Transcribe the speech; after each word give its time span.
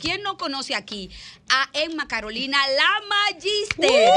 ¿Quién 0.00 0.22
no 0.22 0.36
conoce 0.36 0.74
aquí 0.74 1.10
a 1.48 1.70
Emma 1.72 2.08
Carolina, 2.08 2.58
la 2.68 2.90
Magister? 3.08 3.78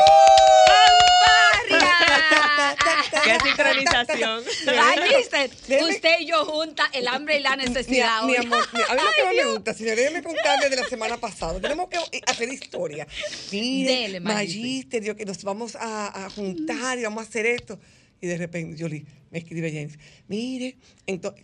¡Qué 3.24 3.38
sincronización! 3.44 4.44
Magister, 4.66 5.50
usted 5.84 6.20
y 6.20 6.28
yo 6.28 6.46
juntas, 6.46 6.88
el 6.94 7.08
hambre 7.08 7.38
y 7.38 7.42
la 7.42 7.56
necesidad. 7.56 8.24
Mi, 8.24 8.36
amor, 8.36 8.68
a 8.90 8.94
mí 8.94 9.02
lo 9.02 9.12
que 9.16 9.24
más 9.24 9.36
me 9.36 9.46
gusta, 9.52 9.74
señores, 9.74 9.98
déjenme 9.98 10.24
contarles 10.24 10.70
de 10.70 10.76
la 10.76 10.88
semana 10.88 11.18
pasada. 11.18 11.60
Tenemos 11.60 11.90
que 11.90 11.98
hacer 12.28 12.50
historia. 12.50 13.08
Mire, 13.52 14.20
Magister. 14.20 14.22
Magister, 14.22 15.04
yo 15.04 15.16
que 15.16 15.26
nos 15.26 15.44
vamos 15.44 15.76
a, 15.76 16.26
a 16.26 16.30
juntar 16.30 17.00
y 17.00 17.04
vamos 17.04 17.26
a 17.26 17.28
hacer 17.28 17.46
esto. 17.46 17.80
Y 18.22 18.28
de 18.28 18.38
repente, 18.38 18.82
Jolie, 18.82 19.06
me 19.32 19.40
escribe 19.40 19.72
James, 19.72 19.98
mire, 20.28 20.78
entonces, 21.08 21.44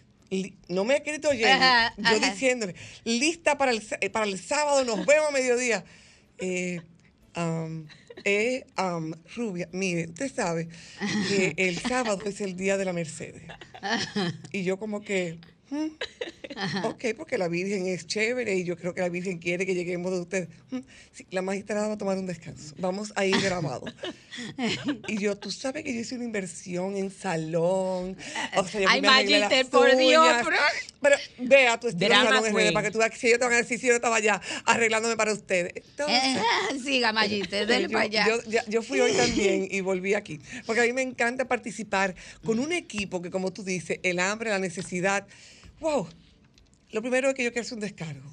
no 0.67 0.83
me 0.85 0.93
ha 0.93 0.97
escrito 0.97 1.29
Jenny, 1.31 1.43
Ajá, 1.45 1.93
yo 1.97 2.03
ajá. 2.05 2.31
diciéndole, 2.31 2.75
lista 3.03 3.57
para 3.57 3.71
el, 3.71 3.81
para 4.11 4.25
el 4.25 4.39
sábado, 4.39 4.83
nos 4.83 5.05
vemos 5.05 5.29
a 5.29 5.31
mediodía. 5.31 5.83
Eh, 6.37 6.81
eh, 8.23 8.65
rubia, 9.35 9.69
mire, 9.71 10.07
usted 10.07 10.33
sabe 10.33 10.67
que 11.27 11.53
el 11.57 11.77
sábado 11.79 12.21
es 12.25 12.41
el 12.41 12.55
día 12.57 12.77
de 12.77 12.85
la 12.85 12.93
Mercedes. 12.93 13.43
Y 14.51 14.63
yo 14.63 14.77
como 14.79 15.01
que, 15.01 15.39
"Hmm, 15.69 16.85
ok, 16.85 17.05
porque 17.17 17.37
la 17.37 17.47
Virgen 17.47 17.87
es 17.87 18.07
chévere 18.07 18.55
y 18.55 18.63
yo 18.63 18.77
creo 18.77 18.93
que 18.93 19.01
la 19.01 19.09
Virgen 19.09 19.37
quiere 19.37 19.65
que 19.65 19.75
lleguemos 19.75 20.11
de 20.11 20.19
ustedes. 20.21 20.49
"Hmm, 20.71 20.79
sí, 21.11 21.25
la 21.31 21.41
magistrada 21.41 21.87
va 21.87 21.93
a 21.95 21.97
tomar 21.97 22.17
un 22.17 22.25
descanso. 22.25 22.73
Vamos 22.79 23.11
a 23.15 23.25
ir 23.25 23.39
grabado. 23.41 23.85
Y 25.07 25.17
yo, 25.19 25.35
tú 25.37 25.51
sabes 25.51 25.83
que 25.83 25.93
yo 25.93 25.99
hice 26.01 26.15
una 26.15 26.23
inversión 26.25 26.95
en 26.95 27.11
salón. 27.11 28.15
O 28.55 28.67
sea, 28.67 28.81
yo 28.81 28.87
Ay, 28.89 29.01
Magister, 29.01 29.65
por 29.67 29.95
Dios, 29.97 30.23
uñas. 30.25 30.45
pero- 31.01 31.15
vea 31.39 31.79
tu 31.79 31.87
estilo 31.87 32.09
Drama 32.09 32.29
salón 32.29 32.45
en 32.47 32.55
redes 32.55 32.71
para 32.71 32.87
que 32.87 32.91
tú 32.91 32.99
veas 32.99 33.11
que 33.11 33.17
si 33.17 33.27
ellos 33.27 33.39
te 33.39 33.45
van 33.45 33.53
a 33.53 33.57
decir 33.57 33.79
si 33.79 33.87
yo 33.87 33.93
estaba 33.93 34.15
allá 34.17 34.41
arreglándome 34.65 35.15
para 35.15 35.31
ustedes. 35.33 35.73
Entonces, 35.75 36.17
Eh, 36.17 36.37
Siga, 36.83 37.13
Magister, 37.13 37.67
dele 37.67 37.83
yo, 37.83 37.89
para 37.91 38.05
allá. 38.05 38.27
yo- 38.27 38.41
ya- 38.49 38.65
yo 38.67 38.81
fui 38.81 38.99
hoy 38.99 39.13
también 39.13 39.67
y 39.69 39.81
volví 39.81 40.13
aquí. 40.15 40.39
Porque 40.65 40.81
a 40.81 40.85
mí 40.85 40.93
me 40.93 41.01
encanta 41.01 41.45
participar 41.45 42.15
con 42.43 42.59
un 42.59 42.71
equipo 42.73 43.21
que, 43.21 43.29
como 43.29 43.51
tú 43.53 43.63
dices, 43.63 43.99
el 44.03 44.19
hambre, 44.19 44.49
la 44.49 44.59
necesidad. 44.59 45.25
¡Wow! 45.79 46.07
Lo 46.91 47.01
primero 47.01 47.29
es 47.29 47.35
que 47.35 47.43
yo 47.43 47.51
quiero 47.51 47.65
hacer 47.65 47.75
un 47.75 47.81
descargo. 47.81 48.29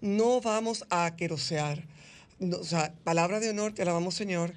No 0.00 0.40
vamos 0.40 0.84
a 0.90 1.14
querosear. 1.16 1.86
No, 2.38 2.58
o 2.58 2.64
sea, 2.64 2.94
palabra 3.04 3.40
de 3.40 3.50
honor, 3.50 3.72
te 3.72 3.82
alabamos, 3.82 4.14
Señor. 4.14 4.52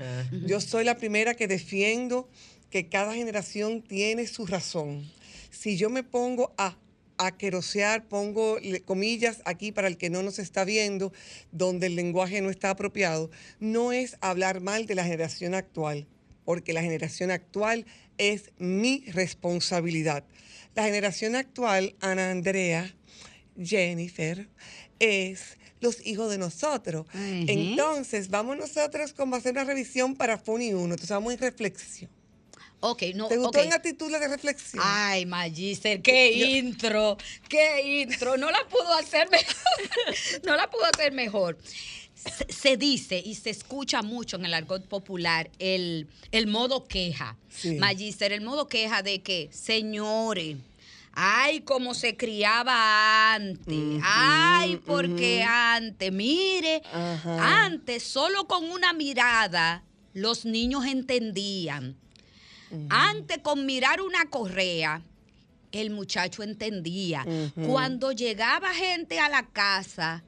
Yo 0.46 0.60
soy 0.62 0.84
la 0.84 0.98
primera 0.98 1.36
que 1.36 1.48
defiendo 1.48 2.30
que 2.70 2.90
cada 2.90 3.14
generación 3.14 3.82
tiene 3.82 4.28
su 4.28 4.46
razón. 4.46 5.10
Si 5.52 5.78
yo 5.78 5.90
me 5.90 6.04
pongo 6.04 6.54
a 6.58 6.78
a 7.18 7.36
querosear, 7.36 8.08
pongo 8.08 8.58
comillas 8.86 9.42
aquí 9.46 9.72
para 9.72 9.88
el 9.88 9.98
que 9.98 10.10
no 10.10 10.24
nos 10.24 10.40
está 10.40 10.64
viendo, 10.64 11.12
donde 11.52 11.88
el 11.88 11.96
lenguaje 11.96 12.42
no 12.42 12.50
está 12.50 12.70
apropiado, 12.70 13.30
no 13.60 13.92
es 13.92 14.18
hablar 14.22 14.62
mal 14.62 14.86
de 14.86 14.96
la 14.96 15.04
generación 15.04 15.54
actual, 15.56 16.08
porque 16.48 16.72
la 16.72 16.82
generación 16.82 17.30
actual 17.30 17.86
es 18.18 18.52
mi 18.58 19.04
responsabilidad. 19.08 20.24
La 20.76 20.86
generación 20.86 21.36
actual, 21.36 21.98
Ana 22.00 22.32
Andrea, 22.32 22.96
Jennifer, 23.62 24.48
es 24.98 25.58
los 25.82 26.08
hijos 26.08 26.32
de 26.32 26.38
nosotros. 26.38 27.06
Entonces, 27.14 28.30
vamos 28.30 28.56
nosotros 28.56 29.12
como 29.12 29.36
a 29.36 29.40
hacer 29.40 29.52
una 29.52 29.66
revisión 29.66 30.16
para 30.16 30.38
Funi 30.38 30.72
1. 30.72 30.84
Entonces, 30.86 31.10
vamos 31.10 31.34
en 31.34 31.40
reflexión. 31.40 32.10
Ok, 32.80 33.04
no, 33.14 33.28
¿Te 33.28 33.36
gustó 33.36 33.60
ok. 33.60 33.66
en 33.66 33.74
actitud 33.74 34.10
de 34.10 34.26
reflexión? 34.26 34.82
Ay, 34.86 35.26
Magister, 35.26 36.02
qué 36.02 36.32
intro, 36.32 37.18
qué 37.50 38.04
intro. 38.04 38.38
No 38.38 38.50
la 38.52 38.66
pudo 38.70 38.94
hacer 38.94 39.30
mejor. 39.30 39.56
no 40.46 40.56
la 40.56 40.70
pudo 40.70 40.86
hacer 40.86 41.12
mejor. 41.12 41.58
Se, 42.18 42.52
se 42.52 42.78
dice 42.78 43.22
y 43.24 43.36
se 43.36 43.52
escucha 43.52 44.02
mucho 44.02 44.38
en 44.38 44.46
el 44.46 44.54
argot 44.54 44.86
popular 44.88 45.50
el, 45.60 46.08
el 46.32 46.48
modo 46.48 46.86
queja. 46.86 47.38
Sí. 47.50 47.76
Magister, 47.76 48.32
el 48.32 48.42
modo 48.42 48.68
queja 48.68 49.04
de 49.04 49.22
que, 49.22 49.50
señores, 49.52 50.58
ay, 51.14 51.62
cómo 51.62 51.94
se 51.94 52.18
criaba 52.18 53.34
antes. 53.34 54.02
ay, 54.04 54.78
porque 54.86 55.44
antes, 55.44 56.12
mire, 56.12 56.82
antes 57.40 58.04
solo 58.04 58.48
con 58.48 58.70
una 58.70 58.94
mirada 58.94 59.84
los 60.14 60.46
niños 60.46 60.86
entendían. 60.86 61.96
Antes 62.90 63.38
con 63.40 63.66
mirar 63.66 64.02
una 64.02 64.30
correa, 64.30 65.02
el 65.72 65.90
muchacho 65.90 66.44
entendía. 66.44 67.26
Cuando 67.66 68.12
llegaba 68.12 68.74
gente 68.74 69.20
a 69.20 69.30
la 69.30 69.44
casa, 69.48 70.24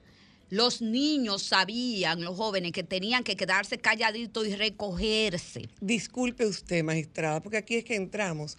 los 0.49 0.81
niños 0.81 1.43
sabían, 1.43 2.23
los 2.23 2.35
jóvenes, 2.35 2.71
que 2.71 2.83
tenían 2.83 3.23
que 3.23 3.35
quedarse 3.35 3.77
calladitos 3.77 4.47
y 4.47 4.55
recogerse. 4.55 5.69
Disculpe 5.79 6.45
usted, 6.45 6.83
magistrada, 6.83 7.41
porque 7.41 7.57
aquí 7.57 7.75
es 7.75 7.85
que 7.85 7.95
entramos. 7.95 8.57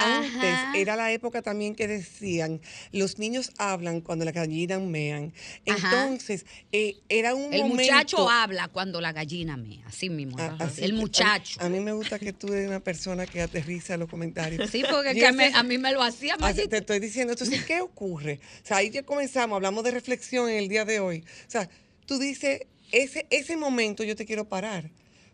Antes 0.00 0.42
Ajá. 0.42 0.72
era 0.76 0.96
la 0.96 1.12
época 1.12 1.42
también 1.42 1.74
que 1.74 1.86
decían, 1.86 2.60
los 2.90 3.18
niños 3.18 3.52
hablan 3.58 4.00
cuando 4.00 4.24
las 4.24 4.32
gallinas 4.34 4.80
mean. 4.80 5.32
Entonces, 5.66 6.46
eh, 6.72 6.96
era 7.08 7.34
un 7.34 7.52
El 7.52 7.62
momento... 7.64 7.92
muchacho 7.92 8.30
habla 8.30 8.68
cuando 8.68 9.00
la 9.00 9.12
gallina 9.12 9.56
mea, 9.56 9.84
así 9.86 10.08
mismo. 10.10 10.36
Ah, 10.38 10.56
así 10.58 10.82
el 10.82 10.92
que- 10.92 10.96
muchacho. 10.96 11.60
A, 11.60 11.66
a 11.66 11.68
mí 11.68 11.80
me 11.80 11.92
gusta 11.92 12.18
que 12.18 12.32
tú 12.32 12.48
eres 12.52 12.66
una 12.68 12.80
persona 12.80 13.26
que 13.26 13.42
aterriza 13.42 13.96
los 13.96 14.08
comentarios. 14.08 14.70
Sí, 14.70 14.82
porque 14.90 15.14
que 15.14 15.32
mí, 15.32 15.44
a 15.54 15.62
mí 15.62 15.78
me 15.78 15.92
lo 15.92 16.02
hacía 16.02 16.34
Ah, 16.34 16.38
Mayita. 16.40 16.68
Te 16.68 16.76
estoy 16.78 16.98
diciendo, 16.98 17.32
entonces, 17.32 17.64
¿qué 17.64 17.80
ocurre? 17.80 18.40
O 18.62 18.66
sea, 18.66 18.78
ahí 18.78 18.90
ya 18.90 19.02
comenzamos, 19.02 19.56
hablamos 19.56 19.84
de 19.84 19.90
reflexión 19.90 20.48
en 20.48 20.56
el 20.56 20.68
día 20.68 20.84
de 20.84 21.00
hoy. 21.00 21.24
O 21.46 21.50
sea, 21.50 21.68
tú 22.06 22.18
dices, 22.18 22.62
ese, 22.92 23.26
ese 23.30 23.56
momento 23.56 24.02
yo 24.04 24.16
te 24.16 24.24
quiero 24.24 24.48
parar. 24.48 24.90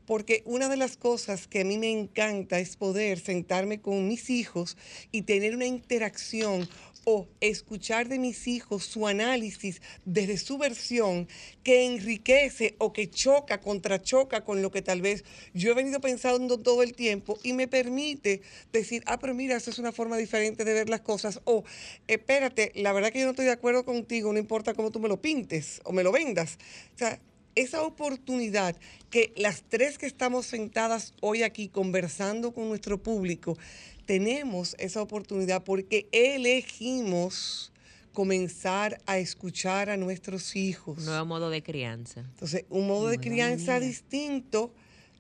Porque 0.06 0.42
una 0.44 0.68
de 0.68 0.76
las 0.76 0.96
cosas 0.96 1.46
que 1.46 1.60
a 1.60 1.64
mí 1.64 1.78
me 1.78 1.90
encanta 1.90 2.58
es 2.58 2.76
poder 2.76 3.18
sentarme 3.18 3.80
con 3.80 4.06
mis 4.08 4.30
hijos 4.30 4.76
y 5.12 5.22
tener 5.22 5.54
una 5.54 5.66
interacción 5.66 6.68
o 7.08 7.28
escuchar 7.40 8.08
de 8.08 8.18
mis 8.18 8.48
hijos 8.48 8.84
su 8.84 9.06
análisis 9.06 9.80
desde 10.04 10.38
su 10.38 10.58
versión 10.58 11.28
que 11.62 11.86
enriquece 11.86 12.74
o 12.78 12.92
que 12.92 13.08
choca, 13.08 13.60
contrachoca 13.60 14.42
con 14.42 14.60
lo 14.60 14.72
que 14.72 14.82
tal 14.82 15.02
vez 15.02 15.24
yo 15.54 15.70
he 15.70 15.74
venido 15.74 16.00
pensando 16.00 16.58
todo 16.58 16.82
el 16.82 16.94
tiempo 16.94 17.38
y 17.44 17.52
me 17.52 17.68
permite 17.68 18.42
decir, 18.72 19.04
ah, 19.06 19.20
pero 19.20 19.34
mira, 19.34 19.54
eso 19.54 19.70
es 19.70 19.78
una 19.78 19.92
forma 19.92 20.16
diferente 20.16 20.64
de 20.64 20.74
ver 20.74 20.88
las 20.88 21.00
cosas. 21.00 21.40
O, 21.44 21.62
espérate, 22.08 22.72
la 22.74 22.92
verdad 22.92 23.12
que 23.12 23.20
yo 23.20 23.26
no 23.26 23.30
estoy 23.30 23.46
de 23.46 23.52
acuerdo 23.52 23.84
contigo, 23.84 24.32
no 24.32 24.40
importa 24.40 24.74
cómo 24.74 24.90
tú 24.90 24.98
me 24.98 25.08
lo 25.08 25.22
pintes 25.22 25.80
o 25.84 25.92
me 25.92 26.02
lo 26.02 26.10
vendas. 26.10 26.58
O 26.96 26.98
sea, 26.98 27.20
esa 27.56 27.82
oportunidad 27.82 28.76
que 29.10 29.32
las 29.36 29.64
tres 29.68 29.98
que 29.98 30.06
estamos 30.06 30.46
sentadas 30.46 31.14
hoy 31.20 31.42
aquí 31.42 31.68
conversando 31.68 32.52
con 32.52 32.68
nuestro 32.68 33.02
público, 33.02 33.58
tenemos 34.04 34.76
esa 34.78 35.02
oportunidad 35.02 35.64
porque 35.64 36.06
elegimos 36.12 37.72
comenzar 38.12 39.00
a 39.06 39.18
escuchar 39.18 39.90
a 39.90 39.96
nuestros 39.96 40.54
hijos. 40.56 40.98
Un 40.98 41.06
nuevo 41.06 41.26
modo 41.26 41.50
de 41.50 41.62
crianza. 41.62 42.20
Entonces, 42.20 42.64
un 42.70 42.86
modo 42.86 43.08
de 43.08 43.18
crianza 43.18 43.80
distinto 43.80 44.72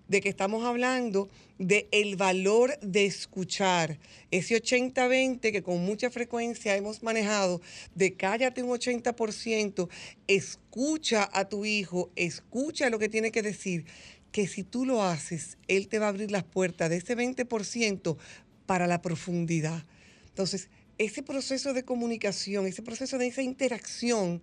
de 0.08 0.20
que 0.20 0.28
estamos 0.28 0.64
hablando 0.64 1.28
de 1.58 1.88
el 1.90 2.16
valor 2.16 2.78
de 2.80 3.06
escuchar. 3.06 3.98
Ese 4.30 4.60
80-20 4.62 5.52
que 5.52 5.62
con 5.62 5.84
mucha 5.84 6.10
frecuencia 6.10 6.76
hemos 6.76 7.02
manejado, 7.02 7.60
de 7.94 8.14
cállate 8.14 8.62
un 8.62 8.70
80%, 8.70 9.88
escucha 10.26 11.28
a 11.32 11.48
tu 11.48 11.64
hijo, 11.64 12.10
escucha 12.16 12.90
lo 12.90 12.98
que 12.98 13.08
tiene 13.08 13.30
que 13.30 13.42
decir, 13.42 13.86
que 14.32 14.46
si 14.46 14.64
tú 14.64 14.84
lo 14.84 15.02
haces, 15.02 15.56
él 15.66 15.88
te 15.88 15.98
va 15.98 16.06
a 16.06 16.10
abrir 16.10 16.30
las 16.30 16.44
puertas 16.44 16.90
de 16.90 16.96
ese 16.96 17.16
20% 17.16 18.16
para 18.66 18.86
la 18.86 19.00
profundidad. 19.00 19.84
Entonces, 20.28 20.68
ese 20.98 21.22
proceso 21.22 21.72
de 21.72 21.84
comunicación, 21.84 22.66
ese 22.66 22.82
proceso 22.82 23.18
de 23.18 23.28
esa 23.28 23.42
interacción 23.42 24.42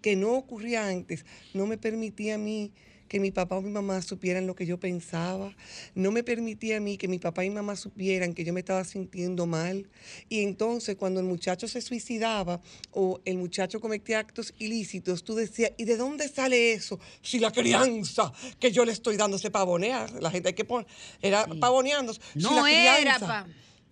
que 0.00 0.16
no 0.16 0.32
ocurría 0.32 0.88
antes, 0.88 1.24
no 1.54 1.66
me 1.66 1.78
permitía 1.78 2.36
a 2.36 2.38
mí 2.38 2.72
que 3.12 3.20
mi 3.20 3.30
papá 3.30 3.58
o 3.58 3.60
mi 3.60 3.68
mamá 3.70 4.00
supieran 4.00 4.46
lo 4.46 4.54
que 4.54 4.64
yo 4.64 4.80
pensaba, 4.80 5.54
no 5.94 6.10
me 6.12 6.22
permitía 6.24 6.78
a 6.78 6.80
mí 6.80 6.96
que 6.96 7.08
mi 7.08 7.18
papá 7.18 7.44
y 7.44 7.50
mi 7.50 7.56
mamá 7.56 7.76
supieran 7.76 8.32
que 8.32 8.42
yo 8.42 8.54
me 8.54 8.60
estaba 8.60 8.84
sintiendo 8.84 9.44
mal. 9.44 9.86
Y 10.30 10.40
entonces 10.42 10.96
cuando 10.96 11.20
el 11.20 11.26
muchacho 11.26 11.68
se 11.68 11.82
suicidaba 11.82 12.62
o 12.90 13.20
el 13.26 13.36
muchacho 13.36 13.80
cometía 13.80 14.18
actos 14.18 14.54
ilícitos, 14.58 15.24
tú 15.24 15.34
decías, 15.34 15.72
¿y 15.76 15.84
de 15.84 15.98
dónde 15.98 16.26
sale 16.26 16.72
eso? 16.72 16.98
Si 17.20 17.38
la 17.38 17.50
crianza 17.52 18.32
que 18.58 18.72
yo 18.72 18.86
le 18.86 18.92
estoy 18.92 19.18
dando 19.18 19.36
se 19.36 19.50
pavonea, 19.50 20.06
la 20.18 20.30
gente 20.30 20.48
hay 20.48 20.54
que 20.54 20.64
poner, 20.64 20.86
era 21.20 21.46
pavoneando. 21.60 22.14
No 22.36 22.66
era 22.66 23.18
pa- 23.18 23.46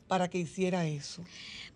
para 0.08 0.30
que 0.30 0.38
hiciera 0.38 0.86
eso. 0.86 1.22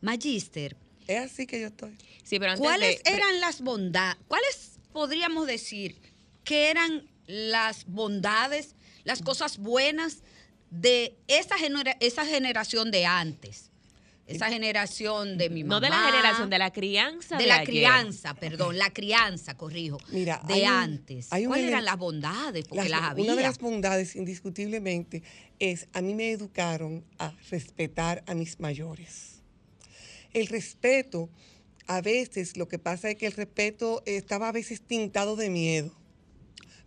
Magister, 0.00 0.76
Es 1.06 1.30
así 1.30 1.46
que 1.46 1.60
yo 1.60 1.66
estoy. 1.66 1.94
Sí, 2.22 2.38
pero 2.38 2.52
antes 2.52 2.66
¿cuáles 2.66 3.02
de- 3.02 3.10
eran 3.12 3.38
las 3.40 3.60
bondades? 3.60 4.16
¿Cuáles 4.28 4.78
podríamos 4.94 5.46
decir 5.46 5.96
que 6.42 6.70
eran 6.70 7.06
las 7.26 7.84
bondades, 7.86 8.74
las 9.04 9.22
cosas 9.22 9.58
buenas 9.58 10.18
de 10.70 11.16
esa, 11.28 11.56
genera- 11.58 11.96
esa 12.00 12.24
generación 12.26 12.90
de 12.90 13.06
antes? 13.06 13.70
esa 14.26 14.48
generación 14.48 15.36
de 15.36 15.50
mi 15.50 15.64
mamá. 15.64 15.74
No 15.74 15.80
de 15.82 15.90
la 15.90 16.02
generación, 16.10 16.48
de 16.48 16.58
la 16.58 16.72
crianza. 16.72 17.36
De, 17.36 17.42
De, 17.42 17.48
la 17.50 17.56
ayer. 17.56 17.66
crianza, 17.68 18.32
perdón, 18.32 18.78
la 18.78 18.88
crianza, 18.90 19.54
corrijo. 19.54 19.98
Mira, 20.08 20.40
de 20.48 20.54
hay 20.54 20.64
antes. 20.64 21.26
hay 21.30 21.44
¿Cuáles 21.44 21.68
eran 21.68 21.84
las 21.84 21.98
bondades? 21.98 22.64
Porque 22.66 22.88
las, 22.88 23.02
había. 23.02 23.22
Una 23.22 23.36
de 23.36 23.42
las 23.42 23.58
bondades, 23.58 24.16
indiscutiblemente, 24.16 25.22
es 25.58 25.88
a 25.92 26.00
mí 26.00 26.14
me 26.14 26.30
educaron 26.30 27.04
a 27.18 27.34
respetar 27.50 28.24
a 28.26 28.32
mis 28.34 28.58
mayores. 28.60 29.42
El 30.32 30.46
respeto, 30.46 31.28
a 31.86 32.00
veces, 32.00 32.56
lo 32.56 32.66
que 32.66 32.78
pasa 32.78 33.10
es 33.10 33.16
que 33.16 33.26
el 33.26 33.32
respeto 33.34 34.02
estaba 34.06 34.48
a 34.48 34.52
veces 34.52 34.80
tintado 34.80 35.36
de 35.36 35.50
miedo. 35.50 35.94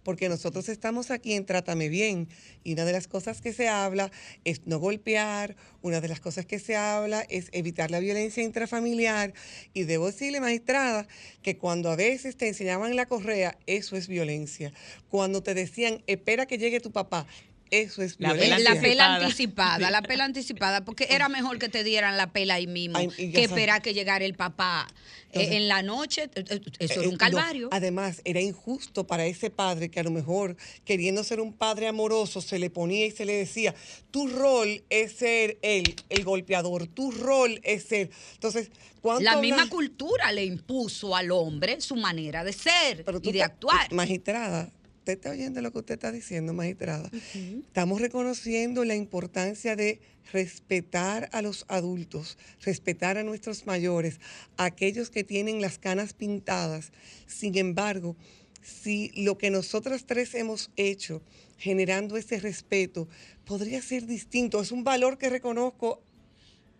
Porque 0.07 0.29
nosotros 0.29 0.69
estamos 0.69 1.11
aquí 1.11 1.33
en 1.33 1.45
Trátame 1.45 1.89
Bien 1.89 2.29
y 2.63 2.71
una 2.71 2.85
de 2.85 2.93
las 2.93 3.09
cosas 3.09 3.41
que 3.41 3.51
se 3.51 3.67
habla 3.67 4.09
es 4.45 4.65
no 4.65 4.79
golpear, 4.79 5.57
una 5.81 5.99
de 5.99 6.07
las 6.07 6.21
cosas 6.21 6.45
que 6.45 6.59
se 6.59 6.77
habla 6.77 7.25
es 7.29 7.49
evitar 7.51 7.91
la 7.91 7.99
violencia 7.99 8.41
intrafamiliar 8.41 9.33
y 9.73 9.83
debo 9.83 10.05
decirle, 10.05 10.39
magistrada, 10.39 11.09
que 11.41 11.57
cuando 11.57 11.91
a 11.91 11.97
veces 11.97 12.37
te 12.37 12.47
enseñaban 12.47 12.95
la 12.95 13.05
correa, 13.05 13.57
eso 13.67 13.97
es 13.97 14.07
violencia. 14.07 14.71
Cuando 15.09 15.43
te 15.43 15.53
decían, 15.53 16.01
espera 16.07 16.45
que 16.45 16.57
llegue 16.57 16.79
tu 16.79 16.93
papá, 16.93 17.27
eso 17.71 18.01
es 18.01 18.15
La 18.19 18.33
pela 18.33 19.15
anticipada. 19.15 19.91
la 19.91 20.01
pela 20.01 20.23
anticipada, 20.25 20.83
porque 20.85 21.07
era 21.09 21.29
mejor 21.29 21.59
que 21.59 21.69
te 21.69 21.83
dieran 21.83 22.17
la 22.17 22.31
pela 22.31 22.55
ahí 22.55 22.67
mismo 22.67 22.97
Ay, 22.97 23.09
que 23.31 23.43
esperar 23.43 23.81
que 23.81 23.93
llegara 23.93 24.25
el 24.25 24.33
papá 24.35 24.87
eh, 25.33 25.57
en 25.57 25.67
la 25.67 25.81
noche. 25.81 26.29
eh, 26.35 26.43
eh, 26.49 26.61
Eso 26.79 26.99
era 27.01 27.09
un 27.09 27.13
no, 27.13 27.17
calvario. 27.17 27.69
además, 27.71 28.21
era 28.25 28.39
injusto 28.41 29.05
para 29.05 29.25
ese 29.25 29.49
padre 29.49 29.89
que 29.89 29.99
a 29.99 30.03
lo 30.03 30.11
mejor, 30.11 30.55
queriendo 30.85 31.23
ser 31.23 31.39
un 31.41 31.53
padre 31.53 31.87
amoroso, 31.87 32.41
se 32.41 32.59
le 32.59 32.69
ponía 32.69 33.05
y 33.05 33.11
se 33.11 33.25
le 33.25 33.33
decía, 33.33 33.75
tu 34.11 34.27
rol 34.27 34.83
es 34.89 35.13
ser 35.13 35.57
el, 35.61 35.95
el 36.09 36.23
golpeador, 36.23 36.87
tu 36.87 37.11
rol 37.11 37.59
es 37.63 37.83
ser. 37.83 38.09
Entonces, 38.35 38.71
¿cuánto 39.01 39.23
La 39.23 39.37
misma 39.37 39.69
cultura 39.69 40.31
le 40.31 40.45
impuso 40.45 41.15
al 41.15 41.29
hombre 41.31 41.81
su 41.81 41.95
manera 41.97 42.43
de 42.43 42.53
ser 42.53 43.03
Pero 43.03 43.19
y 43.21 43.31
de 43.33 43.43
actuar. 43.43 43.91
Magistrada, 43.93 44.71
¿usted 45.07 45.19
está 45.19 45.29
oyendo 45.29 45.61
lo 45.61 45.71
que 45.71 45.79
usted 45.79 45.93
está 45.93 46.11
diciendo, 46.11 46.51
magistrada? 46.51 47.09
Estamos 47.33 48.01
reconociendo 48.01 48.83
la 48.83 48.93
importancia 48.93 49.77
de 49.77 50.01
respetar 50.33 51.29
a 51.31 51.41
los 51.41 51.63
adultos, 51.69 52.37
respetar 52.61 53.17
a 53.17 53.23
nuestros 53.23 53.65
mayores, 53.65 54.19
a 54.57 54.65
aquellos 54.65 55.09
que 55.09 55.23
tienen 55.23 55.61
las 55.61 55.79
canas 55.79 56.11
pintadas. 56.11 56.91
Sin 57.25 57.57
embargo, 57.57 58.17
si 58.61 59.13
lo 59.15 59.37
que 59.37 59.49
nosotras 59.49 60.03
tres 60.05 60.35
hemos 60.35 60.71
hecho 60.75 61.21
generando 61.57 62.17
ese 62.17 62.41
respeto 62.41 63.07
podría 63.45 63.81
ser 63.81 64.07
distinto, 64.07 64.61
es 64.61 64.73
un 64.73 64.83
valor 64.83 65.17
que 65.17 65.29
reconozco 65.29 66.01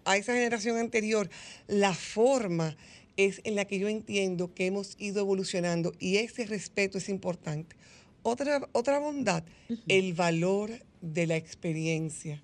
a 0.04 0.18
esa 0.18 0.34
generación 0.34 0.76
anterior, 0.76 1.30
la 1.68 1.94
forma 1.94 2.76
es 3.16 3.40
en 3.46 3.56
la 3.56 3.64
que 3.64 3.80
yo 3.80 3.88
entiendo 3.88 4.54
que 4.54 4.66
hemos 4.66 4.96
ido 5.00 5.22
evolucionando 5.22 5.94
y 5.98 6.18
ese 6.18 6.46
respeto 6.46 6.98
es 6.98 7.08
importante. 7.08 7.78
Otra, 8.24 8.68
otra 8.74 9.00
bondad, 9.00 9.44
el 9.88 10.14
valor 10.14 10.72
de 11.02 11.28
la 11.28 11.36
experiencia. 11.36 12.42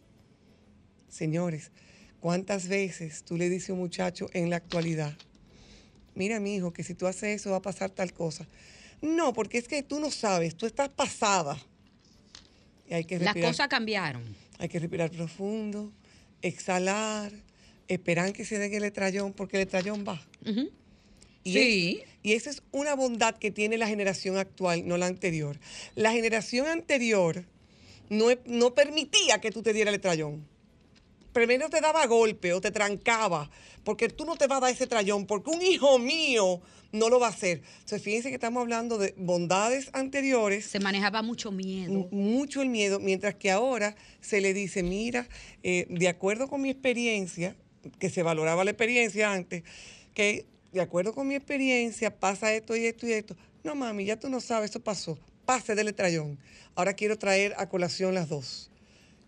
Señores, 1.09 1.71
¿cuántas 2.19 2.67
veces 2.67 3.23
tú 3.23 3.37
le 3.37 3.49
dices 3.49 3.69
a 3.71 3.73
un 3.73 3.79
muchacho 3.79 4.29
en 4.33 4.49
la 4.49 4.55
actualidad, 4.57 5.13
mira 6.15 6.39
mi 6.39 6.55
hijo, 6.55 6.71
que 6.71 6.83
si 6.83 6.93
tú 6.95 7.07
haces 7.07 7.41
eso 7.41 7.51
va 7.51 7.57
a 7.57 7.61
pasar 7.61 7.89
tal 7.89 8.13
cosa? 8.13 8.47
No, 9.01 9.33
porque 9.33 9.57
es 9.57 9.67
que 9.67 9.83
tú 9.83 9.99
no 9.99 10.09
sabes, 10.09 10.55
tú 10.55 10.65
estás 10.65 10.89
pasada. 10.89 11.57
Y 12.87 12.93
hay 12.93 13.03
que 13.05 13.17
Las 13.19 13.25
respirar. 13.33 13.51
cosas 13.51 13.67
cambiaron. 13.67 14.23
Hay 14.59 14.69
que 14.69 14.79
respirar 14.79 15.11
profundo, 15.11 15.91
exhalar, 16.41 17.33
esperar 17.89 18.31
que 18.31 18.45
se 18.45 18.57
den 18.59 18.73
el 18.73 18.83
estrellón, 18.85 19.33
porque 19.33 19.57
el 19.57 19.63
estrellón 19.63 20.05
va. 20.07 20.25
Y 21.43 21.53
Sí. 21.53 21.99
es- 22.03 22.09
y 22.23 22.33
esa 22.33 22.49
es 22.51 22.63
una 22.71 22.95
bondad 22.95 23.35
que 23.35 23.51
tiene 23.51 23.77
la 23.77 23.87
generación 23.87 24.37
actual, 24.37 24.87
no 24.87 24.97
la 24.97 25.07
anterior. 25.07 25.59
La 25.95 26.11
generación 26.13 26.67
anterior 26.67 27.43
no, 28.09 28.31
e- 28.31 28.39
no 28.45 28.73
permitía 28.73 29.39
que 29.41 29.51
tú 29.51 29.61
te 29.61 29.73
dieras 29.73 29.93
el 29.93 29.99
estrellón. 29.99 30.45
Primero 31.33 31.67
te 31.69 31.81
daba 31.81 32.05
golpe 32.05 32.53
o 32.53 32.61
te 32.61 32.69
trancaba, 32.71 33.49
porque 33.83 34.07
tú 34.07 34.23
no 34.23 34.35
te 34.35 34.45
vas 34.47 34.59
a 34.59 34.61
dar 34.61 34.71
ese 34.71 34.85
trayón, 34.87 35.25
porque 35.25 35.49
un 35.49 35.61
hijo 35.63 35.97
mío 35.97 36.61
no 36.91 37.09
lo 37.09 37.19
va 37.19 37.27
a 37.27 37.29
hacer. 37.31 37.63
Entonces, 37.79 38.03
fíjense 38.03 38.29
que 38.29 38.35
estamos 38.35 38.61
hablando 38.61 38.99
de 38.99 39.15
bondades 39.17 39.89
anteriores 39.93 40.65
Se 40.67 40.79
manejaba 40.79 41.23
mucho 41.23 41.51
miedo. 41.51 42.07
Mucho 42.11 42.61
el 42.61 42.69
miedo, 42.69 42.99
mientras 42.99 43.33
que 43.33 43.49
ahora 43.49 43.95
se 44.21 44.41
le 44.41 44.53
dice, 44.53 44.83
mira, 44.83 45.27
eh, 45.63 45.87
de 45.89 46.07
acuerdo 46.07 46.47
con 46.47 46.61
mi 46.61 46.69
experiencia, 46.69 47.55
que 47.99 48.11
se 48.11 48.21
valoraba 48.21 48.63
la 48.63 48.69
experiencia 48.71 49.33
antes, 49.33 49.63
que 50.13 50.45
de 50.73 50.81
acuerdo 50.81 51.13
con 51.13 51.27
mi 51.27 51.35
experiencia 51.35 52.19
pasa 52.19 52.53
esto 52.53 52.75
y 52.75 52.85
esto 52.85 53.07
y 53.07 53.13
esto. 53.13 53.35
No, 53.63 53.75
mami, 53.75 54.05
ya 54.05 54.19
tú 54.19 54.29
no 54.29 54.39
sabes, 54.41 54.71
eso 54.71 54.79
pasó. 54.79 55.17
Pase 55.45 55.75
del 55.75 55.93
trayón. 55.93 56.39
Ahora 56.75 56.93
quiero 56.93 57.17
traer 57.17 57.53
a 57.57 57.69
colación 57.69 58.13
las 58.13 58.27
dos. 58.29 58.69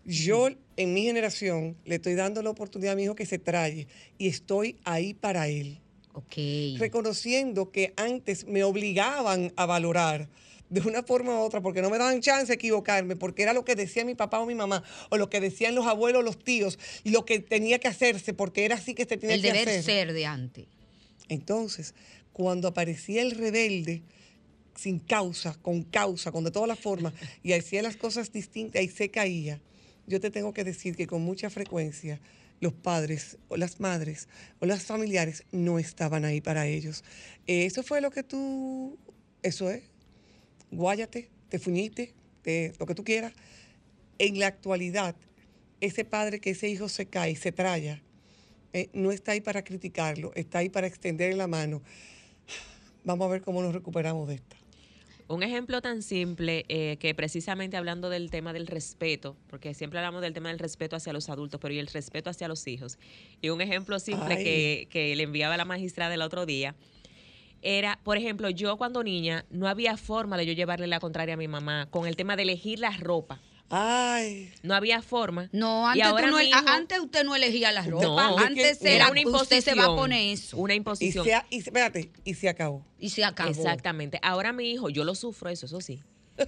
Yo, 0.04 0.48
en 0.76 0.94
mi 0.94 1.02
generación, 1.02 1.76
le 1.84 1.96
estoy 1.96 2.14
dando 2.14 2.42
la 2.42 2.50
oportunidad 2.50 2.92
a 2.92 2.96
mi 2.96 3.04
hijo 3.04 3.14
que 3.16 3.26
se 3.26 3.38
traye 3.38 3.88
y 4.18 4.28
estoy 4.28 4.76
ahí 4.84 5.14
para 5.14 5.48
él 5.48 5.80
Ok. 6.12 6.36
reconociendo 6.78 7.70
que 7.70 7.92
antes 7.96 8.46
me 8.46 8.62
obligaban 8.64 9.52
a 9.56 9.66
valorar 9.66 10.28
de 10.70 10.80
una 10.80 11.02
forma 11.04 11.38
u 11.38 11.42
otra, 11.42 11.60
porque 11.60 11.80
no 11.82 11.90
me 11.90 11.98
daban 11.98 12.20
chance 12.20 12.46
de 12.46 12.54
equivocarme, 12.54 13.14
porque 13.14 13.42
era 13.42 13.52
lo 13.52 13.64
que 13.64 13.76
decía 13.76 14.04
mi 14.04 14.14
papá 14.16 14.40
o 14.40 14.46
mi 14.46 14.54
mamá, 14.56 14.82
o 15.10 15.16
lo 15.16 15.30
que 15.30 15.40
decían 15.40 15.74
los 15.76 15.86
abuelos 15.86 16.20
o 16.20 16.22
los 16.22 16.38
tíos, 16.42 16.76
y 17.04 17.10
lo 17.10 17.24
que 17.24 17.38
tenía 17.38 17.78
que 17.78 17.86
hacerse, 17.86 18.34
porque 18.34 18.64
era 18.64 18.74
así 18.74 18.94
que 18.94 19.04
se 19.04 19.16
tenía 19.16 19.36
El 19.36 19.42
que 19.42 19.52
deber 19.52 19.68
hacer. 19.68 19.82
ser 19.84 20.12
de 20.12 20.26
antes. 20.26 20.66
Entonces, 21.28 21.94
cuando 22.32 22.68
aparecía 22.68 23.22
el 23.22 23.32
rebelde, 23.32 24.02
sin 24.74 24.98
causa, 24.98 25.54
con 25.62 25.82
causa, 25.84 26.30
con 26.32 26.44
de 26.44 26.50
todas 26.50 26.68
las 26.68 26.78
formas, 26.78 27.14
y 27.42 27.52
hacía 27.52 27.82
las 27.82 27.96
cosas 27.96 28.32
distintas 28.32 28.82
y 28.82 28.88
se 28.88 29.10
caía, 29.10 29.60
yo 30.06 30.20
te 30.20 30.30
tengo 30.30 30.52
que 30.52 30.64
decir 30.64 30.96
que 30.96 31.06
con 31.06 31.22
mucha 31.22 31.50
frecuencia 31.50 32.20
los 32.60 32.72
padres 32.72 33.38
o 33.48 33.56
las 33.56 33.80
madres 33.80 34.28
o 34.60 34.66
los 34.66 34.82
familiares 34.82 35.44
no 35.52 35.78
estaban 35.78 36.24
ahí 36.24 36.40
para 36.40 36.66
ellos. 36.66 37.04
Eh, 37.46 37.66
Eso 37.66 37.82
fue 37.82 38.00
lo 38.00 38.10
que 38.10 38.22
tú, 38.22 38.98
eso 39.42 39.70
es, 39.70 39.82
guáyate, 40.70 41.28
te 41.48 41.58
fuñiste, 41.58 42.14
te- 42.42 42.72
lo 42.78 42.86
que 42.86 42.94
tú 42.94 43.04
quieras. 43.04 43.32
En 44.18 44.38
la 44.38 44.46
actualidad, 44.46 45.14
ese 45.80 46.04
padre 46.04 46.40
que 46.40 46.50
ese 46.50 46.68
hijo 46.68 46.88
se 46.88 47.06
cae, 47.06 47.36
se 47.36 47.52
traya, 47.52 48.02
eh, 48.76 48.90
no 48.92 49.10
está 49.10 49.32
ahí 49.32 49.40
para 49.40 49.64
criticarlo, 49.64 50.32
está 50.34 50.58
ahí 50.58 50.68
para 50.68 50.86
extender 50.86 51.34
la 51.34 51.46
mano. 51.46 51.80
Vamos 53.04 53.26
a 53.26 53.30
ver 53.30 53.40
cómo 53.40 53.62
nos 53.62 53.72
recuperamos 53.72 54.28
de 54.28 54.34
esta. 54.34 54.56
Un 55.28 55.42
ejemplo 55.42 55.80
tan 55.80 56.02
simple 56.02 56.66
eh, 56.68 56.98
que 56.98 57.14
precisamente 57.14 57.78
hablando 57.78 58.10
del 58.10 58.30
tema 58.30 58.52
del 58.52 58.66
respeto, 58.66 59.34
porque 59.48 59.72
siempre 59.72 59.98
hablamos 59.98 60.20
del 60.20 60.34
tema 60.34 60.50
del 60.50 60.58
respeto 60.58 60.94
hacia 60.94 61.14
los 61.14 61.30
adultos, 61.30 61.58
pero 61.58 61.72
y 61.72 61.78
el 61.78 61.86
respeto 61.86 62.28
hacia 62.28 62.48
los 62.48 62.66
hijos. 62.66 62.98
Y 63.40 63.48
un 63.48 63.62
ejemplo 63.62 63.98
simple 63.98 64.86
que 64.90 65.14
le 65.16 65.22
enviaba 65.22 65.56
la 65.56 65.64
magistrada 65.64 66.14
el 66.14 66.20
otro 66.20 66.44
día 66.44 66.76
era, 67.62 67.98
por 68.04 68.16
ejemplo, 68.16 68.50
yo 68.50 68.76
cuando 68.76 69.02
niña 69.02 69.46
no 69.50 69.66
había 69.66 69.96
forma 69.96 70.36
de 70.36 70.46
yo 70.46 70.52
llevarle 70.52 70.86
la 70.86 71.00
contraria 71.00 71.34
a 71.34 71.38
mi 71.38 71.48
mamá 71.48 71.88
con 71.90 72.06
el 72.06 72.14
tema 72.14 72.36
de 72.36 72.42
elegir 72.42 72.78
la 72.78 72.90
ropa. 72.90 73.40
Ay, 73.68 74.52
No 74.62 74.74
había 74.74 75.02
forma. 75.02 75.48
No, 75.52 75.82
Y 75.94 76.00
antes, 76.00 76.02
tú 76.02 76.08
ahora 76.08 76.30
no, 76.30 76.38
mi 76.38 76.44
hijo- 76.44 76.58
a- 76.68 76.74
antes 76.76 77.00
usted 77.00 77.24
no 77.24 77.34
elegía 77.34 77.72
la 77.72 77.82
ropa. 77.82 78.04
No, 78.04 78.38
antes 78.38 78.78
que- 78.78 78.94
era 78.96 79.10
una 79.10 79.20
usted 79.28 79.60
se 79.60 79.74
va 79.74 79.82
a 79.82 79.86
imposición. 79.86 79.96
poner 79.96 80.32
eso. 80.32 80.56
Una 80.56 80.74
y 80.74 80.76
imposición. 80.76 81.24
se, 81.24 81.42
y 81.50 81.60
se- 81.62 81.70
espérate, 81.70 82.10
y 82.24 82.34
se 82.34 82.48
acabó. 82.48 82.84
Y 82.98 83.10
se 83.10 83.24
acabó. 83.24 83.50
Exactamente. 83.50 84.20
Ahora 84.22 84.52
mi 84.52 84.70
hijo, 84.70 84.88
yo 84.88 85.02
lo 85.04 85.14
sufro 85.16 85.50
eso, 85.50 85.66
eso 85.66 85.80
sí. 85.80 86.00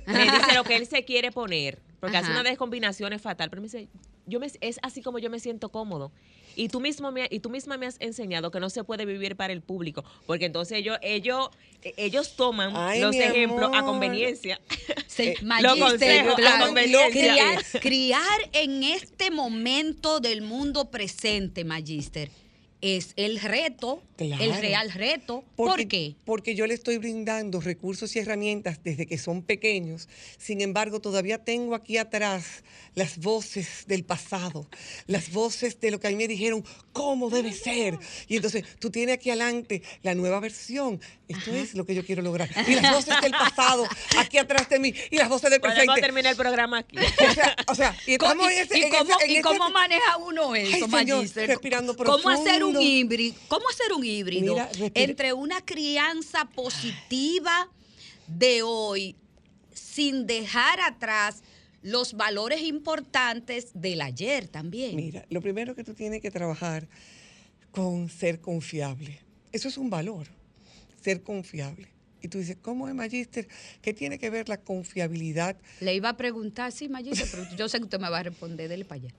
Me 0.07 0.23
dice 0.25 0.55
lo 0.55 0.65
que 0.65 0.77
él 0.77 0.87
se 0.87 1.05
quiere 1.05 1.33
poner, 1.33 1.81
porque 1.99 2.19
hace 2.19 2.31
una 2.31 2.43
descombinación 2.43 3.19
fatal, 3.19 3.49
pero 3.51 3.63
me 3.63 3.67
dice, 3.69 3.89
yo 4.27 4.39
me, 4.39 4.47
es 4.61 4.79
así 4.83 5.03
como 5.03 5.19
yo 5.19 5.31
me 5.31 5.41
siento 5.41 5.71
cómodo. 5.71 6.13
Y 6.59 6.69
tú 6.69 6.81
mismo 6.81 7.13
me, 7.13 7.29
y 7.31 7.39
tú 7.39 7.51
misma 7.51 7.79
me 7.79 7.87
has 7.87 7.95
enseñado 8.01 8.51
que 8.51 8.59
no 8.59 8.69
se 8.69 8.83
puede 8.83 9.07
vivir 9.07 9.37
para 9.37 9.53
el 9.53 9.63
público, 9.63 10.05
porque 10.27 10.47
entonces 10.47 10.79
ellos 10.79 10.99
ellos 11.03 11.51
ellos 11.97 12.35
toman 12.35 12.73
Ay, 12.75 13.01
los 13.01 13.15
ejemplos 13.15 13.71
a 13.73 13.85
conveniencia. 13.85 14.61
Magister, 15.43 15.79
lo 15.79 15.79
consejo, 15.79 16.35
claro, 16.35 16.59
la 16.59 16.67
conveniencia. 16.67 17.11
criar, 17.11 17.65
criar 17.81 18.41
en 18.53 18.83
este 18.83 19.31
momento 19.31 20.19
del 20.19 20.43
mundo 20.43 20.91
presente, 20.91 21.63
Magister, 21.63 22.29
es 22.81 23.13
el 23.17 23.41
reto, 23.41 24.03
el 24.19 24.29
Claro. 24.37 24.61
real 24.61 24.91
reto. 24.93 25.45
Porque, 25.57 25.73
¿Por 25.83 25.89
qué? 25.89 26.15
Porque 26.25 26.55
yo 26.55 26.67
le 26.67 26.75
estoy 26.75 26.99
brindando 26.99 27.61
recursos 27.61 28.15
y 28.17 28.19
herramientas 28.21 28.81
desde 28.85 29.07
que 29.07 29.19
son 29.19 29.43
pequeños. 29.43 30.09
Sin 30.39 30.61
embargo, 30.61 31.01
todavía 31.01 31.39
tengo 31.45 31.75
aquí 31.75 31.99
atrás 31.99 32.63
las 32.95 33.19
voces 33.19 33.85
del 33.87 34.05
pasado, 34.05 34.69
las 35.07 35.31
voces 35.33 35.81
de 35.81 35.91
lo 35.93 36.01
que 36.01 36.09
a 36.09 36.11
mí 36.11 36.17
me 36.17 36.27
dijeron 36.29 36.65
cómo 36.93 37.31
debe 37.31 37.53
ser. 37.53 37.99
Y 38.29 38.37
entonces 38.37 38.65
tú 38.81 38.91
tienes 38.91 39.15
aquí 39.17 39.31
adelante 39.31 39.83
la 40.03 40.15
nueva 40.15 40.41
versión. 40.41 41.01
Esto 41.29 41.53
es 41.55 41.75
lo 41.75 41.85
que 41.85 41.95
yo 41.95 42.05
quiero 42.05 42.23
lograr. 42.23 42.49
Y 42.67 42.75
las 42.75 42.93
voces 42.95 43.21
del 43.21 43.33
pasado 43.33 43.87
aquí 44.17 44.39
atrás 44.39 44.69
de 44.69 44.79
mí 44.79 44.95
y 45.11 45.17
las 45.17 45.29
voces 45.29 45.51
del 45.51 45.61
presente. 45.61 46.01
terminar 46.01 46.33
el 46.33 46.37
programa 46.39 46.79
aquí. 46.79 46.97
O 46.99 47.35
sea, 47.35 47.57
o 47.69 47.75
sea, 47.75 47.97
y 48.07 48.13
estamos 48.15 48.51
¿Y, 48.51 48.55
en 48.55 48.63
ese- 48.63 48.79
y 48.79 48.83
en 48.83 48.91
cómo, 48.91 49.11
ese- 49.17 49.25
en 49.25 49.31
y 49.31 49.35
ese- 49.35 49.43
cómo 49.43 49.71
maneja 49.71 50.17
uno 50.19 50.55
eso, 50.57 50.87
Ay, 50.91 50.91
señor, 50.91 51.27
respirando 51.47 51.97
¿Cómo 51.97 52.29
hacer 52.31 52.65
un 52.65 52.68
profundo. 52.73 52.83
híbrido? 52.83 53.37
¿Cómo 53.49 53.69
hacer 53.69 53.93
un 53.93 54.05
híbrido 54.05 54.55
Mira, 54.55 54.71
entre 54.95 55.33
una 55.33 55.61
crianza 55.65 56.45
positiva 56.47 57.71
de 58.27 58.63
hoy 58.63 59.17
sin 59.73 60.27
dejar 60.27 60.81
atrás 60.81 61.43
los 61.83 62.15
valores 62.15 62.63
importantes 62.63 63.71
del 63.75 64.01
ayer 64.01 64.49
también? 64.49 64.97
Mira, 64.97 65.25
lo 65.31 65.41
primero 65.41 65.75
que 65.75 65.85
tú 65.85 65.95
tienes 65.95 66.21
que 66.21 66.31
trabajar 66.31 66.89
con 67.71 68.09
ser 68.09 68.41
confiable. 68.41 69.21
Eso 69.53 69.69
es 69.69 69.79
un 69.79 69.91
valor, 69.91 70.27
ser 71.01 71.23
confiable. 71.23 71.89
Y 72.21 72.29
tú 72.29 72.39
dices, 72.39 72.57
¿cómo 72.61 72.89
es 72.89 72.95
Magister? 72.95 73.47
¿Qué 73.81 73.95
tiene 73.95 74.19
que 74.19 74.29
ver 74.31 74.49
la 74.49 74.61
confiabilidad? 74.61 75.57
Le 75.81 75.95
iba 75.95 76.09
a 76.09 76.17
preguntar, 76.17 76.73
sí, 76.73 76.89
Magister, 76.89 77.29
pero 77.31 77.47
yo 77.57 77.69
sé 77.69 77.79
que 77.79 77.85
usted 77.85 78.01
me 78.01 78.11
va 78.11 78.19
a 78.19 78.23
responder, 78.25 78.69
dele 78.69 78.85
para 78.85 79.03
allá. 79.03 79.15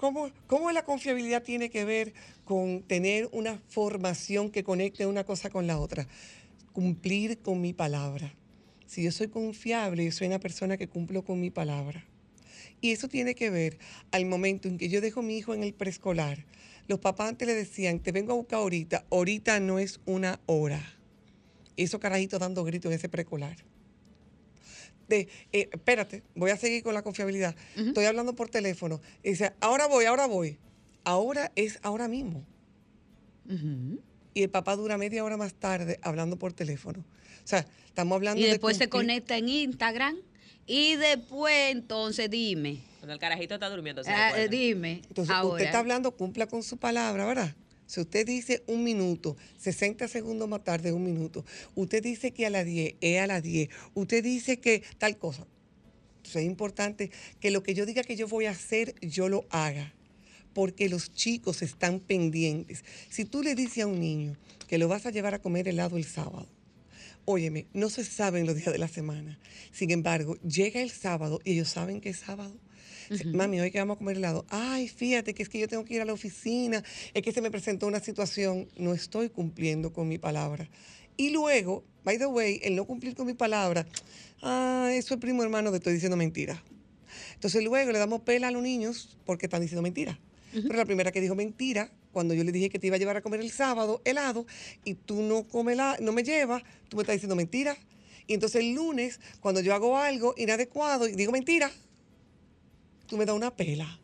¿Cómo, 0.00 0.30
¿Cómo 0.46 0.72
la 0.72 0.82
confiabilidad 0.82 1.42
tiene 1.42 1.68
que 1.68 1.84
ver 1.84 2.14
con 2.46 2.82
tener 2.84 3.28
una 3.32 3.60
formación 3.68 4.50
que 4.50 4.64
conecte 4.64 5.04
una 5.04 5.24
cosa 5.24 5.50
con 5.50 5.66
la 5.66 5.78
otra? 5.78 6.08
Cumplir 6.72 7.36
con 7.40 7.60
mi 7.60 7.74
palabra. 7.74 8.34
Si 8.86 9.02
yo 9.02 9.12
soy 9.12 9.28
confiable, 9.28 10.06
yo 10.06 10.10
soy 10.10 10.28
una 10.28 10.38
persona 10.38 10.78
que 10.78 10.88
cumplo 10.88 11.22
con 11.22 11.38
mi 11.38 11.50
palabra. 11.50 12.02
Y 12.80 12.92
eso 12.92 13.08
tiene 13.08 13.34
que 13.34 13.50
ver 13.50 13.78
al 14.10 14.24
momento 14.24 14.68
en 14.68 14.78
que 14.78 14.88
yo 14.88 15.02
dejo 15.02 15.20
a 15.20 15.22
mi 15.22 15.36
hijo 15.36 15.52
en 15.52 15.64
el 15.64 15.74
preescolar. 15.74 16.46
Los 16.88 17.00
papás 17.00 17.28
antes 17.28 17.46
le 17.46 17.54
decían, 17.54 18.00
te 18.00 18.10
vengo 18.10 18.32
a 18.32 18.36
buscar 18.36 18.60
ahorita. 18.60 19.04
Ahorita 19.10 19.60
no 19.60 19.78
es 19.78 20.00
una 20.06 20.40
hora. 20.46 20.82
Esos 21.76 22.00
carajitos 22.00 22.40
dando 22.40 22.64
gritos 22.64 22.90
en 22.90 22.96
ese 22.96 23.10
preescolar. 23.10 23.69
De, 25.10 25.28
eh, 25.52 25.68
espérate, 25.72 26.22
voy 26.34 26.50
a 26.50 26.56
seguir 26.56 26.82
con 26.82 26.94
la 26.94 27.02
confiabilidad. 27.02 27.54
Estoy 27.76 28.06
hablando 28.06 28.34
por 28.34 28.48
teléfono. 28.48 29.00
Y 29.22 29.30
dice, 29.30 29.52
ahora 29.60 29.86
voy, 29.86 30.06
ahora 30.06 30.26
voy. 30.26 30.56
Ahora 31.04 31.52
es 31.56 31.78
ahora 31.82 32.08
mismo. 32.08 32.46
Y 34.32 34.42
el 34.42 34.50
papá 34.50 34.76
dura 34.76 34.96
media 34.96 35.24
hora 35.24 35.36
más 35.36 35.52
tarde 35.54 35.98
hablando 36.02 36.38
por 36.38 36.52
teléfono. 36.52 37.00
O 37.00 37.48
sea, 37.50 37.66
estamos 37.86 38.14
hablando 38.14 38.40
Y 38.40 38.44
de 38.44 38.50
después 38.50 38.76
se 38.76 38.88
conecta 38.88 39.36
en 39.36 39.48
Instagram 39.48 40.16
y 40.66 40.94
después 40.94 41.72
entonces 41.72 42.30
dime, 42.30 42.80
Cuando 43.00 43.14
el 43.14 43.18
carajito 43.18 43.54
está 43.54 43.68
durmiendo. 43.68 44.04
se 44.04 44.10
ah, 44.12 44.40
eh, 44.40 44.48
dime, 44.48 45.02
Entonces, 45.08 45.34
ahora. 45.34 45.54
usted 45.54 45.64
está 45.64 45.80
hablando, 45.80 46.12
cumpla 46.12 46.46
con 46.46 46.62
su 46.62 46.76
palabra, 46.76 47.26
¿verdad? 47.26 47.56
Si 47.90 47.98
usted 47.98 48.24
dice 48.24 48.62
un 48.68 48.84
minuto, 48.84 49.36
60 49.58 50.06
segundos 50.06 50.48
más 50.48 50.62
tarde, 50.62 50.92
un 50.92 51.02
minuto. 51.02 51.44
Usted 51.74 52.00
dice 52.00 52.30
que 52.30 52.46
a 52.46 52.50
las 52.50 52.64
10 52.64 52.94
es 53.00 53.20
a 53.20 53.26
las 53.26 53.42
10. 53.42 53.68
Usted 53.94 54.22
dice 54.22 54.60
que 54.60 54.84
tal 54.98 55.18
cosa. 55.18 55.44
Entonces, 56.18 56.42
es 56.42 56.46
importante 56.46 57.10
que 57.40 57.50
lo 57.50 57.64
que 57.64 57.74
yo 57.74 57.86
diga 57.86 58.04
que 58.04 58.14
yo 58.14 58.28
voy 58.28 58.46
a 58.46 58.52
hacer, 58.52 58.94
yo 59.00 59.28
lo 59.28 59.44
haga. 59.50 59.92
Porque 60.54 60.88
los 60.88 61.12
chicos 61.14 61.62
están 61.62 61.98
pendientes. 61.98 62.84
Si 63.08 63.24
tú 63.24 63.42
le 63.42 63.56
dices 63.56 63.82
a 63.82 63.88
un 63.88 63.98
niño 63.98 64.36
que 64.68 64.78
lo 64.78 64.86
vas 64.86 65.06
a 65.06 65.10
llevar 65.10 65.34
a 65.34 65.42
comer 65.42 65.66
helado 65.66 65.96
el 65.96 66.04
sábado, 66.04 66.46
óyeme, 67.24 67.66
no 67.72 67.90
se 67.90 68.04
saben 68.04 68.46
los 68.46 68.54
días 68.54 68.70
de 68.70 68.78
la 68.78 68.86
semana. 68.86 69.36
Sin 69.72 69.90
embargo, 69.90 70.36
llega 70.42 70.80
el 70.80 70.90
sábado 70.90 71.40
y 71.42 71.54
ellos 71.54 71.70
saben 71.70 72.00
que 72.00 72.10
es 72.10 72.18
sábado. 72.18 72.54
Mami, 73.32 73.60
hoy 73.60 73.72
que 73.72 73.78
vamos 73.78 73.96
a 73.96 73.98
comer 73.98 74.16
helado. 74.16 74.46
Ay, 74.50 74.88
fíjate 74.88 75.34
que 75.34 75.42
es 75.42 75.48
que 75.48 75.58
yo 75.58 75.66
tengo 75.66 75.84
que 75.84 75.94
ir 75.94 76.00
a 76.00 76.04
la 76.04 76.12
oficina. 76.12 76.84
Es 77.12 77.22
que 77.22 77.32
se 77.32 77.40
me 77.40 77.50
presentó 77.50 77.88
una 77.88 77.98
situación. 77.98 78.68
No 78.76 78.94
estoy 78.94 79.30
cumpliendo 79.30 79.92
con 79.92 80.06
mi 80.06 80.18
palabra. 80.18 80.68
Y 81.16 81.30
luego, 81.30 81.84
by 82.04 82.18
the 82.18 82.26
way, 82.26 82.60
el 82.62 82.76
no 82.76 82.84
cumplir 82.86 83.16
con 83.16 83.26
mi 83.26 83.34
palabra, 83.34 83.86
ah, 84.42 84.90
eso 84.92 85.14
es 85.14 85.20
primo 85.20 85.42
hermano 85.42 85.72
de 85.72 85.78
estoy 85.78 85.92
diciendo 85.94 86.16
mentira. 86.16 86.62
Entonces 87.34 87.64
luego 87.64 87.90
le 87.90 87.98
damos 87.98 88.20
pela 88.20 88.48
a 88.48 88.50
los 88.52 88.62
niños 88.62 89.18
porque 89.26 89.46
están 89.46 89.60
diciendo 89.60 89.82
mentira. 89.82 90.18
Pero 90.52 90.74
la 90.74 90.84
primera 90.84 91.12
que 91.12 91.20
dijo 91.20 91.34
mentira, 91.34 91.92
cuando 92.12 92.34
yo 92.34 92.42
le 92.42 92.52
dije 92.52 92.70
que 92.70 92.78
te 92.78 92.86
iba 92.88 92.96
a 92.96 92.98
llevar 92.98 93.16
a 93.16 93.22
comer 93.22 93.40
el 93.40 93.50
sábado 93.50 94.02
helado 94.04 94.46
y 94.84 94.94
tú 94.94 95.22
no, 95.22 95.46
comes 95.46 95.76
la, 95.76 95.96
no 96.00 96.12
me 96.12 96.22
llevas, 96.22 96.62
tú 96.88 96.96
me 96.96 97.02
estás 97.02 97.14
diciendo 97.14 97.36
mentira. 97.36 97.76
Y 98.26 98.34
entonces 98.34 98.62
el 98.62 98.72
lunes, 98.72 99.20
cuando 99.40 99.60
yo 99.60 99.74
hago 99.74 99.96
algo 99.96 100.34
inadecuado 100.36 101.08
y 101.08 101.12
digo 101.12 101.32
mentira, 101.32 101.70
tú 103.10 103.16
me 103.16 103.26
das 103.26 103.34
una 103.34 103.54
pela. 103.54 103.98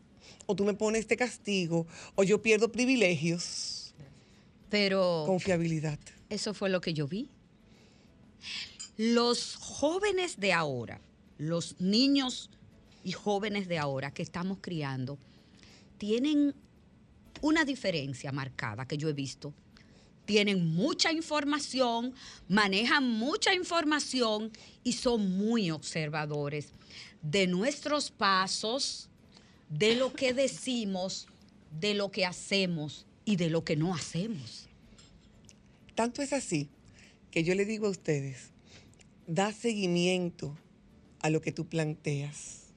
O 0.45 0.55
tú 0.55 0.63
me 0.63 0.73
pones 0.73 1.01
este 1.01 1.17
castigo, 1.17 1.87
o 2.15 2.23
yo 2.23 2.41
pierdo 2.41 2.71
privilegios. 2.71 3.93
Pero 4.69 5.23
Confiabilidad. 5.25 5.99
eso 6.29 6.53
fue 6.53 6.69
lo 6.69 6.79
que 6.79 6.93
yo 6.93 7.07
vi. 7.07 7.29
Los 8.97 9.55
jóvenes 9.55 10.39
de 10.39 10.53
ahora, 10.53 11.01
los 11.37 11.79
niños 11.79 12.49
y 13.03 13.11
jóvenes 13.11 13.67
de 13.67 13.77
ahora 13.77 14.13
que 14.13 14.23
estamos 14.23 14.59
criando, 14.61 15.17
tienen 15.97 16.53
una 17.41 17.65
diferencia 17.65 18.31
marcada 18.31 18.87
que 18.87 18.97
yo 18.97 19.09
he 19.09 19.13
visto. 19.13 19.53
Tienen 20.25 20.65
mucha 20.65 21.11
información, 21.11 22.13
manejan 22.49 23.09
mucha 23.09 23.53
información 23.53 24.51
y 24.83 24.93
son 24.93 25.37
muy 25.37 25.71
observadores 25.71 26.73
de 27.31 27.47
nuestros 27.47 28.09
pasos, 28.09 29.09
de 29.69 29.95
lo 29.95 30.13
que 30.13 30.33
decimos, 30.33 31.27
de 31.79 31.93
lo 31.93 32.09
que 32.09 32.25
hacemos 32.25 33.05
y 33.25 33.35
de 33.35 33.49
lo 33.49 33.63
que 33.63 33.75
no 33.75 33.93
hacemos. 33.93 34.67
Tanto 35.93 36.21
es 36.21 36.31
así 36.31 36.69
que 37.31 37.43
yo 37.43 37.53
le 37.53 37.65
digo 37.65 37.87
a 37.87 37.89
ustedes, 37.89 38.51
da 39.25 39.51
seguimiento 39.51 40.57
a 41.19 41.29
lo 41.29 41.41
que 41.41 41.51
tú 41.51 41.67
planteas. 41.67 42.67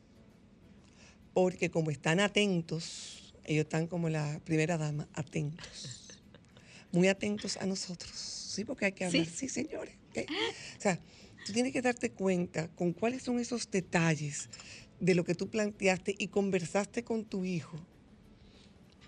Porque 1.32 1.70
como 1.70 1.92
están 1.92 2.18
atentos, 2.18 3.34
ellos 3.44 3.64
están 3.64 3.86
como 3.86 4.08
la 4.08 4.40
primera 4.44 4.76
dama, 4.78 5.08
atentos. 5.12 6.18
Muy 6.92 7.06
atentos 7.06 7.56
a 7.58 7.66
nosotros. 7.66 8.10
Sí, 8.16 8.64
porque 8.64 8.86
hay 8.86 8.92
que 8.92 9.04
hablar. 9.04 9.24
Sí. 9.26 9.32
Sí, 9.32 9.48
señores. 9.48 9.94
¿ok? 10.10 10.28
O 10.76 10.80
sea, 10.80 10.98
tú 11.44 11.52
tienes 11.52 11.72
que 11.72 11.82
darte 11.82 12.10
cuenta 12.10 12.68
con 12.68 12.92
cuáles 12.92 13.22
son 13.22 13.38
esos 13.38 13.70
detalles 13.70 14.48
de 15.00 15.14
lo 15.14 15.24
que 15.24 15.34
tú 15.34 15.48
planteaste 15.48 16.14
y 16.18 16.28
conversaste 16.28 17.02
con 17.04 17.24
tu 17.24 17.44
hijo. 17.44 17.78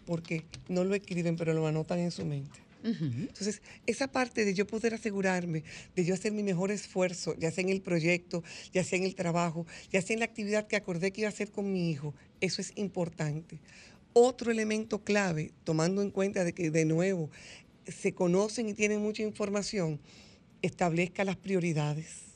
Porque 0.06 0.44
no 0.68 0.84
lo 0.84 0.94
escriben, 0.94 1.36
pero 1.36 1.54
lo 1.54 1.66
anotan 1.66 1.98
en 2.00 2.10
su 2.10 2.24
mente. 2.24 2.60
Entonces, 2.84 3.62
esa 3.86 4.10
parte 4.10 4.44
de 4.44 4.54
yo 4.54 4.66
poder 4.66 4.94
asegurarme, 4.94 5.62
de 5.94 6.04
yo 6.04 6.14
hacer 6.14 6.32
mi 6.32 6.42
mejor 6.42 6.72
esfuerzo, 6.72 7.34
ya 7.38 7.52
sea 7.52 7.62
en 7.62 7.70
el 7.70 7.80
proyecto, 7.80 8.42
ya 8.72 8.82
sea 8.82 8.98
en 8.98 9.04
el 9.04 9.14
trabajo, 9.14 9.66
ya 9.92 10.02
sea 10.02 10.14
en 10.14 10.20
la 10.20 10.24
actividad 10.24 10.66
que 10.66 10.76
acordé 10.76 11.12
que 11.12 11.20
iba 11.20 11.28
a 11.28 11.32
hacer 11.32 11.52
con 11.52 11.72
mi 11.72 11.90
hijo, 11.90 12.14
eso 12.40 12.60
es 12.60 12.72
importante. 12.74 13.60
Otro 14.14 14.50
elemento 14.50 15.04
clave, 15.04 15.52
tomando 15.64 16.02
en 16.02 16.10
cuenta 16.10 16.44
de 16.44 16.52
que 16.52 16.70
de 16.70 16.84
nuevo 16.84 17.30
se 17.86 18.14
conocen 18.14 18.68
y 18.68 18.74
tienen 18.74 19.00
mucha 19.00 19.22
información, 19.22 20.00
establezca 20.62 21.24
las 21.24 21.36
prioridades. 21.36 22.32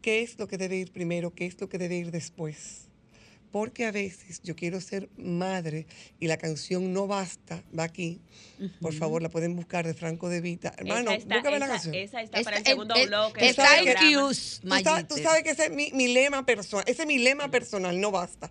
¿Qué 0.00 0.22
es 0.22 0.38
lo 0.38 0.48
que 0.48 0.58
debe 0.58 0.76
ir 0.76 0.92
primero? 0.92 1.34
¿Qué 1.34 1.46
es 1.46 1.60
lo 1.60 1.68
que 1.68 1.78
debe 1.78 1.96
ir 1.96 2.10
después? 2.10 2.88
Porque 3.50 3.86
a 3.86 3.92
veces 3.92 4.42
yo 4.42 4.56
quiero 4.56 4.80
ser 4.80 5.08
madre 5.16 5.86
y 6.18 6.26
la 6.26 6.36
canción 6.36 6.92
No 6.92 7.06
Basta 7.06 7.62
va 7.78 7.84
aquí. 7.84 8.20
Por 8.80 8.92
favor, 8.92 9.22
la 9.22 9.28
pueden 9.28 9.54
buscar 9.54 9.86
de 9.86 9.94
Franco 9.94 10.28
de 10.28 10.40
Vita. 10.40 10.74
Hermano, 10.76 11.10
esa 11.10 11.14
está, 11.14 11.34
búscame 11.36 11.58
la 11.60 11.68
canción. 11.68 11.94
esa 11.94 12.20
está 12.20 12.42
para 12.42 12.58
el 12.58 12.64
segundo 12.64 12.96
eh, 12.96 13.06
bloque. 13.06 13.48
está 13.48 13.76
del 13.76 13.88
en 13.88 13.94
programa. 13.94 14.28
Q's, 14.28 14.60
Tú 14.60 14.68
sabes, 14.82 15.08
tú 15.08 15.16
sabes 15.18 15.42
que 15.44 15.50
ese 15.50 15.66
es 15.66 15.70
mi, 15.70 15.92
mi 15.92 16.12
lema 16.12 16.44
personal. 16.44 16.84
Ese 16.88 17.02
es 17.02 17.08
mi 17.08 17.18
lema 17.18 17.48
personal, 17.48 18.00
no 18.00 18.10
basta. 18.10 18.50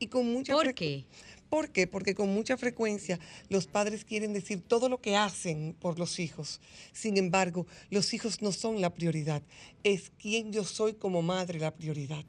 Y 0.00 0.08
con 0.08 0.26
mucha 0.32 0.52
¿Por 0.52 0.74
qué? 0.74 1.04
¿Por 1.50 1.70
qué? 1.70 1.88
Porque 1.88 2.14
con 2.14 2.32
mucha 2.32 2.56
frecuencia 2.56 3.18
los 3.48 3.66
padres 3.66 4.04
quieren 4.04 4.32
decir 4.32 4.62
todo 4.62 4.88
lo 4.88 5.00
que 5.00 5.16
hacen 5.16 5.74
por 5.80 5.98
los 5.98 6.20
hijos. 6.20 6.60
Sin 6.92 7.16
embargo, 7.16 7.66
los 7.90 8.14
hijos 8.14 8.40
no 8.40 8.52
son 8.52 8.80
la 8.80 8.94
prioridad. 8.94 9.42
Es 9.82 10.10
quien 10.10 10.52
yo 10.52 10.62
soy 10.62 10.94
como 10.94 11.22
madre 11.22 11.58
la 11.58 11.74
prioridad. 11.74 12.24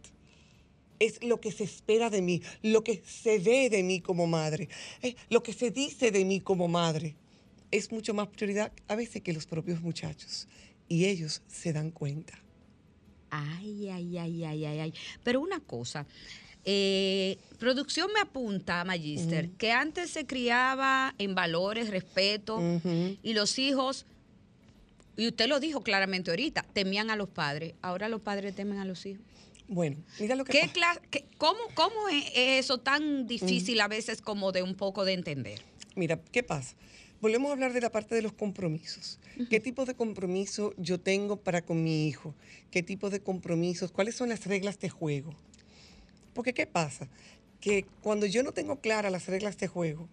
Es 1.00 1.24
lo 1.24 1.40
que 1.40 1.52
se 1.52 1.64
espera 1.64 2.10
de 2.10 2.24
mí, 2.24 2.42
lo 2.64 2.84
que 2.84 3.04
se 3.06 3.38
ve 3.38 3.70
de 3.70 3.84
mí 3.84 4.02
como 4.02 4.26
madre, 4.26 4.70
eh, 5.04 5.16
lo 5.30 5.44
que 5.44 5.54
se 5.54 5.70
dice 5.70 6.10
de 6.12 6.26
mí 6.26 6.42
como 6.42 6.68
madre. 6.68 7.16
Es 7.70 7.92
mucho 7.92 8.16
más 8.16 8.28
prioridad 8.28 8.72
a 8.88 8.96
veces 8.96 9.22
que 9.22 9.34
los 9.34 9.46
propios 9.46 9.82
muchachos. 9.82 10.48
Y 10.88 11.06
ellos 11.06 11.44
se 11.48 11.74
dan 11.74 11.92
cuenta. 11.92 12.34
Ay, 13.30 13.88
ay, 13.90 14.18
ay, 14.18 14.44
ay, 14.44 14.66
ay, 14.66 14.80
ay. 14.80 14.94
Pero 15.24 15.42
una 15.42 15.60
cosa, 15.60 16.06
Eh, 16.66 17.38
producción 17.60 18.10
me 18.14 18.20
apunta, 18.20 18.84
Magister, 18.84 19.50
que 19.52 19.72
antes 19.72 20.10
se 20.12 20.26
criaba 20.26 21.16
en 21.18 21.34
valores, 21.36 21.90
respeto, 21.90 22.62
y 23.24 23.34
los 23.34 23.58
hijos, 23.60 24.06
y 25.18 25.28
usted 25.28 25.48
lo 25.48 25.60
dijo 25.60 25.82
claramente 25.82 26.30
ahorita, 26.32 26.64
temían 26.74 27.10
a 27.10 27.16
los 27.16 27.30
padres. 27.30 27.74
Ahora 27.82 28.10
los 28.10 28.22
padres 28.22 28.56
temen 28.56 28.78
a 28.80 28.86
los 28.86 29.06
hijos. 29.06 29.24
Bueno, 29.68 29.98
mira 30.20 30.36
lo 30.36 30.44
que 30.46 30.52
¿Qué 30.52 30.62
pasa. 30.68 30.74
cla- 30.74 31.02
qué- 31.10 31.26
cómo, 31.38 31.60
¿Cómo 31.76 32.10
es 32.10 32.26
eso 32.36 32.78
tan 32.80 33.26
difícil 33.28 33.80
a 33.82 33.88
veces 33.88 34.22
como 34.22 34.52
de 34.52 34.64
un 34.64 34.76
poco 34.76 35.06
de 35.06 35.14
entender? 35.14 35.62
Mira, 35.96 36.20
¿qué 36.32 36.44
pasa? 36.44 36.76
Volvemos 37.22 37.50
a 37.50 37.54
hablar 37.54 37.72
de 37.72 37.82
la 37.82 37.90
parte 37.92 38.14
de 38.16 38.22
los 38.22 38.34
compromisos. 38.34 39.20
¿Qué 39.50 39.60
tipo 39.60 39.86
de 39.86 39.94
compromiso 39.96 40.74
yo 40.78 41.00
tengo 41.00 41.38
para 41.38 41.62
con 41.62 41.84
mi 41.84 42.08
hijo? 42.08 42.34
¿Qué 42.72 42.82
tipo 42.84 43.10
de 43.10 43.22
compromisos? 43.22 43.92
¿Cuáles 43.92 44.16
son 44.16 44.30
las 44.30 44.46
reglas 44.46 44.80
de 44.80 44.90
juego? 44.90 45.34
Porque 46.34 46.54
¿qué 46.54 46.66
pasa? 46.66 47.10
Que 47.60 47.86
cuando 48.02 48.26
yo 48.26 48.44
no 48.44 48.54
tengo 48.54 48.80
claras 48.80 49.12
las 49.12 49.28
reglas 49.28 49.58
de 49.58 49.68
juego 49.68 50.10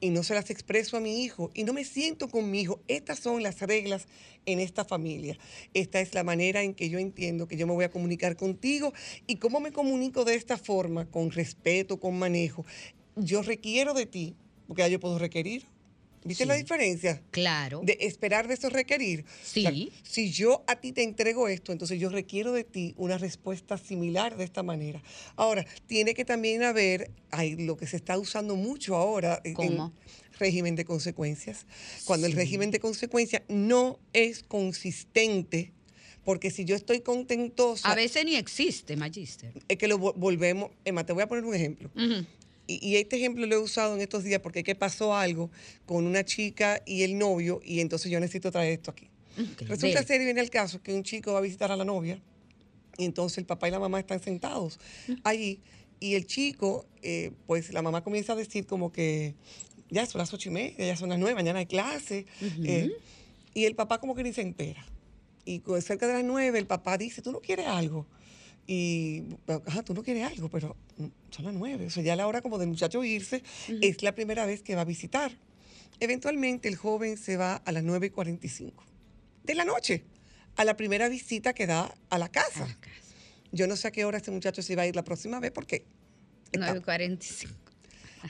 y 0.00 0.10
no 0.10 0.22
se 0.22 0.34
las 0.34 0.50
expreso 0.50 0.96
a 0.96 1.00
mi 1.00 1.22
hijo 1.22 1.50
y 1.54 1.64
no 1.64 1.72
me 1.72 1.84
siento 1.84 2.28
con 2.28 2.50
mi 2.50 2.60
hijo, 2.60 2.80
estas 2.88 3.18
son 3.18 3.42
las 3.42 3.60
reglas 3.60 4.06
en 4.44 4.60
esta 4.60 4.84
familia. 4.84 5.38
Esta 5.74 6.00
es 6.00 6.14
la 6.14 6.24
manera 6.24 6.62
en 6.62 6.74
que 6.74 6.90
yo 6.90 6.98
entiendo 6.98 7.48
que 7.48 7.56
yo 7.56 7.66
me 7.66 7.72
voy 7.72 7.84
a 7.84 7.90
comunicar 7.90 8.36
contigo 8.36 8.92
y 9.26 9.36
cómo 9.36 9.60
me 9.60 9.72
comunico 9.72 10.24
de 10.24 10.34
esta 10.34 10.58
forma, 10.58 11.06
con 11.10 11.30
respeto, 11.30 11.98
con 11.98 12.18
manejo. 12.18 12.64
Yo 13.16 13.42
requiero 13.42 13.94
de 13.94 14.06
ti, 14.06 14.36
porque 14.66 14.82
ya 14.82 14.88
yo 14.88 15.00
puedo 15.00 15.18
requerir. 15.18 15.66
¿Viste 16.24 16.44
la 16.46 16.54
diferencia? 16.54 17.22
Claro. 17.30 17.80
de 17.84 17.96
esperar 18.00 18.48
de 18.48 18.54
eso 18.54 18.68
requerir. 18.70 19.24
Sí. 19.44 19.92
si 20.02 20.30
yo 20.32 20.64
a 20.66 20.76
ti 20.76 20.92
te 20.92 21.02
entrego 21.02 21.48
esto, 21.48 21.72
entonces 21.72 22.00
yo 22.00 22.08
requiero 22.08 22.52
de 22.52 22.64
ti 22.64 22.94
una 22.96 23.18
respuesta 23.18 23.78
similar 23.78 24.36
de 24.36 24.44
esta 24.44 24.62
manera. 24.62 25.02
Ahora, 25.36 25.64
tiene 25.86 26.14
que 26.14 26.24
también 26.24 26.62
haber 26.62 27.10
hay, 27.30 27.56
lo 27.56 27.76
que 27.76 27.86
se 27.86 27.96
está 27.96 28.18
usando 28.18 28.56
mucho 28.56 28.96
ahora 28.96 29.40
¿Cómo? 29.54 29.92
en 29.94 30.36
régimen 30.38 30.74
de 30.76 30.84
consecuencias. 30.84 31.66
Cuando 32.04 32.26
el 32.26 32.32
régimen 32.32 32.70
de 32.70 32.80
consecuencias 32.80 33.42
no 33.48 33.98
es 34.12 34.42
consistente, 34.42 35.72
porque 36.24 36.50
si 36.50 36.64
yo 36.64 36.74
estoy 36.74 37.00
contentosa, 37.02 37.88
a 37.90 37.94
veces 37.94 38.24
ni 38.24 38.34
existe, 38.36 38.96
Magister. 38.96 39.52
es 39.68 39.78
que 39.78 39.86
lo 39.88 39.96
vo- 39.98 40.12
volvemos. 40.16 40.70
Emma, 40.84 41.06
te 41.06 41.12
voy 41.12 41.22
a 41.22 41.28
poner 41.28 41.44
un 41.44 41.54
ejemplo. 41.54 41.88
Ujú. 41.94 42.26
Y, 42.66 42.86
y 42.86 42.96
este 42.96 43.16
ejemplo 43.16 43.46
lo 43.46 43.54
he 43.54 43.58
usado 43.58 43.94
en 43.94 44.00
estos 44.00 44.24
días 44.24 44.40
porque 44.40 44.60
es 44.60 44.64
que 44.64 44.74
pasó 44.74 45.14
algo 45.14 45.50
con 45.84 46.06
una 46.06 46.24
chica 46.24 46.82
y 46.84 47.02
el 47.02 47.16
novio 47.18 47.60
y 47.64 47.80
entonces 47.80 48.10
yo 48.10 48.18
necesito 48.20 48.50
traer 48.50 48.72
esto 48.72 48.90
aquí. 48.90 49.08
Resulta 49.36 50.00
dele. 50.00 50.06
ser 50.06 50.20
y 50.20 50.24
viene 50.24 50.40
el 50.40 50.50
caso 50.50 50.82
que 50.82 50.94
un 50.94 51.02
chico 51.02 51.32
va 51.32 51.38
a 51.38 51.42
visitar 51.42 51.70
a 51.70 51.76
la 51.76 51.84
novia 51.84 52.20
y 52.98 53.04
entonces 53.04 53.38
el 53.38 53.44
papá 53.44 53.68
y 53.68 53.70
la 53.70 53.78
mamá 53.78 54.00
están 54.00 54.20
sentados 54.20 54.78
allí 55.22 55.60
y 56.00 56.14
el 56.14 56.26
chico, 56.26 56.86
eh, 57.02 57.32
pues 57.46 57.72
la 57.72 57.82
mamá 57.82 58.02
comienza 58.02 58.32
a 58.34 58.36
decir 58.36 58.66
como 58.66 58.92
que 58.92 59.34
ya 59.90 60.04
son 60.06 60.18
las 60.18 60.32
ocho 60.32 60.48
y 60.48 60.52
media, 60.52 60.86
ya 60.86 60.96
son 60.96 61.08
las 61.08 61.18
nueve, 61.18 61.34
mañana 61.34 61.60
hay 61.60 61.66
clase. 61.66 62.26
eh, 62.64 62.90
y 63.54 63.64
el 63.64 63.74
papá 63.74 63.98
como 63.98 64.14
que 64.14 64.22
ni 64.22 64.32
se 64.32 64.42
entera. 64.42 64.84
Y 65.44 65.62
cerca 65.80 66.06
de 66.06 66.14
las 66.14 66.24
nueve 66.24 66.58
el 66.58 66.66
papá 66.66 66.98
dice, 66.98 67.22
¿tú 67.22 67.32
no 67.32 67.40
quieres 67.40 67.66
algo? 67.66 68.06
Y, 68.66 69.22
ajá, 69.66 69.82
tú 69.84 69.94
no 69.94 70.02
quieres 70.02 70.24
algo, 70.24 70.48
pero 70.48 70.76
mm, 70.98 71.06
son 71.30 71.44
las 71.44 71.54
nueve. 71.54 71.86
O 71.86 71.90
sea, 71.90 72.02
ya 72.02 72.16
la 72.16 72.26
hora 72.26 72.42
como 72.42 72.58
del 72.58 72.68
muchacho 72.68 73.04
irse 73.04 73.42
es 73.80 74.02
la 74.02 74.14
primera 74.14 74.44
vez 74.46 74.62
que 74.62 74.74
va 74.74 74.82
a 74.82 74.84
visitar. 74.84 75.32
Eventualmente 76.00 76.68
el 76.68 76.76
joven 76.76 77.16
se 77.16 77.36
va 77.36 77.56
a 77.56 77.72
las 77.72 77.82
9 77.82 78.08
y 78.08 78.10
45 78.10 78.84
de 79.44 79.54
la 79.54 79.64
noche, 79.64 80.04
a 80.56 80.64
la 80.64 80.76
primera 80.76 81.08
visita 81.08 81.54
que 81.54 81.66
da 81.66 81.94
a 82.10 82.18
la 82.18 82.28
casa. 82.28 82.64
A 82.64 82.68
la 82.68 82.74
casa. 82.80 82.90
Yo 83.52 83.66
no 83.66 83.76
sé 83.76 83.88
a 83.88 83.90
qué 83.92 84.04
hora 84.04 84.18
este 84.18 84.30
muchacho 84.30 84.60
se 84.62 84.76
va 84.76 84.82
a 84.82 84.86
ir 84.86 84.94
la 84.96 85.04
próxima 85.04 85.40
vez 85.40 85.52
porque 85.52 85.86
está- 86.52 86.74
9.45. 86.74 87.50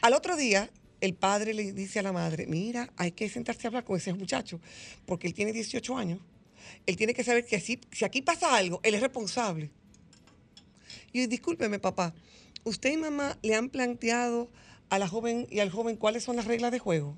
al 0.02 0.12
otro 0.12 0.37
día 0.37 0.71
el 1.00 1.14
padre 1.14 1.55
le 1.55 1.73
dice 1.73 1.99
a 1.99 2.02
la 2.02 2.12
madre, 2.12 2.47
mira, 2.47 2.93
hay 2.97 3.12
que 3.12 3.28
sentarse 3.28 3.66
a 3.66 3.69
hablar 3.69 3.85
con 3.85 3.97
ese 3.97 4.12
muchacho 4.12 4.61
porque 5.07 5.26
él 5.26 5.35
tiene 5.35 5.52
18 5.52 5.97
años. 5.97 6.21
Él 6.85 6.97
tiene 6.97 7.14
que 7.14 7.25
saber 7.25 7.45
que 7.47 7.57
así, 7.57 7.81
si 7.90 8.05
aquí 8.05 8.23
pasa 8.23 8.55
algo, 8.57 8.81
él 8.83 8.95
es 8.95 9.00
responsable. 9.00 9.71
Y 11.16 11.26
discúlpeme, 11.28 11.78
papá, 11.78 12.14
¿usted 12.64 12.92
y 12.92 12.99
mamá 12.99 13.38
le 13.42 13.54
han 13.54 13.70
planteado 13.70 14.50
a 14.90 14.99
la 14.99 15.08
joven 15.08 15.46
y 15.50 15.61
al 15.61 15.70
joven 15.70 15.96
cuáles 15.96 16.25
son 16.25 16.37
las 16.37 16.44
reglas 16.44 16.73
de 16.73 16.78
juego? 16.78 17.16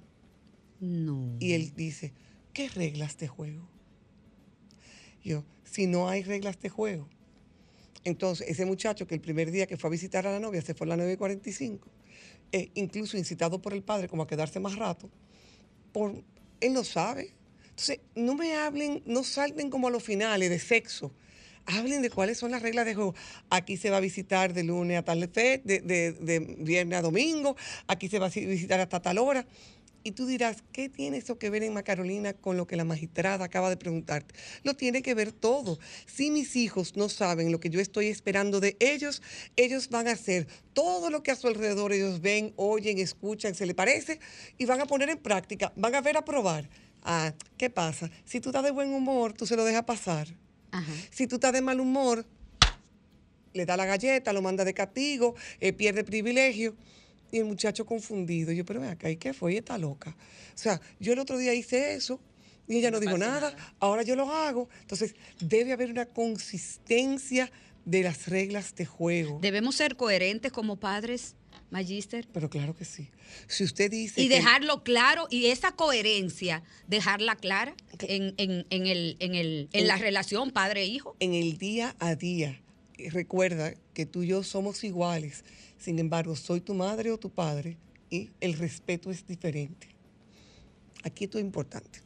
No. 0.79 1.35
Y 1.41 1.55
él 1.55 1.73
dice, 1.75 2.13
¿qué 2.53 2.69
reglas 2.69 3.19
de 3.19 3.27
juego? 3.27 3.69
Yo, 5.25 5.45
si 5.65 5.89
no 5.89 6.09
hay 6.09 6.23
reglas 6.23 6.61
de 6.61 6.69
juego. 6.69 7.09
Entonces, 8.05 8.47
ese 8.49 8.65
muchacho 8.67 9.09
que 9.09 9.17
el 9.17 9.21
primer 9.21 9.51
día 9.51 9.67
que 9.67 9.77
fue 9.77 9.89
a 9.89 9.91
visitar 9.91 10.29
a 10.29 10.31
la 10.31 10.39
novia 10.39 10.63
se 10.63 10.75
fue 10.75 10.87
a 10.87 10.91
las 10.97 10.99
9.45, 11.01 11.81
eh, 12.53 12.71
incluso 12.75 13.17
incitado 13.17 13.61
por 13.61 13.75
el 13.75 13.83
padre 13.83 14.07
como 14.07 14.23
a 14.23 14.29
quedarse 14.29 14.61
más 14.61 14.77
rato, 14.77 15.11
por, 15.93 16.23
él 16.61 16.73
no 16.73 16.85
sabe. 16.85 17.35
Entonces, 17.71 17.99
no 18.15 18.37
me 18.37 18.55
hablen, 18.55 19.03
no 19.07 19.25
salten 19.25 19.71
como 19.71 19.89
a 19.89 19.91
los 19.91 20.05
finales 20.05 20.51
de 20.51 20.61
sexo. 20.61 21.13
Hablen 21.71 22.01
de 22.01 22.09
cuáles 22.09 22.39
son 22.39 22.51
las 22.51 22.63
reglas 22.63 22.87
de 22.87 22.95
juego. 22.95 23.15
Aquí 23.51 23.77
se 23.77 23.91
va 23.91 23.99
a 23.99 24.01
visitar 24.01 24.55
de 24.55 24.65
lunes 24.65 24.99
a 24.99 25.03
tal 25.03 25.29
fe, 25.29 25.61
de, 25.65 25.81
de- 25.81 26.57
viernes 26.59 26.99
a 26.99 27.03
domingo, 27.03 27.57
aquí 27.87 28.09
se 28.09 28.19
va 28.19 28.27
a 28.27 28.31
si- 28.31 28.47
visitar 28.47 28.81
hasta 28.81 29.01
tal 29.03 29.19
hora. 29.19 29.47
Y 30.03 30.13
tú 30.13 30.27
dirás, 30.27 30.63
¿qué 30.73 30.89
tiene 30.89 31.19
eso 31.19 31.39
que 31.39 31.51
ver 31.51 31.63
en 31.63 31.75
Carolina 31.83 32.33
con 32.33 32.57
lo 32.57 32.67
que 32.67 32.77
la 32.77 32.85
magistrada 32.85 33.45
acaba 33.45 33.69
de 33.69 33.77
preguntarte? 33.77 34.35
Lo 34.63 34.73
tiene 34.75 35.03
que 35.03 35.13
ver 35.15 35.33
todo. 35.33 35.79
Si 36.07 36.31
mis 36.31 36.57
hijos 36.57 36.97
no 36.97 37.11
saben 37.11 37.53
lo 37.53 37.61
que 37.61 37.69
yo 37.69 37.81
estoy 37.81 38.07
esperando 38.07 38.61
de 38.61 38.77
ellos, 38.81 39.21
ellos 39.57 39.91
van 39.91 40.09
a 40.09 40.13
hacer 40.13 40.47
todo 40.73 41.11
lo 41.11 41.23
que 41.23 41.33
a 41.33 41.37
su 41.37 41.49
alrededor 41.49 41.93
ellos 41.93 42.23
ven, 42.23 42.55
oyen, 42.57 42.99
escuchan, 42.99 43.55
se 43.55 43.67
le 43.67 43.75
parece 43.75 44.21
y 44.57 44.65
van 44.65 44.81
a 44.81 44.87
poner 44.87 45.11
en 45.11 45.19
práctica, 45.19 45.73
van 45.77 45.95
a 45.95 46.01
ver 46.01 46.17
a 46.17 46.25
probar. 46.25 46.71
Ah, 47.03 47.35
¿qué 47.59 47.69
pasa? 47.69 48.11
Si 48.25 48.41
tú 48.41 48.49
estás 48.49 48.65
de 48.65 48.71
buen 48.71 48.95
humor, 48.95 49.35
tú 49.35 49.45
se 49.47 49.57
lo 49.57 49.65
dejas 49.65 49.85
pasar. 49.85 50.29
Ajá. 50.71 50.93
Si 51.11 51.27
tú 51.27 51.37
estás 51.37 51.53
de 51.53 51.61
mal 51.63 51.81
humor, 51.81 52.25
le 53.55 53.67
da 53.67 53.77
la 53.77 53.87
galleta, 53.87 54.33
lo 54.33 54.43
manda 54.43 54.65
de 54.65 54.75
castigo, 54.75 55.35
eh, 55.61 55.73
pierde 55.73 56.05
privilegio. 56.05 56.77
Y 57.31 57.39
el 57.39 57.45
muchacho 57.45 57.85
confundido. 57.85 58.53
Yo, 58.53 58.65
pero 58.65 58.83
acá, 58.89 59.11
¿y 59.11 59.17
qué 59.17 59.35
fue? 59.35 59.51
Ella 59.51 59.61
está 59.61 59.77
loca. 59.77 60.17
O 60.55 60.59
sea, 60.59 60.81
yo 60.99 61.13
el 61.13 61.19
otro 61.19 61.37
día 61.37 61.53
hice 61.53 61.95
eso 61.95 62.21
y 62.67 62.79
ella 62.79 62.91
no, 62.91 62.97
No 62.97 63.01
dijo 63.01 63.19
nada, 63.19 63.51
nada. 63.53 63.75
ahora 63.81 64.03
yo 64.03 64.17
lo 64.17 64.33
hago. 64.33 64.69
Entonces, 64.81 65.15
debe 65.41 65.73
haber 65.73 65.91
una 65.91 66.07
consistencia 66.07 67.51
de 67.85 68.03
las 68.03 68.29
reglas 68.29 68.75
de 68.77 68.87
juego. 68.87 69.39
Debemos 69.43 69.77
ser 69.77 69.97
coherentes 69.97 70.53
como 70.53 70.77
padres, 70.77 71.35
Magister. 71.71 72.27
Pero 72.33 72.49
claro 72.49 72.75
que 72.75 72.85
sí. 72.85 73.09
Si 73.47 73.63
usted 73.65 73.91
dice. 73.91 74.21
Y 74.23 74.29
que- 74.29 74.37
dejarlo 74.37 74.83
claro, 74.83 75.27
y 75.31 75.47
esa 75.47 75.73
coherencia, 75.73 76.63
dejarla 76.87 77.37
clara 77.37 77.75
en, 78.01 78.35
en- 78.39 78.67
en 78.71 78.87
el, 78.87 79.17
en, 79.21 79.35
el, 79.35 79.69
en 79.73 79.87
la 79.87 79.97
relación 79.97 80.51
padre-hijo. 80.51 81.17
en 81.21 81.35
el 81.35 81.59
día 81.59 81.95
a 81.99 82.15
día, 82.15 82.61
recuerda 83.11 83.75
que 83.95 84.07
tú 84.07 84.23
y 84.23 84.29
yo 84.29 84.43
somos 84.43 84.83
iguales. 84.85 85.45
Sin 85.79 85.99
embargo, 85.99 86.35
soy 86.37 86.61
tu 86.61 86.75
madre 86.75 87.11
o 87.13 87.19
tu 87.19 87.31
padre 87.31 87.77
y 88.11 88.31
el 88.41 88.55
respeto 88.55 89.11
es 89.11 89.27
diferente. 89.27 89.89
Aquí 91.05 91.25
esto 91.25 91.39
es 91.39 91.45
importante. 91.45 92.01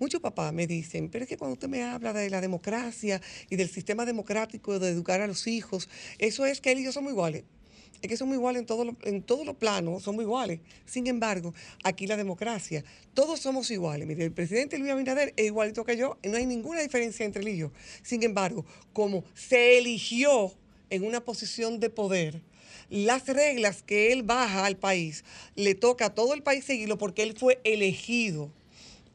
Muchos 0.00 0.20
papás 0.20 0.52
me 0.52 0.66
dicen, 0.66 1.08
pero 1.08 1.24
es 1.24 1.28
que 1.28 1.36
cuando 1.36 1.52
usted 1.54 1.68
me 1.68 1.82
habla 1.84 2.12
de 2.12 2.28
la 2.28 2.40
democracia 2.40 3.20
y 3.48 3.56
del 3.56 3.68
sistema 3.70 4.04
democrático 4.04 4.78
de 4.80 4.88
educar 4.90 5.20
a 5.20 5.26
los 5.28 5.46
hijos, 5.46 5.88
eso 6.18 6.44
es 6.44 6.60
que 6.60 6.72
él 6.72 6.80
y 6.80 6.84
yo 6.84 6.92
somos 6.92 7.12
iguales. 7.12 7.44
Es 8.04 8.08
que 8.08 8.18
somos 8.18 8.34
iguales 8.34 8.60
en 8.60 8.66
todos 8.66 8.84
los 8.84 8.96
en 9.04 9.22
todos 9.22 9.56
planos, 9.56 10.02
somos 10.02 10.22
iguales. 10.22 10.60
Sin 10.84 11.06
embargo, 11.06 11.54
aquí 11.84 12.06
la 12.06 12.18
democracia, 12.18 12.84
todos 13.14 13.40
somos 13.40 13.70
iguales. 13.70 14.06
Mire, 14.06 14.24
el 14.24 14.30
presidente 14.30 14.76
Luis 14.76 14.90
Abinader 14.90 15.32
es 15.38 15.46
igualito 15.46 15.86
que 15.86 15.96
yo, 15.96 16.18
no 16.22 16.36
hay 16.36 16.44
ninguna 16.44 16.82
diferencia 16.82 17.24
entre 17.24 17.40
él 17.40 17.48
y 17.48 17.56
yo. 17.56 17.72
Sin 18.02 18.22
embargo, 18.22 18.66
como 18.92 19.24
se 19.32 19.78
eligió 19.78 20.52
en 20.90 21.06
una 21.06 21.24
posición 21.24 21.80
de 21.80 21.88
poder, 21.88 22.42
las 22.90 23.26
reglas 23.26 23.82
que 23.82 24.12
él 24.12 24.22
baja 24.22 24.66
al 24.66 24.76
país, 24.76 25.24
le 25.56 25.74
toca 25.74 26.04
a 26.04 26.14
todo 26.14 26.34
el 26.34 26.42
país 26.42 26.66
seguirlo 26.66 26.98
porque 26.98 27.22
él 27.22 27.34
fue 27.38 27.58
elegido. 27.64 28.50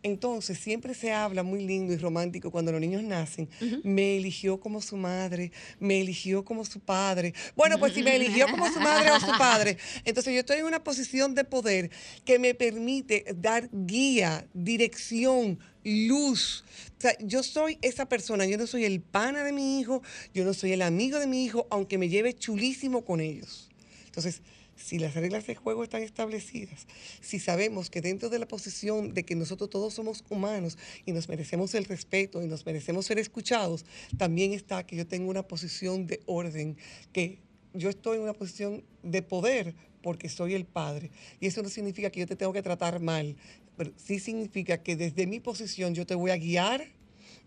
Entonces, 0.04 0.58
siempre 0.58 0.94
se 0.94 1.12
habla 1.12 1.44
muy 1.44 1.66
lindo 1.66 1.94
y 1.94 1.98
romántico 1.98 2.52
cuando 2.52 2.72
los 2.72 2.80
niños 2.80 3.04
nacen. 3.04 3.50
Me 3.84 4.18
eligió 4.18 4.60
como 4.60 4.82
su 4.82 4.96
madre, 4.96 5.52
me 5.80 6.00
eligió 6.02 6.46
como 6.46 6.64
su 6.66 6.80
padre. 6.80 7.34
Bueno, 7.56 7.78
pues 7.80 7.94
si 7.94 8.04
me 8.04 8.16
eligió 8.16 8.48
como 8.48 8.72
su 8.72 8.80
madre 8.80 9.12
o 9.12 9.20
su 9.20 9.38
padre, 9.38 9.78
entonces 10.06 10.34
yo 10.34 10.40
estoy 10.40 10.60
en 10.60 10.66
una 10.66 10.84
posición 10.84 11.36
de 11.36 11.44
poder 11.44 11.92
que 12.26 12.40
me 12.40 12.54
permite 12.54 13.26
dar 13.36 13.70
guía, 13.72 14.48
dirección, 14.54 15.60
luz. 15.84 16.64
O 16.98 17.02
sea, 17.02 17.18
yo 17.20 17.44
soy 17.44 17.78
esa 17.82 18.08
persona, 18.08 18.46
yo 18.46 18.58
no 18.58 18.68
soy 18.68 18.86
el 18.86 19.02
pana 19.02 19.44
de 19.44 19.52
mi 19.52 19.80
hijo, 19.80 20.02
yo 20.34 20.44
no 20.46 20.54
soy 20.54 20.74
el 20.74 20.82
amigo 20.82 21.20
de 21.20 21.28
mi 21.28 21.44
hijo, 21.44 21.68
aunque 21.70 21.98
me 21.98 22.10
lleve 22.10 22.34
chulísimo 22.34 23.06
con 23.06 23.20
ellos. 23.20 23.70
Entonces, 24.06 24.42
si 24.82 24.98
las 24.98 25.14
reglas 25.14 25.46
de 25.46 25.56
juego 25.56 25.84
están 25.84 26.02
establecidas, 26.04 26.88
si 27.22 27.40
sabemos 27.40 27.90
que 27.90 28.02
dentro 28.02 28.30
de 28.30 28.40
la 28.40 28.48
posición 28.48 29.14
de 29.14 29.24
que 29.26 29.36
nosotros 29.36 29.70
todos 29.70 29.94
somos 29.94 30.24
humanos 30.30 30.78
y 31.06 31.12
nos 31.12 31.28
merecemos 31.30 31.76
el 31.76 31.86
respeto 31.86 32.42
y 32.42 32.48
nos 32.48 32.66
merecemos 32.66 33.06
ser 33.06 33.20
escuchados, 33.20 33.86
también 34.18 34.54
está 34.54 34.86
que 34.86 34.96
yo 34.96 35.06
tengo 35.06 35.30
una 35.30 35.44
posición 35.44 36.08
de 36.08 36.22
orden 36.26 36.78
que 37.12 37.40
yo 37.74 37.90
estoy 37.90 38.18
en 38.18 38.24
una 38.24 38.34
posición 38.34 38.84
de 39.04 39.22
poder 39.22 39.76
porque 40.02 40.30
soy 40.30 40.54
el 40.54 40.66
padre. 40.66 41.12
Y 41.40 41.48
eso 41.48 41.62
no 41.62 41.70
significa 41.70 42.10
que 42.10 42.22
yo 42.22 42.26
te 42.28 42.36
tengo 42.36 42.54
que 42.54 42.62
tratar 42.62 43.00
mal, 43.00 43.36
pero 43.78 43.92
sí 43.98 44.20
significa 44.20 44.82
que 44.82 44.96
desde 44.96 45.28
mi 45.28 45.40
posición 45.40 45.94
yo 45.94 46.06
te 46.06 46.16
voy 46.16 46.32
a 46.32 46.38
guiar, 46.38 46.88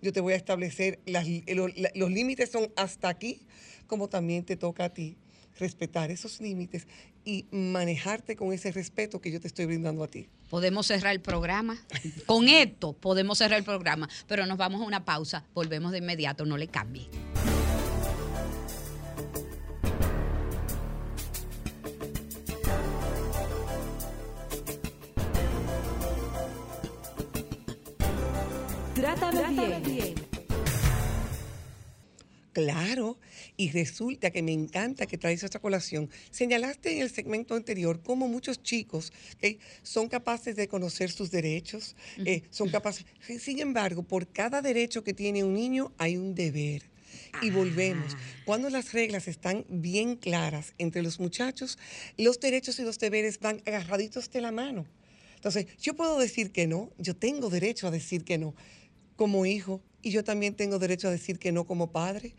yo 0.01 0.13
te 0.13 0.21
voy 0.21 0.35
a 0.35 0.37
establecer, 0.37 0.99
las- 1.07 1.27
lo- 1.49 1.69
la- 1.69 1.91
los 1.95 2.11
límites 2.11 2.51
son 2.51 2.71
hasta 2.77 3.09
aquí, 3.09 3.41
como 3.87 4.09
también 4.09 4.45
te 4.45 4.57
toca 4.57 4.85
a 4.85 4.95
ti 4.95 5.17
respetar 5.59 6.11
esos 6.11 6.41
límites 6.41 6.87
y 7.25 7.47
manejarte 7.51 8.37
con 8.37 8.53
ese 8.53 8.73
respeto 8.73 9.21
que 9.21 9.31
yo 9.31 9.41
te 9.41 9.47
estoy 9.47 9.67
brindando 9.67 10.03
a 10.03 10.09
ti. 10.09 10.29
Podemos 10.51 10.87
cerrar 10.87 11.13
el 11.13 11.21
programa. 11.21 11.79
Con 12.27 12.49
esto 12.49 12.93
podemos 12.93 13.39
cerrar 13.39 13.59
el 13.59 13.65
programa, 13.65 14.09
pero 14.27 14.45
nos 14.47 14.59
vamos 14.59 14.83
a 14.83 14.85
una 14.85 15.05
pausa. 15.05 15.45
Volvemos 15.55 15.93
de 15.93 15.99
inmediato, 15.99 16.45
no 16.45 16.57
le 16.57 16.69
cambie. 16.69 17.09
Trátame 28.95 29.81
bien. 29.81 30.15
Claro, 32.53 33.17
y 33.57 33.71
resulta 33.71 34.31
que 34.31 34.43
me 34.43 34.53
encanta 34.53 35.07
que 35.07 35.19
traes 35.19 35.43
esta 35.43 35.59
colación. 35.59 36.11
Señalaste 36.31 36.93
en 36.97 37.03
el 37.03 37.11
segmento 37.11 37.55
anterior 37.55 38.03
cómo 38.03 38.29
muchos 38.29 38.63
chicos 38.63 39.13
¿ok? 39.37 39.61
son 39.83 40.09
capaces 40.09 40.57
de 40.57 40.69
conocer 40.69 41.11
sus 41.11 41.31
derechos, 41.31 41.97
eh, 42.25 42.43
son 42.51 42.71
capaces. 42.71 43.07
Sin 43.41 43.61
embargo, 43.61 44.03
por 44.03 44.29
cada 44.29 44.63
derecho 44.63 45.05
que 45.05 45.15
tiene 45.15 45.45
un 45.45 45.55
niño 45.55 45.93
hay 45.99 46.17
un 46.17 46.35
deber. 46.35 46.91
Y 47.43 47.51
volvemos. 47.51 48.17
Cuando 48.45 48.71
las 48.71 48.93
reglas 48.93 49.29
están 49.29 49.65
bien 49.69 50.17
claras 50.17 50.75
entre 50.79 51.03
los 51.03 51.21
muchachos, 51.21 51.79
los 52.17 52.41
derechos 52.41 52.79
y 52.79 52.83
los 52.83 52.99
deberes 52.99 53.39
van 53.39 53.63
agarraditos 53.67 54.31
de 54.31 54.41
la 54.41 54.51
mano. 54.51 54.87
Entonces, 55.37 55.67
yo 55.79 55.95
puedo 55.95 56.19
decir 56.19 56.53
que 56.53 56.67
no, 56.67 56.91
yo 56.99 57.17
tengo 57.17 57.51
derecho 57.51 57.89
a 57.89 57.91
decir 57.91 58.25
que 58.25 58.39
no 58.39 58.55
como 59.17 59.45
hijo 59.47 59.83
y 60.01 60.11
yo 60.11 60.25
también 60.25 60.55
tengo 60.55 60.79
derecho 60.79 61.09
a 61.09 61.11
decir 61.11 61.39
que 61.39 61.53
no 61.53 61.65
como 61.65 61.93
padre. 61.93 62.35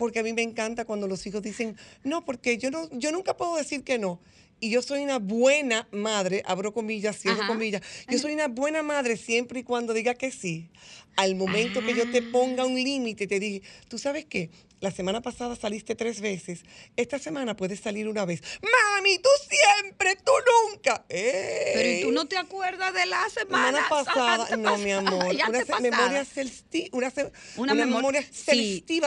Porque 0.00 0.20
a 0.20 0.22
mí 0.22 0.32
me 0.32 0.40
encanta 0.40 0.86
cuando 0.86 1.06
los 1.06 1.26
hijos 1.26 1.42
dicen, 1.42 1.76
no, 2.04 2.24
porque 2.24 2.56
yo, 2.56 2.70
no, 2.70 2.88
yo 2.92 3.12
nunca 3.12 3.36
puedo 3.36 3.56
decir 3.56 3.84
que 3.84 3.98
no. 3.98 4.18
Y 4.58 4.70
yo 4.70 4.80
soy 4.80 5.04
una 5.04 5.18
buena 5.18 5.88
madre, 5.92 6.42
abro 6.46 6.72
comillas, 6.72 7.18
cierro 7.18 7.40
Ajá. 7.40 7.48
comillas. 7.48 7.82
Yo 8.08 8.18
soy 8.18 8.32
una 8.32 8.48
buena 8.48 8.82
madre 8.82 9.18
siempre 9.18 9.60
y 9.60 9.62
cuando 9.62 9.92
diga 9.92 10.14
que 10.14 10.30
sí. 10.30 10.70
Al 11.16 11.34
momento 11.34 11.82
que 11.82 11.94
yo 11.94 12.08
te 12.08 12.22
ponga 12.22 12.64
un 12.64 12.76
límite, 12.76 13.26
te 13.26 13.38
dije, 13.38 13.60
¿tú 13.88 13.98
sabes 13.98 14.24
qué? 14.24 14.48
La 14.80 14.90
semana 14.90 15.20
pasada 15.20 15.56
saliste 15.56 15.94
tres 15.94 16.22
veces. 16.22 16.60
Esta 16.96 17.18
semana 17.18 17.54
puedes 17.54 17.80
salir 17.80 18.08
una 18.08 18.24
vez. 18.24 18.42
Mami, 18.62 19.18
tú 19.18 19.28
siempre, 19.46 20.16
tú 20.16 20.32
nunca. 20.70 21.04
Pero 21.06 21.88
¿y 21.90 22.00
tú 22.02 22.12
no 22.12 22.26
te 22.26 22.38
acuerdas 22.38 22.94
de 22.94 23.04
la 23.04 23.28
semana, 23.28 23.66
semana 23.66 23.88
pasada, 23.90 24.56
no, 24.56 24.78
mi 24.78 24.90
amor, 24.92 25.34
una 25.48 25.64
se- 25.64 25.80
memoria 25.82 26.24
celesti- 26.24 26.88
una, 26.92 27.10
se- 27.10 27.30
Una, 27.58 27.74
una 27.74 27.84
memor- 27.84 27.96
memoria 27.96 28.24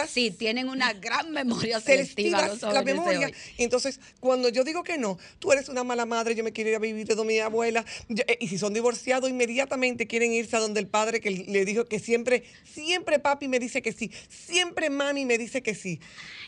sí, 0.07 0.29
tienen 0.29 0.69
una 0.69 0.93
gran 0.93 1.31
memoria 1.31 1.79
Selectiva 1.79 2.47
los 2.47 2.61
la 2.61 2.83
memoria. 2.83 3.31
Entonces, 3.57 3.99
cuando 4.19 4.49
yo 4.49 4.63
digo 4.63 4.83
que 4.83 4.99
no, 4.99 5.17
tú 5.39 5.51
eres 5.53 5.69
una 5.69 5.83
mala 5.83 6.05
madre, 6.05 6.35
yo 6.35 6.43
me 6.43 6.53
quiero 6.53 6.69
ir 6.69 6.75
a 6.75 6.79
vivir 6.79 7.07
de 7.07 7.15
donde 7.15 7.33
mi 7.33 7.39
abuela. 7.39 7.83
yo- 8.09 8.23
eh, 8.27 8.37
y 8.39 8.47
si 8.47 8.59
son 8.59 8.75
divorciados, 8.75 9.27
inmediatamente 9.27 10.05
quieren 10.05 10.33
irse 10.33 10.55
a 10.55 10.59
donde 10.59 10.79
el 10.81 10.87
padre 10.87 11.19
que 11.19 11.31
le 11.31 11.65
dijo 11.65 11.85
que 11.85 11.97
siempre, 11.97 12.43
siempre 12.71 13.17
papi 13.17 13.47
me 13.47 13.57
dice 13.57 13.81
que 13.81 13.91
sí, 13.91 14.11
siempre 14.29 14.91
mami 14.91 15.25
me 15.25 15.39
dice 15.39 15.62
que 15.63 15.73
sí. 15.73 15.99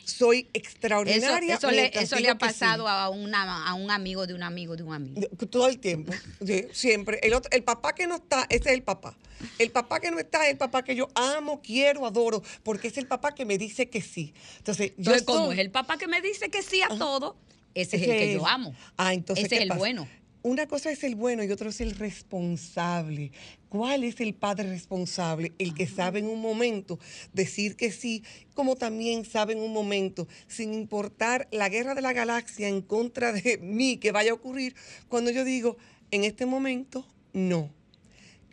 Soy 0.06 0.48
extraordinaria. 0.54 1.56
eso 1.56 1.72
le, 1.72 1.88
eso 2.00 2.16
ha 2.16 2.20
sí. 2.20 2.26
pasado 2.40 2.88
a, 2.88 3.10
una, 3.10 3.68
a 3.68 3.74
un 3.74 3.90
amigo 3.90 4.28
de 4.28 4.36
un 4.36 4.44
amigo 4.44 4.76
de 4.76 4.84
un 4.84 4.94
amigo. 4.94 5.22
Todo 5.50 5.68
el 5.68 5.80
tiempo, 5.80 6.14
sí, 6.46 6.66
siempre. 6.74 7.20
El, 7.24 7.34
otro- 7.34 7.50
el 7.52 7.64
papá 7.64 7.96
que 7.96 8.06
no 8.06 8.18
está, 8.18 8.46
ese 8.50 8.70
es 8.70 8.76
el 8.76 8.84
papá. 8.84 9.18
El 9.58 9.72
papá 9.72 10.00
que 10.00 10.12
no 10.12 10.20
está 10.20 10.46
es 10.46 10.52
el 10.52 10.58
papá 10.58 10.84
que 10.84 10.96
yo 10.96 11.08
amo, 11.16 11.62
quiero, 11.64 12.06
adoro, 12.06 12.44
porque 12.64 12.88
es 12.90 12.98
el 12.98 13.08
papá 13.08 13.34
que 13.34 13.46
me 13.46 13.58
dice 13.58 13.90
que 13.90 14.02
sí. 14.02 14.34
Entonces, 14.58 14.90
yo 14.98 15.14
Entonces, 15.14 15.24
como 15.24 15.52
es 15.52 15.60
el 15.60 15.72
papá 15.72 15.98
que 15.98 16.08
me 16.08 16.22
dice 16.22 16.50
que 16.50 16.62
sí 16.62 16.82
a 16.84 16.90
todo, 16.90 17.36
ese 17.74 17.96
es 17.98 18.04
el 18.04 18.10
que 18.10 18.32
es. 18.34 18.40
yo 18.40 18.46
amo. 18.48 18.76
Ah, 18.98 19.14
entonces, 19.14 19.46
ese 19.46 19.50
¿qué 19.50 19.56
es 19.58 19.62
el 19.64 19.68
pasa? 19.70 19.80
bueno. 19.80 20.08
Una 20.46 20.68
cosa 20.68 20.92
es 20.92 21.04
el 21.04 21.16
bueno 21.16 21.44
y 21.44 21.50
otra 21.50 21.70
es 21.70 21.82
el 21.82 21.96
responsable. 21.96 23.32
¿Cuál 23.68 24.04
es 24.04 24.22
el 24.22 24.36
padre 24.36 24.70
responsable? 24.70 25.54
El 25.58 25.74
que 25.74 25.88
sabe 25.88 26.20
en 26.20 26.28
un 26.28 26.40
momento 26.40 27.00
decir 27.34 27.76
que 27.76 27.92
sí, 27.92 28.22
como 28.54 28.76
también 28.76 29.26
sabe 29.26 29.54
en 29.54 29.60
un 29.60 29.74
momento, 29.74 30.28
sin 30.48 30.76
importar 30.76 31.48
la 31.50 31.68
guerra 31.68 31.96
de 31.96 32.04
la 32.04 32.14
galaxia 32.14 32.68
en 32.68 32.84
contra 32.84 33.32
de 33.32 33.58
mí 33.64 33.98
que 33.98 34.12
vaya 34.12 34.30
a 34.30 34.36
ocurrir, 34.36 34.76
cuando 35.08 35.32
yo 35.32 35.44
digo, 35.44 35.78
en 36.12 36.24
este 36.24 36.46
momento, 36.46 37.08
no. 37.34 37.72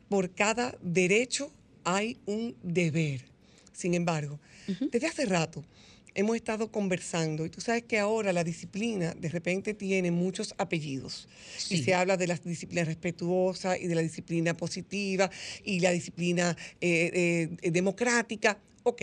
Por 0.09 0.31
cada 0.31 0.75
derecho 0.81 1.53
hay 1.85 2.17
un 2.25 2.57
deber. 2.63 3.27
Sin 3.75 3.93
embargo, 3.93 4.41
desde 4.91 5.09
hace 5.09 5.27
rato 5.27 5.63
hemos 6.15 6.37
estado 6.37 6.71
conversando 6.71 7.47
y 7.47 7.51
tú 7.51 7.61
sabes 7.61 7.85
que 7.85 7.99
ahora 7.99 8.33
la 8.33 8.45
disciplina 8.45 9.15
de 9.15 9.29
repente 9.29 9.75
tiene 9.75 10.11
muchos 10.11 10.55
apellidos. 10.59 11.29
Y 11.71 11.83
se 11.83 11.95
habla 11.95 12.17
de 12.17 12.27
la 12.27 12.37
disciplina 12.37 12.85
respetuosa 12.85 13.79
y 13.79 13.87
de 13.87 13.95
la 13.95 14.03
disciplina 14.03 14.55
positiva 14.55 15.31
y 15.65 15.81
la 15.81 15.91
disciplina 15.91 16.57
eh, 16.81 17.49
eh, 17.63 17.71
democrática. 17.71 18.59
Ok. 18.83 19.03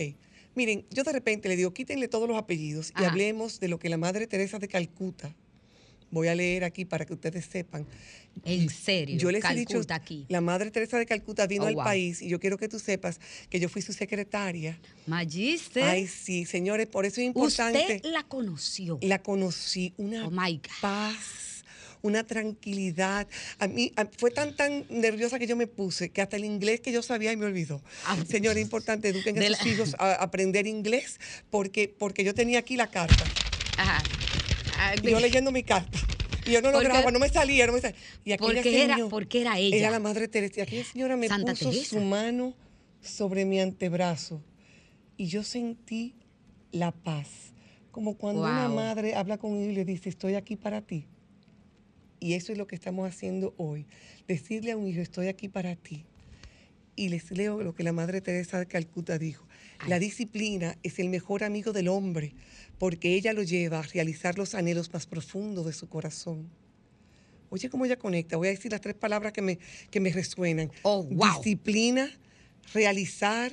Miren, 0.54 0.84
yo 0.90 1.04
de 1.04 1.12
repente 1.12 1.48
le 1.48 1.56
digo, 1.56 1.72
quítenle 1.72 2.08
todos 2.08 2.28
los 2.28 2.36
apellidos 2.36 2.92
y 3.00 3.04
hablemos 3.04 3.60
de 3.60 3.68
lo 3.68 3.78
que 3.78 3.88
la 3.88 3.96
Madre 3.96 4.26
Teresa 4.26 4.58
de 4.58 4.66
Calcuta, 4.66 5.34
voy 6.10 6.28
a 6.28 6.34
leer 6.34 6.64
aquí 6.64 6.84
para 6.84 7.04
que 7.06 7.12
ustedes 7.12 7.44
sepan, 7.46 7.86
En 8.44 8.68
serio. 8.68 9.16
yo 9.18 9.30
les 9.30 9.44
he 9.44 9.54
dicho, 9.54 9.74
Calcuta 9.74 9.94
aquí. 9.94 10.26
la 10.28 10.40
Madre 10.40 10.70
Teresa 10.70 10.98
de 10.98 11.06
Calcuta 11.06 11.46
vino 11.46 11.64
Oh, 11.64 11.68
al 11.68 11.74
wow. 11.74 11.84
país 11.84 12.20
y 12.22 12.28
yo 12.28 12.38
quiero 12.40 12.58
que 12.58 12.68
tú 12.68 12.78
sepas 12.78 13.20
que 13.48 13.58
yo 13.60 13.68
fui 13.68 13.82
su 13.82 13.92
secretaria. 13.92 14.78
Magister. 15.06 15.82
Ay, 15.84 16.06
sí, 16.06 16.44
señores, 16.44 16.86
por 16.86 17.06
eso 17.06 17.20
es 17.20 17.26
importante. 17.26 17.78
Usted 17.96 18.10
la 18.10 18.22
conoció. 18.24 18.98
La 19.02 19.20
conocí, 19.22 19.94
una 19.96 20.26
Oh 20.26 20.30
my 20.30 20.56
God. 20.56 20.62
paz, 20.80 21.64
una 22.02 22.24
tranquilidad. 22.24 23.28
A 23.58 23.66
mí 23.68 23.92
a- 23.96 24.06
fue 24.16 24.30
tan, 24.30 24.56
tan 24.56 24.86
nerviosa 24.88 25.38
que 25.38 25.46
yo 25.46 25.54
me 25.56 25.66
puse 25.66 26.08
que 26.10 26.22
hasta 26.22 26.36
el 26.36 26.44
inglés 26.44 26.80
que 26.80 26.92
yo 26.92 27.02
sabía 27.02 27.32
y 27.32 27.36
me 27.36 27.46
olvidó. 27.46 27.82
Ah. 28.06 28.16
Señores, 28.28 28.58
es 28.58 28.62
importante, 28.64 29.08
eduquen 29.08 29.38
a 29.38 29.46
sus 29.48 29.66
la- 29.66 29.68
hijos 29.72 29.94
a 29.98 30.14
aprender 30.14 30.66
inglés 30.66 31.20
porque, 31.50 31.88
porque 31.88 32.24
yo 32.24 32.32
tenía 32.34 32.58
aquí 32.60 32.76
la 32.76 32.90
carta. 32.90 33.24
Ajá. 33.76 34.02
Y 35.02 35.10
yo 35.10 35.20
leyendo 35.20 35.52
mi 35.52 35.62
carta. 35.62 35.98
Y 36.46 36.52
yo 36.52 36.62
no 36.62 36.72
Porque- 36.72 36.88
lograba, 36.88 37.10
no 37.10 37.18
me 37.18 37.28
salía, 37.28 37.66
no 37.66 37.72
me 37.74 37.80
salía. 37.80 37.98
Y 38.24 38.32
aquella 38.32 38.52
Porque 38.54 38.82
era- 38.84 38.96
porque 39.08 39.40
era 39.42 39.58
ella. 39.58 39.76
Era 39.76 39.90
la 39.90 39.98
madre 40.00 40.26
Teresa. 40.28 40.60
Y 40.60 40.62
aquella 40.62 40.84
señora 40.84 41.16
me 41.16 41.28
Santa 41.28 41.52
puso 41.52 41.70
Teresa. 41.70 41.90
su 41.90 42.00
mano 42.00 42.54
sobre 43.00 43.44
mi 43.44 43.60
antebrazo. 43.60 44.42
Y 45.16 45.26
yo 45.26 45.42
sentí 45.42 46.14
la 46.72 46.92
paz. 46.92 47.28
Como 47.90 48.16
cuando 48.16 48.42
una 48.42 48.68
madre 48.68 49.14
habla 49.14 49.36
con 49.38 49.56
él 49.56 49.72
y 49.72 49.74
le 49.74 49.84
dice, 49.84 50.08
estoy 50.08 50.34
aquí 50.34 50.56
para 50.56 50.80
ti. 50.82 51.06
Y 52.20 52.34
eso 52.34 52.52
es 52.52 52.58
lo 52.58 52.66
que 52.66 52.74
estamos 52.76 53.08
haciendo 53.08 53.54
hoy. 53.56 53.86
Decirle 54.28 54.72
a 54.72 54.76
un 54.76 54.86
hijo, 54.86 55.00
estoy 55.00 55.28
aquí 55.28 55.48
para 55.48 55.74
ti. 55.76 56.04
Y 56.96 57.08
les 57.08 57.30
leo 57.30 57.62
lo 57.62 57.74
que 57.74 57.82
la 57.82 57.92
Madre 57.92 58.20
Teresa 58.20 58.58
de 58.58 58.66
Calcuta 58.66 59.18
dijo. 59.18 59.46
La 59.86 59.98
disciplina 59.98 60.76
es 60.82 60.98
el 60.98 61.08
mejor 61.08 61.42
amigo 61.42 61.72
del 61.72 61.88
hombre 61.88 62.34
porque 62.78 63.14
ella 63.14 63.32
lo 63.32 63.42
lleva 63.42 63.80
a 63.80 63.82
realizar 63.82 64.38
los 64.38 64.54
anhelos 64.54 64.92
más 64.92 65.06
profundos 65.06 65.66
de 65.66 65.72
su 65.72 65.88
corazón. 65.88 66.50
Oye, 67.50 67.68
cómo 67.68 67.84
ella 67.84 67.96
conecta. 67.96 68.36
Voy 68.36 68.48
a 68.48 68.52
decir 68.52 68.70
las 68.70 68.80
tres 68.80 68.94
palabras 68.94 69.32
que 69.32 69.42
me, 69.42 69.58
que 69.90 70.00
me 70.00 70.12
resuenan. 70.12 70.70
Oh, 70.82 71.02
wow. 71.02 71.36
Disciplina, 71.36 72.10
realizar 72.72 73.52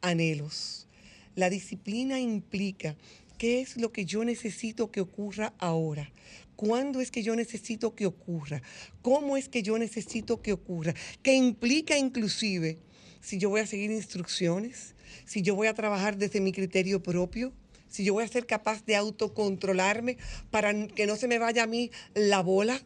anhelos. 0.00 0.88
La 1.34 1.48
disciplina 1.50 2.18
implica 2.18 2.96
qué 3.38 3.60
es 3.60 3.76
lo 3.76 3.92
que 3.92 4.04
yo 4.04 4.24
necesito 4.24 4.90
que 4.90 5.00
ocurra 5.00 5.54
ahora. 5.58 6.10
¿Cuándo 6.56 7.00
es 7.02 7.10
que 7.10 7.22
yo 7.22 7.36
necesito 7.36 7.94
que 7.94 8.06
ocurra? 8.06 8.62
¿Cómo 9.02 9.36
es 9.36 9.48
que 9.48 9.62
yo 9.62 9.78
necesito 9.78 10.40
que 10.40 10.52
ocurra? 10.52 10.94
Que 11.22 11.34
implica 11.34 11.98
inclusive 11.98 12.78
si 13.20 13.38
yo 13.38 13.50
voy 13.50 13.60
a 13.60 13.66
seguir 13.66 13.90
instrucciones, 13.90 14.94
si 15.24 15.42
yo 15.42 15.54
voy 15.54 15.66
a 15.66 15.74
trabajar 15.74 16.16
desde 16.16 16.40
mi 16.40 16.52
criterio 16.52 17.02
propio, 17.02 17.52
si 17.88 18.04
yo 18.04 18.12
voy 18.12 18.24
a 18.24 18.28
ser 18.28 18.46
capaz 18.46 18.84
de 18.84 18.96
autocontrolarme 18.96 20.18
para 20.50 20.86
que 20.88 21.06
no 21.06 21.16
se 21.16 21.28
me 21.28 21.38
vaya 21.38 21.64
a 21.64 21.66
mí 21.66 21.90
la 22.14 22.40
bola. 22.42 22.80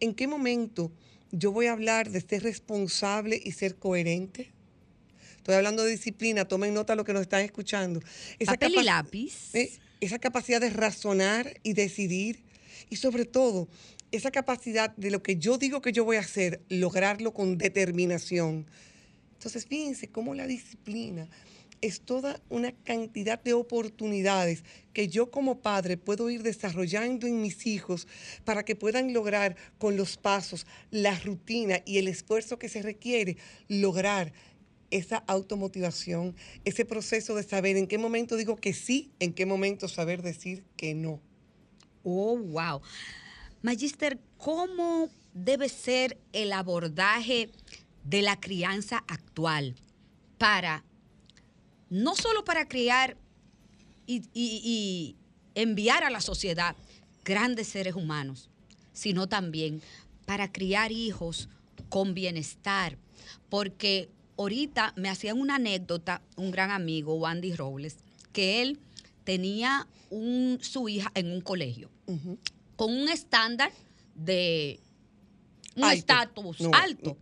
¿En 0.00 0.14
qué 0.14 0.26
momento 0.26 0.92
yo 1.30 1.52
voy 1.52 1.66
a 1.66 1.72
hablar 1.72 2.10
de 2.10 2.20
ser 2.20 2.42
responsable 2.42 3.40
y 3.42 3.52
ser 3.52 3.76
coherente? 3.76 4.52
Estoy 5.36 5.54
hablando 5.54 5.84
de 5.84 5.90
disciplina, 5.90 6.46
tomen 6.46 6.74
nota 6.74 6.92
de 6.92 6.98
lo 6.98 7.04
que 7.04 7.12
nos 7.12 7.22
están 7.22 7.42
escuchando. 7.42 8.00
Papel 8.44 8.74
y 8.76 8.82
lápiz. 8.82 9.54
¿eh? 9.54 9.70
esa 10.00 10.18
capacidad 10.18 10.60
de 10.60 10.70
razonar 10.70 11.60
y 11.62 11.74
decidir 11.74 12.42
y 12.88 12.96
sobre 12.96 13.24
todo 13.24 13.68
esa 14.12 14.30
capacidad 14.30 14.94
de 14.96 15.10
lo 15.10 15.22
que 15.22 15.36
yo 15.36 15.56
digo 15.58 15.80
que 15.80 15.92
yo 15.92 16.04
voy 16.04 16.16
a 16.16 16.20
hacer, 16.20 16.60
lograrlo 16.68 17.32
con 17.32 17.58
determinación. 17.58 18.66
Entonces, 19.40 19.64
fíjense 19.64 20.06
cómo 20.06 20.34
la 20.34 20.46
disciplina 20.46 21.26
es 21.80 22.02
toda 22.02 22.42
una 22.50 22.72
cantidad 22.72 23.42
de 23.42 23.54
oportunidades 23.54 24.64
que 24.92 25.08
yo 25.08 25.30
como 25.30 25.62
padre 25.62 25.96
puedo 25.96 26.28
ir 26.28 26.42
desarrollando 26.42 27.26
en 27.26 27.40
mis 27.40 27.66
hijos 27.66 28.06
para 28.44 28.66
que 28.66 28.76
puedan 28.76 29.14
lograr 29.14 29.56
con 29.78 29.96
los 29.96 30.18
pasos, 30.18 30.66
la 30.90 31.18
rutina 31.20 31.80
y 31.86 31.96
el 31.96 32.08
esfuerzo 32.08 32.58
que 32.58 32.68
se 32.68 32.82
requiere 32.82 33.38
lograr 33.66 34.34
esa 34.90 35.24
automotivación, 35.26 36.36
ese 36.66 36.84
proceso 36.84 37.34
de 37.34 37.42
saber 37.42 37.78
en 37.78 37.86
qué 37.86 37.96
momento 37.96 38.36
digo 38.36 38.56
que 38.56 38.74
sí, 38.74 39.10
en 39.20 39.32
qué 39.32 39.46
momento 39.46 39.88
saber 39.88 40.20
decir 40.20 40.64
que 40.76 40.92
no. 40.92 41.18
Oh, 42.04 42.36
wow. 42.36 42.82
Magister, 43.62 44.18
¿cómo 44.36 45.08
debe 45.32 45.70
ser 45.70 46.18
el 46.34 46.52
abordaje 46.52 47.50
de 48.04 48.22
la 48.22 48.38
crianza 48.40 49.04
actual 49.08 49.74
para, 50.38 50.84
no 51.88 52.14
solo 52.16 52.44
para 52.44 52.66
criar 52.66 53.16
y, 54.06 54.22
y 54.34 55.16
enviar 55.54 56.04
a 56.04 56.10
la 56.10 56.20
sociedad 56.20 56.76
grandes 57.24 57.68
seres 57.68 57.94
humanos, 57.94 58.50
sino 58.92 59.28
también 59.28 59.82
para 60.26 60.50
criar 60.50 60.92
hijos 60.92 61.48
con 61.88 62.14
bienestar? 62.14 62.96
Porque 63.48 64.08
ahorita 64.36 64.94
me 64.96 65.08
hacían 65.08 65.40
una 65.40 65.56
anécdota 65.56 66.22
un 66.36 66.50
gran 66.50 66.70
amigo, 66.70 67.14
Wandy 67.14 67.54
Robles, 67.54 67.98
que 68.32 68.62
él 68.62 68.78
tenía 69.24 69.86
un, 70.08 70.58
su 70.60 70.88
hija 70.88 71.10
en 71.14 71.30
un 71.30 71.40
colegio 71.40 71.90
con 72.80 72.96
un 72.96 73.08
estándar 73.10 73.70
de 74.14 74.80
un 75.76 75.84
estatus 75.90 76.56
alto. 76.72 77.16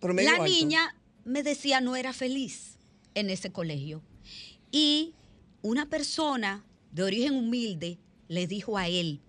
La 0.00 0.38
niña 0.44 0.94
me 1.24 1.42
decía 1.42 1.80
no 1.80 1.96
era 1.96 2.12
feliz 2.12 2.76
en 3.14 3.30
ese 3.30 3.50
colegio. 3.50 4.02
Y 4.70 5.14
una 5.62 5.86
persona 5.86 6.64
de 6.92 7.02
origen 7.02 7.34
humilde 7.34 7.98
le 8.28 8.46
dijo 8.46 8.76
a 8.78 8.88
él, 8.88 9.20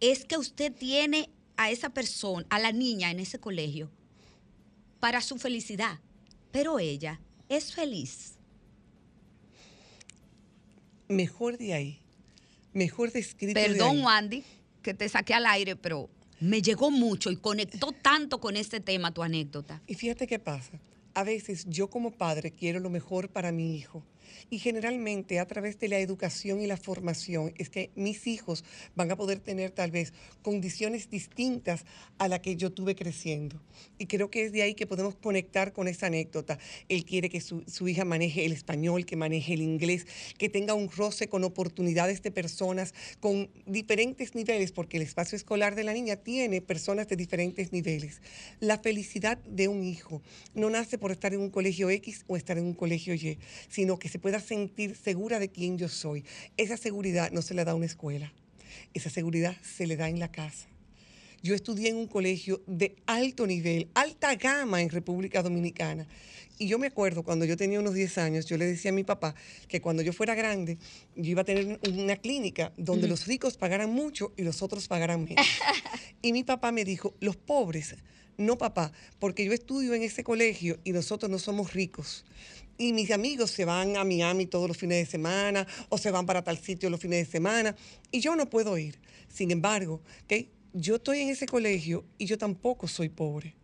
es 0.00 0.24
que 0.24 0.36
usted 0.36 0.72
tiene 0.72 1.30
a 1.56 1.70
esa 1.70 1.90
persona, 1.90 2.46
a 2.50 2.58
la 2.58 2.72
niña 2.72 3.10
en 3.10 3.20
ese 3.20 3.38
colegio, 3.38 3.90
para 4.98 5.20
su 5.20 5.38
felicidad, 5.38 5.98
pero 6.52 6.78
ella 6.78 7.20
es 7.48 7.72
feliz. 7.72 8.34
Mejor 11.08 11.58
de 11.58 11.74
ahí, 11.74 12.00
mejor 12.72 13.12
descrito. 13.12 13.54
Perdón, 13.54 13.96
de 13.96 14.02
Wandy, 14.02 14.44
que 14.82 14.94
te 14.94 15.08
saqué 15.08 15.34
al 15.34 15.46
aire, 15.46 15.76
pero 15.76 16.08
me 16.40 16.62
llegó 16.62 16.90
mucho 16.90 17.30
y 17.30 17.36
conectó 17.36 17.92
tanto 17.92 18.40
con 18.40 18.56
este 18.56 18.80
tema 18.80 19.12
tu 19.12 19.22
anécdota. 19.22 19.82
Y 19.86 19.94
fíjate 19.94 20.26
qué 20.26 20.38
pasa. 20.38 20.80
A 21.14 21.24
veces 21.24 21.66
yo 21.68 21.88
como 21.88 22.12
padre 22.12 22.50
quiero 22.50 22.80
lo 22.80 22.88
mejor 22.90 23.28
para 23.28 23.52
mi 23.52 23.76
hijo 23.76 24.02
y 24.50 24.58
generalmente 24.58 25.38
a 25.38 25.46
través 25.46 25.78
de 25.78 25.88
la 25.88 25.98
educación 25.98 26.60
y 26.60 26.66
la 26.66 26.76
formación 26.76 27.52
es 27.56 27.70
que 27.70 27.90
mis 27.94 28.26
hijos 28.26 28.64
van 28.94 29.10
a 29.10 29.16
poder 29.16 29.40
tener 29.40 29.70
tal 29.70 29.90
vez 29.90 30.12
condiciones 30.42 31.10
distintas 31.10 31.84
a 32.18 32.28
la 32.28 32.40
que 32.40 32.56
yo 32.56 32.70
tuve 32.72 32.94
creciendo. 32.94 33.60
Y 33.98 34.06
creo 34.06 34.30
que 34.30 34.44
es 34.44 34.52
de 34.52 34.62
ahí 34.62 34.74
que 34.74 34.86
podemos 34.86 35.14
conectar 35.16 35.72
con 35.72 35.88
esa 35.88 36.06
anécdota. 36.06 36.58
Él 36.88 37.04
quiere 37.04 37.28
que 37.28 37.40
su, 37.40 37.88
hija 37.88 38.04
maneje 38.04 38.44
el 38.44 38.52
español, 38.52 39.04
que 39.04 39.16
maneje 39.16 39.54
el 39.54 39.62
inglés, 39.62 40.06
que 40.38 40.48
tenga 40.48 40.74
un 40.74 40.90
roce 40.90 41.28
con 41.28 41.44
oportunidades 41.44 42.22
de 42.22 42.30
personas 42.30 42.94
con 43.20 43.50
diferentes 43.66 44.34
niveles, 44.34 44.72
porque 44.72 44.96
el 44.96 45.02
espacio 45.02 45.36
escolar 45.36 45.74
de 45.74 45.84
la 45.84 45.92
niña 45.92 46.16
tiene 46.16 46.60
personas 46.60 47.08
de 47.08 47.16
diferentes 47.16 47.72
niveles. 47.72 48.22
La 48.60 48.78
felicidad 48.78 49.38
de 49.38 49.68
un 49.68 49.82
hijo 49.82 50.22
no 50.54 50.70
nace 50.70 50.98
por 50.98 51.10
estar 51.10 51.34
en 51.34 51.40
un 51.40 51.50
colegio 51.50 51.90
X 51.90 52.24
o 52.26 52.36
estar 52.36 52.58
en 52.58 52.64
un 52.64 52.74
colegio 52.74 53.14
Y, 53.14 53.38
sino 53.68 53.98
que 53.98 54.08
se 54.08 54.18
pueda 54.20 54.40
sentir 54.40 54.96
segura 54.96 55.38
de 55.38 55.48
quién 55.48 55.78
yo 55.78 55.88
soy. 55.88 56.24
Esa 56.56 56.76
seguridad 56.76 57.30
no 57.32 57.42
se 57.42 57.54
le 57.54 57.64
da 57.64 57.74
una 57.74 57.86
escuela, 57.86 58.32
esa 58.94 59.10
seguridad 59.10 59.56
se 59.62 59.86
le 59.86 59.96
da 59.96 60.08
en 60.08 60.18
la 60.18 60.30
casa. 60.30 60.68
Yo 61.42 61.54
estudié 61.54 61.88
en 61.88 61.96
un 61.96 62.06
colegio 62.06 62.62
de 62.66 62.96
alto 63.06 63.46
nivel, 63.46 63.88
alta 63.94 64.34
gama 64.34 64.82
en 64.82 64.90
República 64.90 65.42
Dominicana. 65.42 66.06
Y 66.58 66.68
yo 66.68 66.78
me 66.78 66.88
acuerdo 66.88 67.22
cuando 67.22 67.46
yo 67.46 67.56
tenía 67.56 67.80
unos 67.80 67.94
10 67.94 68.18
años, 68.18 68.44
yo 68.44 68.58
le 68.58 68.66
decía 68.66 68.90
a 68.90 68.94
mi 68.94 69.04
papá 69.04 69.34
que 69.66 69.80
cuando 69.80 70.02
yo 70.02 70.12
fuera 70.12 70.34
grande, 70.34 70.76
yo 71.16 71.30
iba 71.30 71.40
a 71.40 71.44
tener 71.44 71.80
una 71.88 72.16
clínica 72.16 72.74
donde 72.76 73.08
los 73.08 73.26
ricos 73.26 73.56
pagaran 73.56 73.90
mucho 73.90 74.34
y 74.36 74.42
los 74.42 74.60
otros 74.60 74.86
pagaran 74.86 75.24
menos. 75.24 75.46
y 76.22 76.34
mi 76.34 76.44
papá 76.44 76.72
me 76.72 76.84
dijo, 76.84 77.14
los 77.20 77.36
pobres, 77.36 77.96
no 78.36 78.58
papá, 78.58 78.92
porque 79.18 79.46
yo 79.46 79.54
estudio 79.54 79.94
en 79.94 80.02
ese 80.02 80.22
colegio 80.22 80.78
y 80.84 80.92
nosotros 80.92 81.30
no 81.30 81.38
somos 81.38 81.72
ricos 81.72 82.26
y 82.80 82.94
mis 82.94 83.10
amigos 83.10 83.50
se 83.50 83.66
van 83.66 83.98
a 83.98 84.04
Miami 84.04 84.46
todos 84.46 84.66
los 84.66 84.78
fines 84.78 85.04
de 85.04 85.10
semana 85.10 85.66
o 85.90 85.98
se 85.98 86.10
van 86.10 86.24
para 86.24 86.42
tal 86.42 86.56
sitio 86.56 86.88
los 86.88 86.98
fines 86.98 87.26
de 87.26 87.30
semana 87.30 87.76
y 88.10 88.20
yo 88.20 88.34
no 88.34 88.48
puedo 88.48 88.78
ir. 88.78 88.98
Sin 89.28 89.50
embargo, 89.50 90.00
yo 90.72 90.96
estoy 90.96 91.20
en 91.20 91.28
ese 91.28 91.44
colegio 91.44 92.06
y 92.16 92.24
yo 92.24 92.38
tampoco 92.38 92.88
soy 92.88 93.10
pobre. 93.10 93.54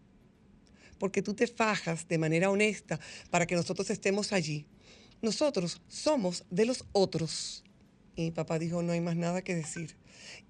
Porque 0.99 1.23
tú 1.23 1.33
te 1.33 1.47
fajas 1.47 2.07
de 2.07 2.19
manera 2.19 2.51
honesta 2.51 3.01
para 3.31 3.47
que 3.47 3.55
nosotros 3.55 3.89
estemos 3.89 4.35
allí. 4.35 4.67
Nosotros 5.23 5.81
somos 5.89 6.45
de 6.51 6.67
los 6.67 6.85
otros. 6.93 7.65
Y 8.17 8.25
mi 8.25 8.31
papá 8.33 8.59
dijo, 8.59 8.83
no 8.83 8.93
hay 8.93 9.01
más 9.01 9.17
nada 9.17 9.41
que 9.41 9.55
decir. 9.55 9.97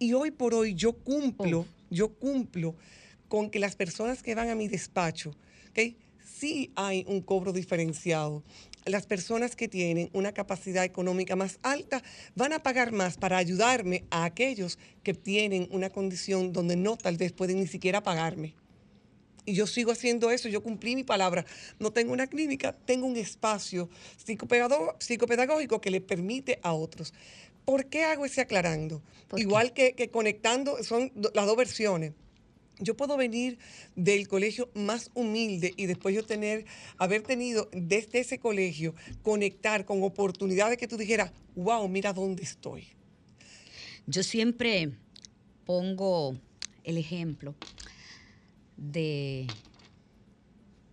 Y 0.01 0.13
hoy 0.13 0.33
por 0.33 0.55
hoy 0.55 0.75
yo 0.75 0.93
cumplo, 0.93 1.67
yo 1.89 2.09
cumplo 2.15 2.75
con 3.29 3.49
que 3.49 3.61
las 3.61 3.77
personas 3.77 4.25
que 4.25 4.35
van 4.35 4.51
a 4.51 4.57
mi 4.57 4.67
despacho, 4.67 5.37
¿okay? 5.71 5.97
Sí 6.27 6.73
hay 6.75 7.05
un 7.09 7.21
cobro 7.21 7.53
diferenciado. 7.53 8.43
Las 8.85 9.07
personas 9.07 9.57
que 9.57 9.69
tienen 9.69 10.11
una 10.13 10.33
capacidad 10.33 10.85
económica 10.85 11.35
más 11.35 11.59
alta 11.63 12.03
van 12.35 12.53
a 12.53 12.63
pagar 12.63 12.93
más 12.93 13.17
para 13.17 13.37
ayudarme 13.37 14.05
a 14.11 14.25
aquellos 14.25 14.79
que 15.03 15.15
tienen 15.15 15.69
una 15.71 15.91
condición 15.91 16.53
donde 16.53 16.77
no 16.77 16.97
tal 16.97 17.17
vez 17.17 17.33
pueden 17.33 17.59
ni 17.59 17.67
siquiera 17.67 18.03
pagarme. 18.03 18.55
Y 19.45 19.55
yo 19.55 19.67
sigo 19.67 19.93
haciendo 19.93 20.31
eso, 20.31 20.49
yo 20.49 20.63
cumplí 20.63 20.97
mi 20.97 21.05
palabra. 21.05 21.47
No 21.79 21.93
tengo 21.93 22.13
una 22.13 22.27
clínica, 22.27 22.77
tengo 22.85 23.07
un 23.07 23.17
espacio 23.17 23.89
psicopedagógico 24.99 25.81
que 25.81 25.91
le 25.91 26.01
permite 26.01 26.59
a 26.63 26.73
otros. 26.73 27.15
¿Por 27.65 27.87
qué 27.87 28.05
hago 28.05 28.25
ese 28.25 28.41
aclarando? 28.41 29.03
Igual 29.37 29.73
que, 29.73 29.95
que 29.95 30.11
conectando, 30.11 30.83
son 30.83 31.13
las 31.35 31.47
dos 31.47 31.57
versiones 31.57 32.13
yo 32.79 32.97
puedo 32.97 33.17
venir 33.17 33.59
del 33.95 34.29
colegio 34.29 34.71
más 34.75 35.11
humilde 35.15 35.73
y 35.77 35.87
después 35.87 36.15
yo 36.15 36.25
tener, 36.25 36.67
haber 36.99 37.23
tenido 37.23 37.69
desde 37.73 38.21
ese 38.21 38.39
colegio, 38.39 38.95
conectar 39.23 39.85
con 39.85 40.03
oportunidades 40.03 40.77
que 40.77 40.89
tú 40.89 40.97
dijeras, 40.97 41.33
wow, 41.55 41.89
mira 41.89 42.13
dónde 42.13 42.43
estoy. 42.43 42.89
Yo 44.07 44.23
siempre 44.23 44.91
pongo 45.65 46.37
el 46.85 46.99
ejemplo 46.99 47.55
de 48.77 49.47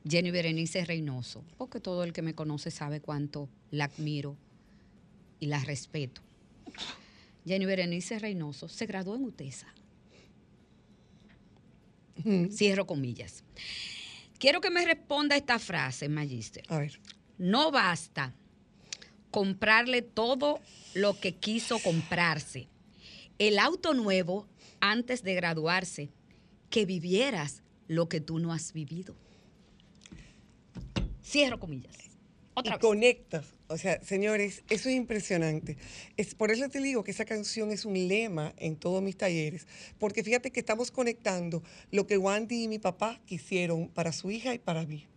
Jenny 0.07 0.31
Berenice 0.31 0.85
Reynoso, 0.85 1.43
porque 1.57 1.79
todo 1.79 2.03
el 2.03 2.13
que 2.13 2.21
me 2.21 2.33
conoce 2.33 2.71
sabe 2.71 3.01
cuánto 3.01 3.49
la 3.71 3.85
admiro 3.85 4.37
y 5.39 5.47
la 5.47 5.59
respeto. 5.59 6.21
Jenny 7.45 7.65
Berenice 7.65 8.19
Reynoso 8.19 8.69
se 8.69 8.85
graduó 8.85 9.15
en 9.15 9.25
UTESA 9.25 9.67
Cierro 12.51 12.85
comillas. 12.85 13.43
Quiero 14.37 14.61
que 14.61 14.69
me 14.69 14.85
responda 14.85 15.35
esta 15.35 15.59
frase, 15.59 16.09
Magister. 16.09 16.63
A 16.69 16.79
ver. 16.79 16.99
No 17.37 17.71
basta 17.71 18.33
comprarle 19.31 20.01
todo 20.01 20.59
lo 20.93 21.19
que 21.19 21.33
quiso 21.33 21.79
comprarse. 21.79 22.67
El 23.39 23.57
auto 23.57 23.93
nuevo 23.93 24.47
antes 24.79 25.23
de 25.23 25.33
graduarse, 25.33 26.09
que 26.69 26.85
vivieras 26.85 27.63
lo 27.87 28.09
que 28.09 28.19
tú 28.19 28.39
no 28.39 28.53
has 28.53 28.73
vivido. 28.73 29.15
Cierro 31.23 31.59
comillas. 31.59 31.95
Otra 32.53 32.75
y 32.75 32.79
conectas 32.79 33.45
o 33.73 33.77
sea, 33.77 33.99
señores, 34.03 34.63
eso 34.69 34.87
es 34.87 34.95
impresionante. 34.95 35.77
Es, 36.15 36.35
por 36.35 36.51
eso 36.51 36.69
te 36.69 36.79
digo 36.79 37.03
que 37.03 37.09
esa 37.09 37.25
canción 37.25 37.71
es 37.71 37.85
un 37.85 38.07
lema 38.07 38.53
en 38.57 38.75
todos 38.75 39.01
mis 39.01 39.17
talleres, 39.17 39.65
porque 39.97 40.23
fíjate 40.23 40.51
que 40.51 40.59
estamos 40.59 40.91
conectando 40.91 41.63
lo 41.89 42.05
que 42.05 42.17
Wandy 42.17 42.63
y 42.63 42.67
mi 42.67 42.77
papá 42.77 43.19
quisieron 43.25 43.89
para 43.89 44.11
su 44.11 44.29
hija 44.29 44.53
y 44.53 44.59
para 44.59 44.85
mí. 44.85 45.07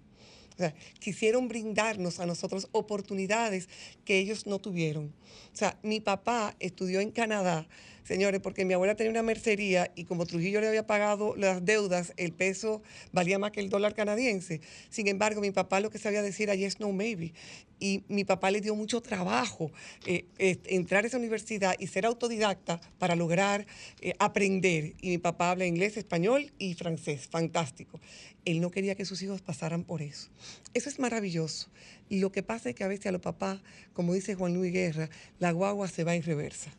O 0.54 0.58
sea, 0.58 0.74
quisieron 1.00 1.48
brindarnos 1.48 2.18
a 2.18 2.24
nosotros 2.24 2.68
oportunidades 2.72 3.68
que 4.06 4.18
ellos 4.18 4.46
no 4.46 4.58
tuvieron. 4.58 5.12
O 5.52 5.56
sea, 5.56 5.78
mi 5.82 6.00
papá 6.00 6.56
estudió 6.58 7.00
en 7.00 7.10
Canadá, 7.10 7.68
señores, 8.06 8.40
porque 8.40 8.64
mi 8.64 8.74
abuela 8.74 8.94
tenía 8.94 9.10
una 9.10 9.22
mercería 9.22 9.90
y 9.96 10.04
como 10.04 10.26
Trujillo 10.26 10.60
le 10.60 10.68
había 10.68 10.86
pagado 10.86 11.34
las 11.36 11.64
deudas, 11.64 12.12
el 12.16 12.32
peso 12.32 12.82
valía 13.12 13.38
más 13.38 13.50
que 13.50 13.60
el 13.60 13.68
dólar 13.68 13.94
canadiense. 13.94 14.60
Sin 14.90 15.08
embargo, 15.08 15.40
mi 15.40 15.50
papá 15.50 15.80
lo 15.80 15.90
que 15.90 15.98
sabía 15.98 16.22
decir 16.22 16.50
allí 16.50 16.64
es 16.64 16.78
no 16.78 16.92
maybe. 16.92 17.32
y 17.78 18.04
mi 18.08 18.24
papá 18.24 18.50
le 18.50 18.62
dio 18.62 18.74
mucho 18.74 19.02
trabajo 19.02 19.70
eh, 20.06 20.24
eh, 20.38 20.58
entrar 20.66 21.04
a 21.04 21.08
esa 21.08 21.18
universidad 21.18 21.74
y 21.78 21.88
ser 21.88 22.06
autodidacta 22.06 22.80
para 22.98 23.16
lograr 23.16 23.66
eh, 24.00 24.14
aprender. 24.18 24.94
Y 25.00 25.10
mi 25.10 25.18
papá 25.18 25.50
habla 25.50 25.66
inglés, 25.66 25.96
español 25.96 26.52
y 26.58 26.74
francés, 26.74 27.26
fantástico. 27.28 28.00
Él 28.44 28.60
no 28.60 28.70
quería 28.70 28.94
que 28.94 29.04
sus 29.04 29.20
hijos 29.22 29.42
pasaran 29.42 29.82
por 29.82 30.00
eso. 30.00 30.30
Eso 30.72 30.88
es 30.88 30.98
maravilloso. 31.00 31.68
Y 32.08 32.20
lo 32.20 32.30
que 32.30 32.44
pasa 32.44 32.70
es 32.70 32.76
que 32.76 32.84
a 32.84 32.88
veces 32.88 33.06
a 33.06 33.12
los 33.12 33.20
papás, 33.20 33.60
como 33.92 34.14
dice 34.14 34.36
Juan 34.36 34.54
Luis 34.54 34.72
Guerra, 34.72 35.10
la 35.40 35.50
guagua 35.50 35.88
se 35.88 36.04
va 36.04 36.14
en 36.14 36.22
reversa. 36.22 36.72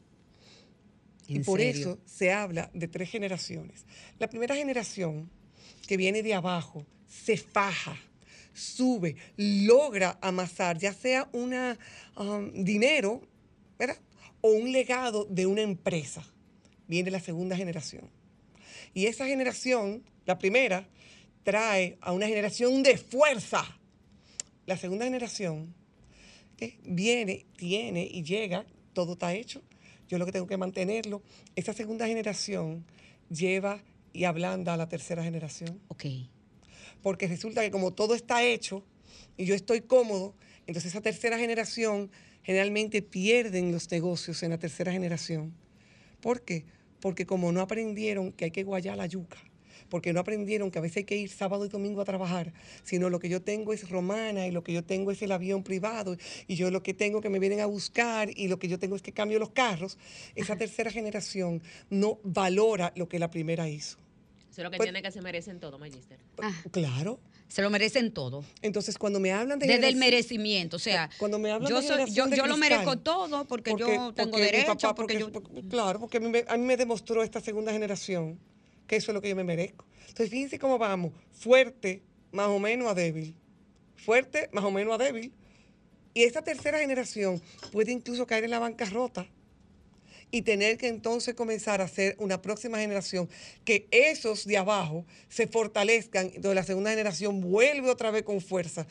Y 1.28 1.40
por 1.40 1.60
eso 1.60 2.00
se 2.06 2.32
habla 2.32 2.72
de 2.74 2.88
tres 2.88 3.10
generaciones. 3.10 3.86
La 4.18 4.30
primera 4.30 4.56
generación, 4.56 5.30
que 5.88 5.98
viene 5.98 6.24
de 6.24 6.34
abajo, 6.34 6.86
se 7.08 7.38
faja 7.38 7.98
sube, 8.58 9.16
logra 9.38 10.18
amasar, 10.22 10.78
ya 10.78 10.92
sea 10.92 11.30
un 11.32 11.54
um, 12.18 12.52
dinero, 12.64 13.22
¿verdad? 13.78 13.98
O 14.42 14.50
un 14.50 14.72
legado 14.72 15.26
de 15.26 15.46
una 15.46 15.62
empresa. 15.62 16.26
Viene 16.88 17.12
la 17.12 17.20
segunda 17.20 17.56
generación. 17.56 18.10
Y 18.94 19.06
esa 19.06 19.28
generación, 19.28 20.04
la 20.26 20.40
primera, 20.40 20.88
trae 21.44 21.98
a 22.02 22.12
una 22.12 22.28
generación 22.28 22.82
de 22.82 22.98
fuerza. 22.98 23.64
La 24.66 24.76
segunda 24.76 25.06
generación 25.06 25.74
viene, 26.84 27.46
tiene 27.58 28.08
y 28.12 28.24
llega, 28.24 28.66
todo 28.94 29.14
está 29.14 29.34
hecho. 29.34 29.62
Yo 30.08 30.18
lo 30.18 30.26
que 30.26 30.32
tengo 30.32 30.48
que 30.48 30.58
mantenerlo. 30.58 31.22
Esa 31.56 31.74
segunda 31.74 32.08
generación 32.08 32.86
lleva 33.30 33.84
y 34.14 34.24
ablanda 34.24 34.74
a 34.74 34.78
la 34.78 34.90
tercera 34.90 35.24
generación. 35.24 35.80
Ok 35.90 36.06
porque 37.02 37.28
resulta 37.28 37.62
que 37.62 37.72
como 37.72 37.94
todo 37.94 38.16
está 38.16 38.44
hecho 38.44 38.84
y 39.38 39.46
yo 39.46 39.56
estoy 39.56 39.82
cómodo, 39.82 40.36
entonces 40.66 40.92
esa 40.92 41.02
tercera 41.02 41.38
generación 41.38 42.12
generalmente 42.44 43.02
pierden 43.02 43.72
los 43.72 43.90
negocios 43.92 44.44
en 44.44 44.52
la 44.52 44.58
tercera 44.58 44.92
generación. 44.92 45.54
¿Por 46.22 46.42
qué? 46.42 46.66
Porque 47.00 47.26
como 47.26 47.52
no 47.52 47.62
aprendieron 47.62 48.32
que 48.32 48.46
hay 48.46 48.52
que 48.52 48.64
guayar 48.64 48.98
la 48.98 49.06
yuca, 49.06 49.38
porque 49.90 50.14
no 50.14 50.20
aprendieron 50.20 50.72
que 50.72 50.80
a 50.80 50.82
veces 50.82 50.98
hay 50.98 51.04
que 51.06 51.18
ir 51.18 51.30
sábado 51.30 51.66
y 51.66 51.70
domingo 51.70 52.02
a 52.02 52.06
trabajar, 52.06 52.54
sino 52.84 53.10
lo 53.10 53.20
que 53.20 53.30
yo 53.30 53.42
tengo 53.42 53.74
es 53.74 53.90
romana 53.90 54.48
y 54.48 54.52
lo 54.52 54.64
que 54.64 54.74
yo 54.74 54.84
tengo 54.84 55.12
es 55.12 55.22
el 55.22 55.32
avión 55.32 55.64
privado 55.64 56.18
y 56.48 56.56
yo 56.56 56.72
lo 56.72 56.84
que 56.84 56.94
tengo 56.94 57.22
que 57.22 57.30
me 57.30 57.40
vienen 57.40 57.60
a 57.62 57.66
buscar 57.66 58.30
y 58.36 58.48
lo 58.48 58.60
que 58.60 58.68
yo 58.68 58.80
tengo 58.80 58.96
es 58.96 59.02
que 59.02 59.12
cambio 59.12 59.40
los 59.40 59.52
carros, 59.52 59.98
esa 60.36 60.56
tercera 60.56 60.92
generación 60.92 61.62
no 61.90 62.20
valora 62.24 62.94
lo 62.96 63.08
que 63.08 63.20
la 63.20 63.30
primera 63.30 63.70
hizo. 63.70 63.98
Eso 64.58 64.62
es 64.62 64.64
lo 64.64 64.72
que 64.72 64.78
pues 64.78 64.88
tiene 64.88 65.04
que 65.04 65.12
se 65.12 65.22
merecen 65.22 65.60
todo, 65.60 65.78
Magister. 65.78 66.18
Ah. 66.42 66.52
Claro. 66.72 67.20
Se 67.48 67.62
lo 67.62 67.70
merecen 67.70 68.12
todo. 68.12 68.44
Entonces, 68.62 68.98
cuando 68.98 69.20
me 69.20 69.32
hablan 69.32 69.60
de 69.60 69.68
Desde 69.68 69.88
el 69.88 69.96
merecimiento, 69.96 70.78
o 70.78 70.80
sea, 70.80 71.10
cuando 71.18 71.40
me 71.40 71.52
hablan 71.52 71.70
yo, 71.70 71.80
de 71.80 72.12
yo, 72.12 72.28
yo 72.28 72.46
lo 72.46 72.58
merezco 72.58 72.98
todo 72.98 73.46
porque, 73.46 73.74
yo 73.78 74.14
tengo 74.14 74.38
derecho, 74.38 74.96
porque, 74.96 75.20
yo... 75.20 75.32
claro, 75.70 76.00
porque 76.00 76.18
a 76.18 76.20
mí, 76.20 76.30
me, 76.30 76.44
a 76.48 76.58
mí 76.58 76.66
me 76.66 76.76
demostró 76.76 77.24
esta 77.24 77.40
segunda 77.40 77.72
generación 77.72 78.38
que 78.88 78.96
eso 78.96 79.12
es 79.12 79.14
lo 79.14 79.22
que 79.22 79.30
yo 79.30 79.36
me 79.36 79.44
merezco. 79.44 79.86
Entonces, 80.02 80.30
fíjense 80.30 80.58
cómo 80.58 80.78
vamos, 80.78 81.14
fuerte, 81.32 82.02
más 82.32 82.48
o 82.48 82.60
menos 82.60 82.88
a 82.88 82.94
débil. 82.94 83.36
Fuerte, 83.96 84.50
más 84.52 84.64
o 84.64 84.72
menos 84.72 84.96
a 84.96 85.04
débil. 85.04 85.34
Y 86.14 86.24
esta 86.24 86.42
tercera 86.42 86.80
generación 86.80 87.42
puede 87.72 87.92
incluso 87.92 88.26
caer 88.26 88.46
en 88.46 88.52
la 88.52 88.60
bancarrota 88.60 89.28
y 90.32 90.42
tener 90.42 90.78
que 90.78 90.88
entonces 90.88 91.36
comenzar 91.36 91.82
a 91.82 91.86
hacer 91.86 92.16
una 92.20 92.42
próxima 92.42 92.80
generación 92.80 93.30
que 93.64 93.88
esos 93.92 94.46
de 94.46 94.58
abajo 94.58 95.06
se 95.30 95.48
fortalezcan, 95.48 96.28
entonces 96.28 96.56
la 96.56 96.64
segunda 96.64 96.90
generación 96.90 97.40
vuelve 97.42 97.90
otra 97.90 98.12
vez 98.12 98.24
con 98.24 98.42
fuerza. 98.42 98.88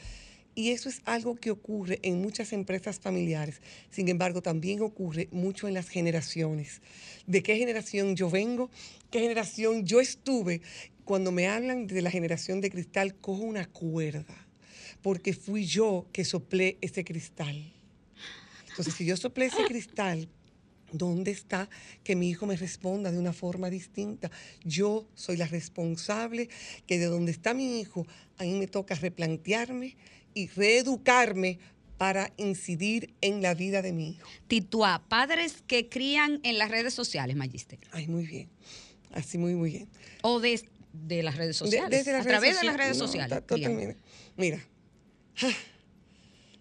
Y 0.59 0.71
eso 0.71 0.89
es 0.89 1.03
algo 1.05 1.37
que 1.37 1.51
ocurre 1.51 2.01
en 2.03 2.23
muchas 2.23 2.55
empresas 2.55 2.99
familiares. 2.99 3.61
Sin 3.91 4.09
embargo, 4.09 4.41
también 4.41 4.81
ocurre 4.81 5.29
mucho 5.31 5.69
en 5.69 5.75
las 5.75 5.91
generaciones. 5.91 6.81
¿De 7.27 7.43
qué 7.43 7.59
generación 7.59 8.17
yo 8.17 8.31
vengo? 8.31 8.71
¿Qué 9.11 9.21
generación 9.21 9.85
yo 9.85 10.01
estuve? 10.01 10.63
Cuando 11.05 11.31
me 11.31 11.47
hablan 11.47 11.87
de 11.87 12.01
la 12.01 12.11
generación 12.11 12.63
de 12.63 12.71
cristal, 12.71 13.15
cojo 13.17 13.43
una 13.43 13.67
cuerda, 13.67 14.49
porque 15.03 15.35
fui 15.35 15.67
yo 15.67 16.07
que 16.11 16.25
soplé 16.25 16.79
ese 16.81 17.05
cristal. 17.05 17.75
Entonces, 18.71 18.95
si 18.95 19.05
yo 19.05 19.19
soplé 19.19 19.47
ese 19.47 19.63
cristal, 19.65 20.27
¿Dónde 20.93 21.33
está 21.33 21.69
que 22.05 22.15
mi 22.15 22.31
hijo 22.31 22.47
me 22.47 22.57
responda 22.57 23.11
de 23.11 23.19
una 23.19 23.33
forma 23.33 23.71
distinta? 23.71 24.31
Yo 24.65 25.09
soy 25.15 25.37
la 25.37 25.49
responsable 25.49 26.49
que 26.87 27.01
de 27.01 27.07
donde 27.07 27.33
está 27.33 27.55
mi 27.55 27.81
hijo, 27.81 28.07
a 28.39 28.45
mí 28.45 28.55
me 28.55 28.69
toca 28.69 28.95
replantearme 28.95 29.97
y 30.37 30.49
reeducarme 30.49 31.59
para 31.97 32.31
incidir 32.37 33.15
en 33.23 33.41
la 33.41 33.55
vida 33.55 33.81
de 33.81 33.93
mi 33.93 34.11
hijo. 34.11 34.29
Titua, 34.49 35.03
padres 35.09 35.65
que 35.67 35.89
crían 35.89 36.41
en 36.45 36.59
las 36.59 36.71
redes 36.71 36.93
sociales, 36.93 37.35
Magister. 37.37 37.79
Ay, 37.91 38.07
muy 38.07 38.27
bien. 38.27 38.51
Así 39.13 39.39
muy, 39.39 39.55
muy 39.55 39.71
bien. 39.71 39.89
O 40.21 40.39
de, 40.39 40.61
las 41.23 41.37
redes 41.37 41.57
sociales. 41.57 42.07
a 42.07 42.23
través 42.23 42.61
de 42.61 42.67
las 42.67 42.77
redes 42.77 42.99
sociales. 42.99 43.43
Mira. 44.37 44.61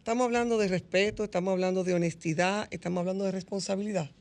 Estamos 0.06 0.26
hablando 0.26 0.60
de 0.60 0.68
respeto, 0.68 1.24
estamos 1.24 1.52
hablando 1.52 1.84
de 1.84 1.96
honestidad, 1.96 2.68
estamos 2.70 3.00
hablando 3.02 3.26
de 3.26 3.32
responsabilidad. 3.32 4.12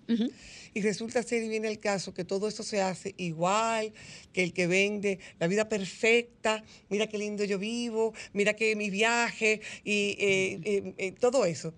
Y 0.73 0.81
resulta 0.81 1.23
ser, 1.23 1.43
y 1.43 1.49
viene 1.51 1.69
el 1.69 1.79
caso, 1.79 2.15
que 2.15 2.25
todo 2.25 2.49
esto 2.49 2.63
se 2.63 2.81
hace 2.81 3.15
igual 3.19 3.93
que 4.33 4.43
el 4.43 4.55
que 4.55 4.67
vende 4.67 5.19
la 5.39 5.47
vida 5.47 5.69
perfecta, 5.69 6.65
mira 6.89 7.07
qué 7.07 7.19
lindo 7.19 7.45
yo 7.45 7.59
vivo, 7.59 8.15
mira 8.33 8.55
que 8.55 8.75
mi 8.77 8.89
viaje 8.89 9.61
y 9.85 10.17
eh, 10.19 10.61
eh, 10.65 10.95
eh, 10.97 11.13
todo 11.13 11.45
eso. 11.45 11.75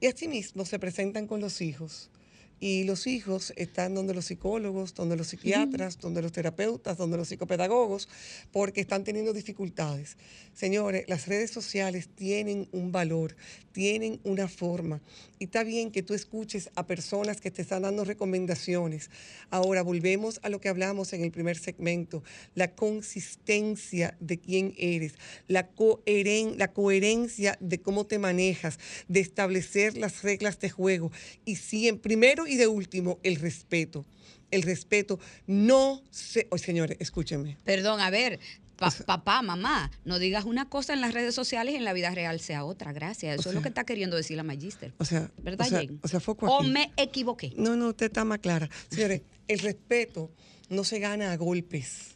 Y 0.00 0.06
así 0.06 0.26
mismo 0.26 0.64
se 0.64 0.78
presentan 0.78 1.26
con 1.26 1.42
los 1.42 1.60
hijos 1.60 2.08
y 2.60 2.84
los 2.84 3.06
hijos 3.06 3.52
están 3.56 3.94
donde 3.94 4.14
los 4.14 4.26
psicólogos, 4.26 4.94
donde 4.94 5.16
los 5.16 5.28
psiquiatras, 5.28 5.98
donde 5.98 6.22
los 6.22 6.32
terapeutas, 6.32 6.96
donde 6.96 7.16
los 7.16 7.28
psicopedagogos, 7.28 8.08
porque 8.52 8.80
están 8.80 9.04
teniendo 9.04 9.32
dificultades. 9.32 10.16
Señores, 10.54 11.04
las 11.08 11.26
redes 11.26 11.50
sociales 11.50 12.08
tienen 12.14 12.68
un 12.72 12.92
valor, 12.92 13.36
tienen 13.72 14.20
una 14.22 14.48
forma. 14.48 15.02
Y 15.38 15.44
está 15.44 15.64
bien 15.64 15.90
que 15.90 16.02
tú 16.02 16.14
escuches 16.14 16.70
a 16.76 16.86
personas 16.86 17.40
que 17.40 17.50
te 17.50 17.62
están 17.62 17.82
dando 17.82 18.04
recomendaciones. 18.04 19.10
Ahora 19.50 19.82
volvemos 19.82 20.38
a 20.42 20.48
lo 20.48 20.60
que 20.60 20.68
hablamos 20.68 21.12
en 21.12 21.24
el 21.24 21.32
primer 21.32 21.58
segmento, 21.58 22.22
la 22.54 22.74
consistencia 22.74 24.16
de 24.20 24.38
quién 24.38 24.74
eres, 24.78 25.14
la, 25.48 25.66
coheren 25.66 26.56
la 26.56 26.72
coherencia 26.72 27.58
de 27.60 27.80
cómo 27.80 28.06
te 28.06 28.18
manejas, 28.18 28.78
de 29.08 29.20
establecer 29.20 29.96
las 29.96 30.22
reglas 30.22 30.60
de 30.60 30.70
juego. 30.70 31.10
Y 31.44 31.56
si 31.56 31.88
en 31.88 31.98
primero 31.98 32.43
y 32.46 32.54
y 32.54 32.56
de 32.56 32.66
último, 32.66 33.18
el 33.22 33.36
respeto. 33.36 34.04
El 34.50 34.62
respeto 34.62 35.18
no 35.46 36.02
se... 36.10 36.46
Oh, 36.50 36.58
señores, 36.58 36.96
escúchenme. 37.00 37.58
Perdón, 37.64 38.00
a 38.00 38.10
ver, 38.10 38.38
papá, 39.06 39.42
mamá, 39.42 39.90
no 40.04 40.18
digas 40.18 40.44
una 40.44 40.68
cosa 40.68 40.92
en 40.92 41.00
las 41.00 41.12
redes 41.12 41.34
sociales 41.34 41.74
y 41.74 41.76
en 41.76 41.84
la 41.84 41.92
vida 41.92 42.10
real 42.10 42.40
sea 42.40 42.64
otra. 42.64 42.92
Gracias. 42.92 43.40
Eso 43.40 43.48
es 43.48 43.54
lo 43.54 43.62
que 43.62 43.68
está 43.68 43.84
queriendo 43.84 44.16
decir 44.16 44.36
la 44.36 44.42
Magister. 44.42 44.94
O 44.98 45.04
sea, 45.04 45.30
¿verdad, 45.42 45.66
o 46.02 46.08
sea, 46.08 46.20
O 46.26 46.62
me 46.62 46.92
equivoqué. 46.96 47.52
No, 47.56 47.76
no, 47.76 47.88
usted 47.88 48.06
está 48.06 48.24
más 48.24 48.38
clara. 48.38 48.68
Señores, 48.88 49.22
el 49.48 49.58
respeto 49.58 50.30
no 50.68 50.84
se 50.84 50.98
gana 50.98 51.32
a 51.32 51.36
golpes. 51.36 52.14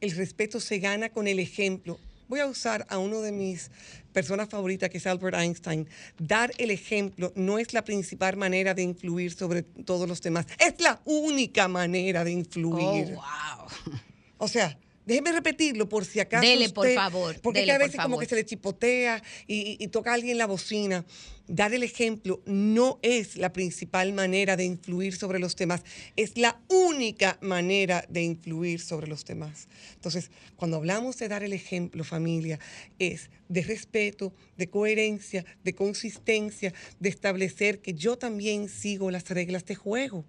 El 0.00 0.10
respeto 0.16 0.58
se 0.58 0.78
gana 0.78 1.10
con 1.10 1.28
el 1.28 1.38
ejemplo. 1.38 1.98
Voy 2.32 2.40
a 2.40 2.46
usar 2.46 2.86
a 2.88 2.96
uno 2.96 3.20
de 3.20 3.30
mis 3.30 3.70
personas 4.14 4.48
favoritas, 4.48 4.88
que 4.88 4.96
es 4.96 5.06
Albert 5.06 5.36
Einstein. 5.36 5.86
Dar 6.18 6.50
el 6.56 6.70
ejemplo 6.70 7.30
no 7.36 7.58
es 7.58 7.74
la 7.74 7.84
principal 7.84 8.38
manera 8.38 8.72
de 8.72 8.80
influir 8.80 9.34
sobre 9.34 9.62
todos 9.62 10.08
los 10.08 10.22
demás. 10.22 10.46
Es 10.58 10.80
la 10.80 11.02
única 11.04 11.68
manera 11.68 12.24
de 12.24 12.30
influir. 12.30 13.18
Oh, 13.18 13.20
wow. 13.20 13.98
O 14.38 14.48
sea, 14.48 14.78
Déjeme 15.04 15.32
repetirlo 15.32 15.88
por 15.88 16.04
si 16.04 16.20
acaso. 16.20 16.46
Dele, 16.46 16.68
por 16.70 16.88
favor. 16.94 17.40
Porque 17.40 17.70
a 17.70 17.78
veces 17.78 18.00
como 18.00 18.18
que 18.18 18.26
se 18.26 18.36
le 18.36 18.44
chipotea 18.44 19.22
y, 19.46 19.86
toca 19.88 20.12
a 20.12 20.14
alguien 20.14 20.38
la 20.38 20.46
bocina. 20.46 21.04
Dar 21.48 21.74
el 21.74 21.82
ejemplo 21.82 22.40
no 22.46 23.00
es 23.02 23.36
la 23.36 23.52
principal 23.52 24.12
manera 24.12 24.56
de 24.56 24.64
influir 24.64 25.16
sobre 25.16 25.40
los 25.40 25.56
demás, 25.56 25.82
es 26.14 26.38
la 26.38 26.60
única 26.68 27.36
manera 27.42 28.06
de 28.08 28.22
influir 28.22 28.80
sobre 28.80 29.08
los 29.08 29.24
demás. 29.24 29.66
Entonces, 29.94 30.30
cuando 30.54 30.76
hablamos 30.76 31.18
de 31.18 31.28
dar 31.28 31.42
el 31.42 31.52
ejemplo, 31.52 32.04
familia, 32.04 32.60
es 33.00 33.28
de 33.48 33.62
respeto, 33.62 34.32
de 34.56 34.68
coherencia, 34.68 35.44
de 35.64 35.74
consistencia, 35.74 36.72
de 37.00 37.08
establecer 37.08 37.80
que 37.80 37.92
yo 37.92 38.16
también 38.16 38.68
sigo 38.68 39.10
las 39.10 39.28
reglas 39.28 39.66
de 39.66 39.74
juego. 39.74 40.24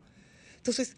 Entonces, 0.58 0.98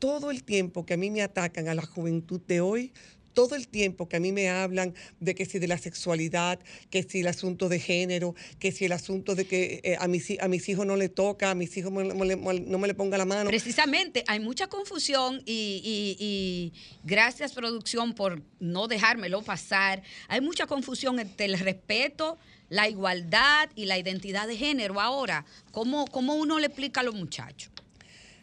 todo 0.00 0.32
el 0.32 0.42
tiempo 0.42 0.84
que 0.84 0.94
a 0.94 0.96
mí 0.96 1.10
me 1.10 1.22
atacan 1.22 1.68
a 1.68 1.74
la 1.74 1.82
juventud 1.82 2.40
de 2.48 2.60
hoy, 2.60 2.92
todo 3.34 3.54
el 3.54 3.68
tiempo 3.68 4.08
que 4.08 4.16
a 4.16 4.20
mí 4.20 4.32
me 4.32 4.50
hablan 4.50 4.94
de 5.20 5.34
que 5.34 5.46
si 5.46 5.58
de 5.58 5.68
la 5.68 5.78
sexualidad, 5.78 6.58
que 6.90 7.04
si 7.04 7.20
el 7.20 7.28
asunto 7.28 7.68
de 7.68 7.78
género, 7.78 8.34
que 8.58 8.72
si 8.72 8.86
el 8.86 8.92
asunto 8.92 9.34
de 9.34 9.46
que 9.46 9.80
eh, 9.84 9.96
a, 10.00 10.08
mis, 10.08 10.38
a 10.40 10.48
mis 10.48 10.68
hijos 10.68 10.84
no 10.84 10.96
le 10.96 11.08
toca, 11.08 11.50
a 11.50 11.54
mis 11.54 11.76
hijos 11.76 11.92
no, 11.92 12.78
me 12.78 12.88
le 12.88 12.94
ponga 12.94 13.16
la 13.18 13.24
mano. 13.24 13.48
Precisamente, 13.48 14.24
hay 14.26 14.40
mucha 14.40 14.66
confusión 14.66 15.42
y, 15.46 15.80
y, 16.18 16.72
gracias 17.04 17.52
producción 17.52 18.14
por 18.14 18.42
no 18.58 18.88
dejármelo 18.88 19.42
pasar. 19.42 20.02
Hay 20.28 20.40
mucha 20.40 20.66
confusión 20.66 21.20
entre 21.20 21.46
el 21.46 21.58
respeto 21.58 22.38
la 22.68 22.88
igualdad 22.88 23.68
y 23.74 23.86
la 23.86 23.98
identidad 23.98 24.46
de 24.46 24.56
género 24.56 25.00
ahora? 25.00 25.44
¿Cómo, 25.72 26.06
cómo 26.06 26.34
uno 26.34 26.60
le 26.60 26.66
explica 26.66 27.00
a 27.00 27.02
los 27.02 27.16
muchachos? 27.16 27.72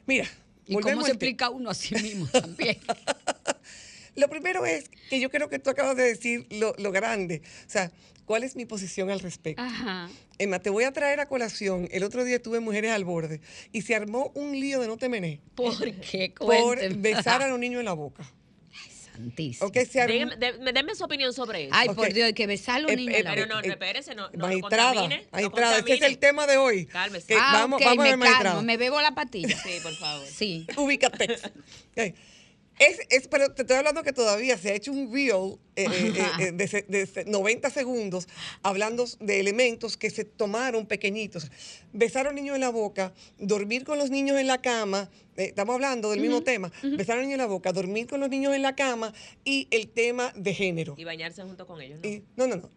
Mira, 0.05 0.27
¿Y 0.67 0.75
cómo 0.75 1.03
se 1.03 1.11
explica 1.11 1.49
uno 1.49 1.69
a 1.69 1.73
sí 1.73 1.95
mismo 1.95 2.27
también? 2.27 2.77
Lo 4.15 4.29
primero 4.29 4.65
es 4.65 4.89
que 5.09 5.19
yo 5.19 5.29
creo 5.29 5.47
que 5.47 5.59
tú 5.59 5.69
acabas 5.69 5.95
de 5.95 6.03
decir 6.03 6.47
lo, 6.49 6.73
lo 6.79 6.91
grande. 6.91 7.43
O 7.67 7.69
sea, 7.69 7.91
¿cuál 8.25 8.43
es 8.43 8.55
mi 8.55 8.65
posición 8.65 9.11
al 9.11 9.19
respecto? 9.19 9.61
Ajá. 9.61 10.09
Emma, 10.39 10.57
te 10.57 10.71
voy 10.71 10.85
a 10.85 10.91
traer 10.91 11.19
a 11.19 11.27
colación. 11.27 11.87
El 11.91 12.03
otro 12.03 12.23
día 12.23 12.41
tuve 12.41 12.59
Mujeres 12.59 12.91
al 12.91 13.05
Borde 13.05 13.41
y 13.71 13.83
se 13.83 13.93
armó 13.93 14.31
un 14.33 14.59
lío 14.59 14.79
de 14.81 14.87
no 14.87 14.97
te 14.97 15.07
mené 15.07 15.39
¿Por 15.53 15.77
qué? 16.01 16.33
por 16.35 16.47
Cuénteme. 16.47 16.95
besar 16.95 17.43
a 17.43 17.47
los 17.47 17.59
niños 17.59 17.79
en 17.79 17.85
la 17.85 17.93
boca. 17.93 18.23
Santísimo. 19.17 19.67
¿Ok? 19.67 19.77
Se 19.89 19.99
armó. 20.01 20.13
Dígame- 20.13 20.35
de- 20.37 20.71
Deme 20.73 20.95
su 20.95 21.03
opinión 21.03 21.33
sobre 21.33 21.63
eso. 21.65 21.71
Ay, 21.75 21.89
por 21.89 22.13
Dios, 22.13 22.27
hay 22.27 22.33
que 22.33 22.45
besar 22.47 22.75
a 22.77 22.79
los 22.81 22.91
Eh, 22.91 22.95
niños. 22.95 23.15
eh, 23.15 23.23
Pero 23.25 23.45
no, 23.47 23.59
eh, 23.59 23.63
no, 23.67 23.73
espérese, 23.73 24.13
no, 24.15 24.23
no 24.29 24.29
lo 24.33 24.47
magistrada, 24.47 24.93
magistrada, 25.31 25.77
ese 25.79 25.93
es 25.95 26.01
el 26.03 26.17
tema 26.19 26.45
de 26.47 26.57
hoy. 26.57 26.85
Cálmese. 26.85 27.25
Que 27.27 27.35
ah, 27.35 27.49
vamos, 27.53 27.81
vamos 27.83 27.97
a 27.99 28.03
me 28.03 28.09
ver, 28.09 28.17
magistrada. 28.17 28.49
calmo, 28.51 28.61
me 28.61 28.77
bebo 28.77 29.01
la 29.01 29.11
patilla. 29.15 29.57
Sí, 29.61 29.79
por 29.81 29.95
favor. 29.95 30.25
Sí. 30.27 30.67
Ubícate. 30.77 31.35
Es, 32.79 32.99
es- 33.09 33.27
pero 33.27 33.51
te 33.53 33.63
estoy 33.63 33.77
hablando 33.77 34.03
que 34.03 34.13
todavía 34.13 34.57
se 34.57 34.69
ha 34.69 34.75
hecho 34.75 34.91
un 34.91 35.11
reel 35.11 35.57
eh, 35.75 35.85
eh, 35.91 36.13
eh, 36.39 36.51
de, 36.51 36.85
de 36.87 37.05
se- 37.07 37.25
90 37.25 37.69
segundos 37.71 38.27
hablando 38.61 39.05
de 39.19 39.39
elementos 39.39 39.97
que 39.97 40.09
se 40.09 40.25
tomaron 40.25 40.85
pequeñitos. 40.85 41.49
Besar 41.93 42.27
a 42.27 42.29
un 42.29 42.35
niño 42.35 42.53
en 42.55 42.61
la 42.61 42.69
boca, 42.69 43.13
dormir 43.39 43.83
con 43.83 43.97
los 43.97 44.09
niños 44.11 44.37
en 44.39 44.47
la 44.47 44.61
cama, 44.61 45.09
eh, 45.37 45.45
estamos 45.45 45.73
hablando 45.75 46.11
del 46.11 46.19
mismo 46.19 46.41
tema, 46.43 46.71
besar 46.97 47.17
a 47.17 47.19
un 47.21 47.23
niño 47.25 47.35
en 47.35 47.39
la 47.41 47.47
boca, 47.47 47.71
dormir 47.73 48.05
con 48.07 48.19
los 48.19 48.29
niños 48.29 48.53
en 48.55 48.61
la 48.61 48.75
cama 48.75 49.13
y 49.43 49.67
el 49.71 49.87
tema 49.89 50.31
de 50.35 50.53
género. 50.53 50.95
Y 50.97 51.03
bañarse 51.03 51.41
junto 51.43 51.65
con 51.65 51.81
ellos, 51.81 51.99
¿no? 52.03 52.07
Y- 52.09 52.23
no, 52.35 52.45
no, 52.47 52.57
no. 52.57 52.69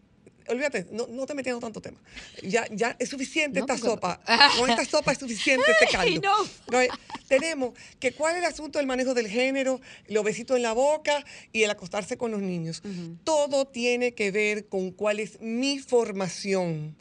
Olvídate, 0.47 0.87
no, 0.91 1.07
no 1.07 1.25
te 1.25 1.33
metiendo 1.33 1.59
tanto 1.59 1.81
tema. 1.81 1.97
Ya, 2.43 2.65
ya 2.71 2.95
es 2.99 3.09
suficiente 3.09 3.59
No, 3.59 3.65
esta 3.65 3.75
porque- 3.75 3.89
sopa. 3.89 4.21
Con 4.59 4.69
esta 4.69 4.85
sopa 4.85 5.11
es 5.11 5.17
suficiente 5.19 5.63
este 5.71 5.87
caldo. 5.95 6.21
no. 6.69 6.77
Oye, 6.77 6.89
Tenemos 7.27 7.73
que 7.99 8.11
cuál 8.11 8.33
es 8.35 8.39
el 8.39 8.45
asunto 8.45 8.79
del 8.79 8.87
manejo 8.87 9.13
del 9.13 9.27
género, 9.27 9.79
los 10.07 10.23
besitos 10.23 10.57
en 10.57 10.63
la 10.63 10.73
boca 10.73 11.23
y 11.53 11.63
el 11.63 11.69
acostarse 11.71 12.17
con 12.17 12.31
los 12.31 12.41
niños. 12.41 12.81
Todo 13.23 13.65
tiene 13.65 14.13
que 14.13 14.31
ver 14.31 14.67
con 14.67 14.91
cuál 14.91 15.19
es 15.19 15.39
mi 15.39 15.79
formación. 15.79 16.95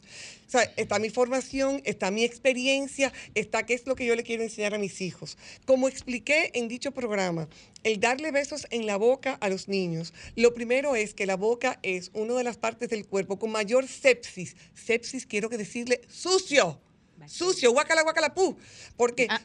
O 0.52 0.58
está 0.76 0.98
mi 0.98 1.10
formación, 1.10 1.80
está 1.84 2.10
mi 2.10 2.24
experiencia, 2.24 3.12
está 3.34 3.64
qué 3.64 3.74
es 3.74 3.86
lo 3.86 3.94
que 3.94 4.04
yo 4.04 4.16
le 4.16 4.24
quiero 4.24 4.42
enseñar 4.42 4.74
a 4.74 4.78
mis 4.78 5.00
hijos. 5.00 5.38
Como 5.64 5.86
expliqué 5.86 6.50
en 6.54 6.66
dicho 6.66 6.90
programa, 6.90 7.48
el 7.84 8.00
darle 8.00 8.32
besos 8.32 8.66
en 8.70 8.86
la 8.86 8.96
boca 8.96 9.34
a 9.34 9.48
los 9.48 9.68
niños, 9.68 10.12
lo 10.34 10.52
primero 10.52 10.96
es 10.96 11.14
que 11.14 11.26
la 11.26 11.36
boca 11.36 11.78
es 11.82 12.10
una 12.14 12.34
de 12.34 12.44
las 12.44 12.56
partes 12.56 12.88
del 12.88 13.06
cuerpo 13.06 13.38
con 13.38 13.52
mayor 13.52 13.86
sepsis. 13.86 14.56
Sepsis 14.74 15.24
quiero 15.24 15.48
que 15.50 15.58
decirle 15.58 16.00
sucio. 16.08 16.80
Sucio, 17.28 17.72
guacala, 17.72 18.02
guacala, 18.02 18.34
pu. 18.34 18.56
Porque, 18.96 19.26
Ah. 19.28 19.40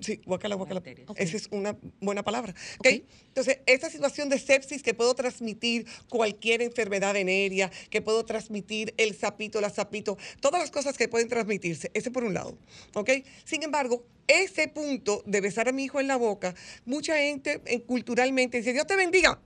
sí, 0.00 0.20
guacala, 0.24 0.54
guacala. 0.54 0.82
Esa 1.16 1.36
es 1.36 1.48
una 1.50 1.76
buena 2.00 2.22
palabra. 2.22 2.54
¿ok? 2.78 2.86
Ok. 2.86 3.02
Entonces, 3.28 3.58
esta 3.66 3.90
situación 3.90 4.28
de 4.28 4.38
sepsis 4.38 4.82
que 4.82 4.94
puedo 4.94 5.14
transmitir 5.14 5.86
cualquier 6.08 6.62
enfermedad 6.62 7.14
venérea, 7.14 7.70
que 7.90 8.02
puedo 8.02 8.24
transmitir 8.24 8.94
el 8.96 9.14
sapito, 9.14 9.60
la 9.60 9.70
sapito, 9.70 10.18
todas 10.40 10.60
las 10.60 10.70
cosas 10.70 10.96
que 10.96 11.08
pueden 11.08 11.28
transmitirse, 11.28 11.90
ese 11.94 12.10
por 12.10 12.24
un 12.24 12.34
lado. 12.34 12.58
¿ok? 12.94 13.10
Sin 13.44 13.62
embargo, 13.62 14.04
ese 14.26 14.68
punto 14.68 15.22
de 15.26 15.40
besar 15.40 15.68
a 15.68 15.72
mi 15.72 15.84
hijo 15.84 16.00
en 16.00 16.08
la 16.08 16.16
boca, 16.16 16.54
mucha 16.84 17.16
gente 17.16 17.62
eh, 17.64 17.82
culturalmente 17.82 18.58
dice, 18.58 18.72
Dios 18.72 18.86
te 18.86 18.96
bendiga, 18.96 19.40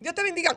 Dios 0.00 0.14
te 0.14 0.22
bendiga. 0.22 0.56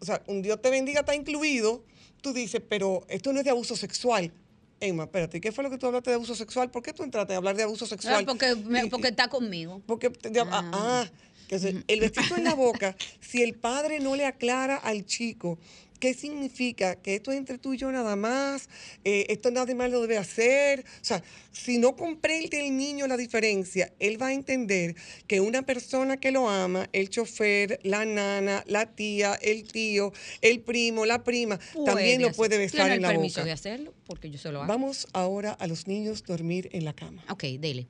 O 0.00 0.04
sea, 0.04 0.22
un 0.26 0.42
Dios 0.42 0.60
te 0.62 0.70
bendiga 0.70 1.00
está 1.00 1.14
incluido. 1.14 1.84
Tú 2.20 2.32
dices, 2.32 2.60
pero 2.68 3.04
esto 3.08 3.32
no 3.32 3.38
es 3.40 3.44
de 3.44 3.50
abuso 3.50 3.76
sexual. 3.76 4.32
Emma, 4.80 5.04
espérate, 5.04 5.40
¿qué 5.40 5.50
fue 5.50 5.64
lo 5.64 5.70
que 5.70 5.78
tú 5.78 5.86
hablaste 5.86 6.10
de 6.10 6.14
abuso 6.16 6.34
sexual? 6.34 6.70
¿Por 6.70 6.82
qué 6.82 6.92
tú 6.92 7.02
entraste 7.02 7.34
a 7.34 7.38
hablar 7.38 7.56
de 7.56 7.64
abuso 7.64 7.84
Ah, 7.84 7.88
sexual? 7.88 8.24
porque, 8.24 8.54
me- 8.54 8.84
Y- 8.86 8.90
porque 8.90 9.08
está 9.08 9.28
conmigo. 9.28 9.82
porque, 9.86 10.08
de- 10.10 10.40
ah, 10.40 10.70
ah, 10.72 11.06
que 11.48 11.58
se- 11.58 11.82
el 11.88 12.00
besito 12.32 12.36
en 12.36 12.44
la 12.44 12.54
boca, 12.54 12.94
si 13.20 13.42
el 13.42 13.54
padre 13.54 13.98
no 13.98 14.14
le 14.14 14.24
aclara 14.24 14.76
al 14.76 15.04
chico 15.04 15.58
qué 15.98 16.14
significa 16.14 16.96
que 16.96 17.14
esto 17.16 17.32
es 17.32 17.38
entre 17.38 17.58
tú 17.58 17.74
y 17.74 17.76
yo 17.78 17.90
nada 17.92 18.16
más, 18.16 18.68
eh, 19.04 19.26
esto 19.28 19.50
nadie 19.50 19.74
más 19.74 19.90
lo 19.90 20.00
debe 20.00 20.16
hacer, 20.18 20.80
o 20.80 21.04
sea, 21.04 21.22
si 21.52 21.78
no 21.78 21.96
comprende 21.96 22.60
el 22.66 22.76
niño 22.76 23.06
la 23.06 23.16
diferencia, 23.16 23.92
él 23.98 24.20
va 24.20 24.28
a 24.28 24.32
entender 24.32 24.94
que 25.26 25.40
una 25.40 25.62
persona 25.62 26.18
que 26.18 26.30
lo 26.30 26.48
ama, 26.48 26.88
el 26.92 27.10
chofer, 27.10 27.80
la 27.82 28.04
nana, 28.04 28.62
la 28.66 28.86
tía, 28.86 29.34
el 29.42 29.64
tío, 29.64 30.12
el 30.40 30.60
primo, 30.60 31.04
la 31.06 31.24
prima, 31.24 31.58
también 31.84 32.20
lo 32.22 32.28
hacer- 32.28 32.36
puede 32.36 32.58
besar 32.58 32.90
en 32.92 33.02
la 33.02 33.08
permiso 33.08 33.40
boca. 33.40 33.46
de 33.46 33.52
hacerlo, 33.52 33.94
porque 34.06 34.30
yo 34.30 34.38
se 34.38 34.52
lo 34.52 34.58
hago. 34.62 34.68
Vamos 34.68 35.08
ahora 35.12 35.52
a 35.52 35.66
los 35.66 35.86
niños 35.88 36.22
dormir 36.24 36.68
en 36.72 36.84
la 36.84 36.92
cama. 36.92 37.24
Ok, 37.28 37.44
dele. 37.58 37.86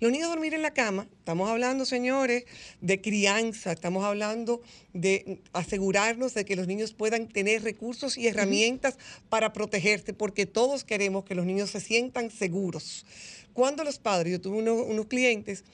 Los 0.00 0.10
niños 0.10 0.28
dormir 0.28 0.54
en 0.54 0.62
la 0.62 0.72
cama, 0.72 1.06
estamos 1.18 1.48
hablando, 1.48 1.84
señores, 1.84 2.44
de 2.80 3.00
crianza, 3.00 3.72
estamos 3.72 4.04
hablando 4.04 4.60
de 4.92 5.38
asegurarnos 5.52 6.34
de 6.34 6.44
que 6.44 6.56
los 6.56 6.66
niños 6.66 6.94
puedan 6.94 7.28
tener 7.28 7.47
recursos 7.58 8.18
y 8.18 8.26
herramientas 8.26 8.98
para 9.30 9.54
protegerse, 9.54 10.12
porque 10.12 10.44
todos 10.44 10.84
queremos 10.84 11.24
que 11.24 11.34
los 11.34 11.46
niños 11.46 11.70
se 11.70 11.80
sientan 11.80 12.30
seguros. 12.30 13.06
Cuando 13.54 13.82
los 13.84 13.98
padres, 13.98 14.32
yo 14.32 14.40
tuve 14.40 14.58
uno- 14.58 14.74
unos 14.74 15.06
clientes 15.06 15.64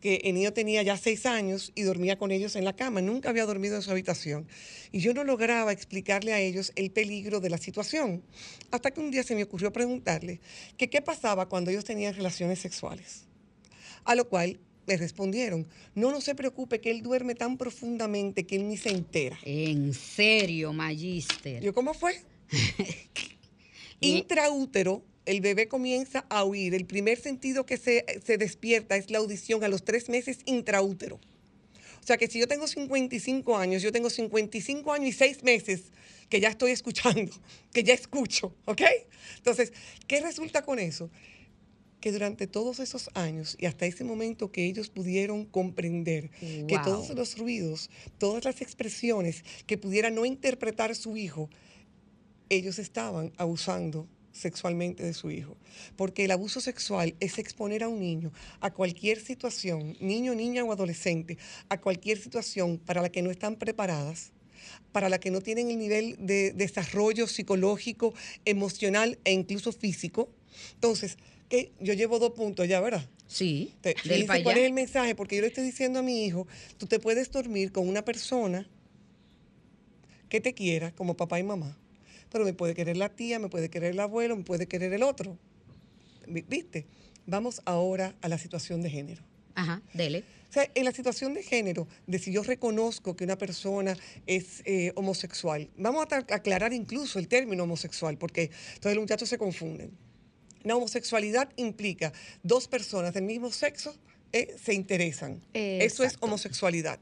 que 0.00 0.16
el 0.24 0.34
niño 0.34 0.52
tenía 0.52 0.82
ya 0.82 0.96
seis 0.96 1.26
años 1.26 1.70
y 1.76 1.82
dormía 1.82 2.18
con 2.18 2.32
ellos 2.32 2.56
en 2.56 2.64
la 2.64 2.74
cama, 2.74 3.00
nunca 3.00 3.30
había 3.30 3.46
dormido 3.46 3.76
en 3.76 3.82
su 3.82 3.90
habitación. 3.92 4.48
Y 4.90 4.98
yo 4.98 5.14
no 5.14 5.22
lograba 5.22 5.70
explicarle 5.70 6.32
a 6.32 6.40
ellos 6.40 6.72
el 6.74 6.90
peligro 6.90 7.38
de 7.38 7.50
la 7.50 7.58
situación, 7.58 8.24
hasta 8.72 8.90
que 8.90 8.98
un 9.00 9.12
día 9.12 9.22
se 9.22 9.36
me 9.36 9.44
ocurrió 9.44 9.72
preguntarle 9.72 10.40
que 10.76 10.90
qué 10.90 11.02
pasaba 11.02 11.48
cuando 11.48 11.70
ellos 11.70 11.84
tenían 11.84 12.14
relaciones 12.14 12.58
sexuales. 12.58 13.26
A 14.04 14.16
lo 14.16 14.28
cual 14.28 14.58
me 14.86 14.96
respondieron, 14.96 15.66
no, 15.94 16.10
no 16.10 16.20
se 16.20 16.34
preocupe, 16.34 16.80
que 16.80 16.90
él 16.90 17.02
duerme 17.02 17.34
tan 17.34 17.56
profundamente 17.56 18.44
que 18.44 18.56
él 18.56 18.68
ni 18.68 18.76
se 18.76 18.90
entera. 18.90 19.38
En 19.44 19.94
serio, 19.94 20.72
Magister. 20.72 21.62
Yo, 21.62 21.74
¿cómo 21.74 21.94
fue? 21.94 22.20
Intraútero, 24.00 25.02
el 25.26 25.40
bebé 25.40 25.68
comienza 25.68 26.26
a 26.28 26.44
oír. 26.44 26.74
El 26.74 26.86
primer 26.86 27.18
sentido 27.18 27.64
que 27.64 27.76
se, 27.76 28.04
se 28.24 28.38
despierta 28.38 28.96
es 28.96 29.10
la 29.10 29.18
audición 29.18 29.62
a 29.64 29.68
los 29.68 29.84
tres 29.84 30.08
meses 30.08 30.38
intraútero. 30.44 31.20
O 32.02 32.06
sea 32.06 32.16
que 32.16 32.26
si 32.26 32.40
yo 32.40 32.48
tengo 32.48 32.66
55 32.66 33.56
años, 33.56 33.80
yo 33.80 33.92
tengo 33.92 34.10
55 34.10 34.92
años 34.92 35.08
y 35.08 35.12
seis 35.12 35.44
meses 35.44 35.92
que 36.28 36.40
ya 36.40 36.48
estoy 36.48 36.72
escuchando, 36.72 37.30
que 37.72 37.84
ya 37.84 37.94
escucho, 37.94 38.56
¿ok? 38.64 38.82
Entonces, 39.36 39.72
¿qué 40.08 40.20
resulta 40.20 40.62
con 40.62 40.80
eso? 40.80 41.10
Que 42.02 42.12
durante 42.12 42.46
todos 42.46 42.80
esos 42.80 43.08
años 43.14 43.56
y 43.58 43.66
hasta 43.66 43.86
ese 43.86 44.04
momento 44.04 44.52
que 44.52 44.66
ellos 44.66 44.90
pudieron 44.90 45.46
comprender 45.46 46.30
que 46.40 46.78
todos 46.84 47.08
los 47.10 47.38
ruidos, 47.38 47.88
todas 48.18 48.44
las 48.44 48.60
expresiones 48.60 49.44
que 49.66 49.78
pudiera 49.78 50.10
no 50.10 50.26
interpretar 50.26 50.94
su 50.94 51.16
hijo, 51.16 51.48
ellos 52.50 52.78
estaban 52.78 53.32
abusando 53.38 54.06
sexualmente 54.32 55.04
de 55.04 55.14
su 55.14 55.30
hijo. 55.30 55.56
Porque 55.96 56.24
el 56.24 56.32
abuso 56.32 56.60
sexual 56.60 57.14
es 57.20 57.38
exponer 57.38 57.84
a 57.84 57.88
un 57.88 58.00
niño 58.00 58.32
a 58.60 58.72
cualquier 58.72 59.20
situación, 59.20 59.96
niño, 60.00 60.34
niña 60.34 60.64
o 60.64 60.72
adolescente, 60.72 61.38
a 61.68 61.80
cualquier 61.80 62.18
situación 62.18 62.78
para 62.78 63.02
la 63.02 63.10
que 63.10 63.22
no 63.22 63.30
están 63.30 63.56
preparadas, 63.56 64.32
para 64.90 65.08
la 65.08 65.20
que 65.20 65.30
no 65.30 65.40
tienen 65.40 65.70
el 65.70 65.78
nivel 65.78 66.16
de 66.18 66.52
desarrollo 66.52 67.26
psicológico, 67.26 68.14
emocional 68.44 69.18
e 69.24 69.32
incluso 69.32 69.72
físico. 69.72 70.28
Entonces, 70.74 71.16
que 71.52 71.70
yo 71.80 71.92
llevo 71.92 72.18
dos 72.18 72.32
puntos 72.32 72.66
ya, 72.66 72.80
¿verdad? 72.80 73.06
Sí, 73.26 73.74
Te- 73.82 73.94
del 74.08 74.20
¿Cuál 74.42 74.56
es 74.56 74.64
el 74.64 74.72
mensaje? 74.72 75.14
Porque 75.14 75.36
yo 75.36 75.42
le 75.42 75.48
estoy 75.48 75.64
diciendo 75.64 75.98
a 75.98 76.02
mi 76.02 76.24
hijo, 76.24 76.46
tú 76.78 76.86
te 76.86 76.98
puedes 76.98 77.30
dormir 77.30 77.72
con 77.72 77.86
una 77.86 78.02
persona 78.02 78.66
que 80.30 80.40
te 80.40 80.54
quiera 80.54 80.92
como 80.92 81.14
papá 81.14 81.38
y 81.38 81.42
mamá, 81.42 81.76
pero 82.30 82.46
me 82.46 82.54
puede 82.54 82.74
querer 82.74 82.96
la 82.96 83.10
tía, 83.10 83.38
me 83.38 83.50
puede 83.50 83.68
querer 83.68 83.90
el 83.90 84.00
abuelo, 84.00 84.34
me 84.34 84.44
puede 84.44 84.66
querer 84.66 84.94
el 84.94 85.02
otro. 85.02 85.36
Vi- 86.26 86.46
¿Viste? 86.48 86.86
Vamos 87.26 87.60
ahora 87.66 88.14
a 88.22 88.28
la 88.28 88.38
situación 88.38 88.80
de 88.80 88.88
género. 88.88 89.22
Ajá, 89.54 89.82
dele. 89.92 90.24
O 90.48 90.52
sea, 90.54 90.70
en 90.74 90.84
la 90.86 90.92
situación 90.92 91.34
de 91.34 91.42
género, 91.42 91.86
de 92.06 92.18
si 92.18 92.32
yo 92.32 92.42
reconozco 92.42 93.14
que 93.14 93.24
una 93.24 93.36
persona 93.36 93.94
es 94.26 94.62
eh, 94.64 94.92
homosexual, 94.96 95.68
vamos 95.76 96.06
a 96.12 96.16
aclarar 96.16 96.72
incluso 96.72 97.18
el 97.18 97.28
término 97.28 97.64
homosexual, 97.64 98.16
porque 98.16 98.44
entonces 98.74 98.94
los 98.94 99.02
muchachos 99.02 99.28
se 99.28 99.36
confunden. 99.36 99.90
La 100.64 100.76
homosexualidad 100.76 101.50
implica 101.56 102.12
dos 102.42 102.68
personas 102.68 103.14
del 103.14 103.24
mismo 103.24 103.50
sexo 103.52 103.94
eh, 104.34 104.56
se 104.62 104.72
interesan. 104.72 105.42
Eso 105.82 106.04
es 106.04 106.16
homosexualidad. 106.20 106.98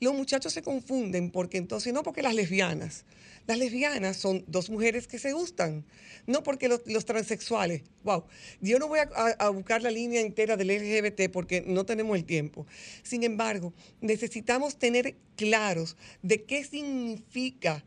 Los 0.00 0.14
muchachos 0.14 0.52
se 0.52 0.62
confunden 0.62 1.30
porque 1.30 1.56
entonces, 1.58 1.92
no 1.92 2.02
porque 2.02 2.22
las 2.22 2.34
lesbianas. 2.34 3.04
Las 3.46 3.58
lesbianas 3.58 4.16
son 4.16 4.44
dos 4.48 4.68
mujeres 4.68 5.06
que 5.06 5.18
se 5.20 5.32
gustan, 5.32 5.84
no 6.26 6.42
porque 6.42 6.66
los, 6.68 6.80
los 6.86 7.04
transexuales. 7.04 7.82
Wow, 8.02 8.24
yo 8.60 8.80
no 8.80 8.88
voy 8.88 8.98
a, 8.98 9.08
a- 9.14 9.46
a 9.46 9.48
buscar 9.50 9.82
la 9.82 9.90
línea 9.92 10.20
entera 10.20 10.56
del 10.56 10.68
LGBT 10.68 11.30
porque 11.32 11.60
no 11.64 11.84
tenemos 11.86 12.16
el 12.16 12.24
tiempo. 12.24 12.66
Sin 13.04 13.22
embargo, 13.22 13.72
necesitamos 14.00 14.76
tener 14.76 15.14
claros 15.36 15.96
de 16.22 16.42
qué 16.42 16.64
significa 16.64 17.84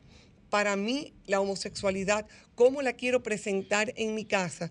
para 0.50 0.76
mí 0.78 1.14
la 1.26 1.42
homosexualidad, 1.42 2.28
cómo 2.56 2.82
la 2.82 2.94
quiero 2.94 3.24
presentar 3.24 3.92
en 3.98 4.16
mi 4.16 4.24
casa. 4.26 4.70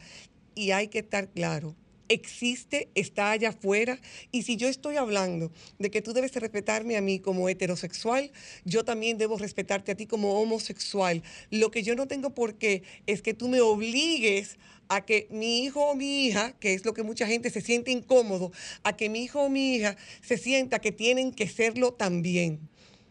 Y 0.55 0.71
hay 0.71 0.89
que 0.89 1.01
estar 1.01 1.29
claro, 1.29 1.75
existe, 2.09 2.89
está 2.95 3.31
allá 3.31 3.51
afuera. 3.51 3.99
Y 4.31 4.43
si 4.43 4.57
yo 4.57 4.69
estoy 4.69 4.97
hablando 4.97 5.53
de 5.79 5.91
que 5.91 6.03
tú 6.03 6.13
debes 6.13 6.35
respetarme 6.35 6.97
a 6.97 7.01
mí 7.01 7.19
como 7.19 7.49
heterosexual, 7.49 8.31
yo 8.65 8.85
también 8.85 9.19
debo 9.19 9.39
respetarte 9.39 9.93
a 9.93 9.95
ti 9.95 10.07
como 10.07 10.41
homosexual. 10.41 11.23
Lo 11.51 11.71
que 11.71 11.83
yo 11.83 11.95
no 11.95 12.07
tengo 12.07 12.35
por 12.35 12.57
qué 12.57 12.83
es 13.07 13.23
que 13.23 13.35
tú 13.35 13.49
me 13.49 13.61
obligues 13.61 14.59
a 14.89 15.05
que 15.05 15.27
mi 15.31 15.65
hijo 15.65 15.81
o 15.83 15.95
mi 15.95 16.27
hija, 16.27 16.53
que 16.61 16.75
es 16.75 16.85
lo 16.85 16.95
que 16.95 17.03
mucha 17.03 17.27
gente 17.27 17.51
se 17.51 17.61
siente 17.61 17.91
incómodo, 17.91 18.53
a 18.83 18.97
que 18.97 19.09
mi 19.09 19.25
hijo 19.25 19.43
o 19.43 19.49
mi 19.49 19.77
hija 19.77 19.97
se 20.21 20.37
sienta 20.37 20.79
que 20.79 20.93
tienen 20.93 21.33
que 21.33 21.49
serlo 21.49 21.95
también. 21.95 22.69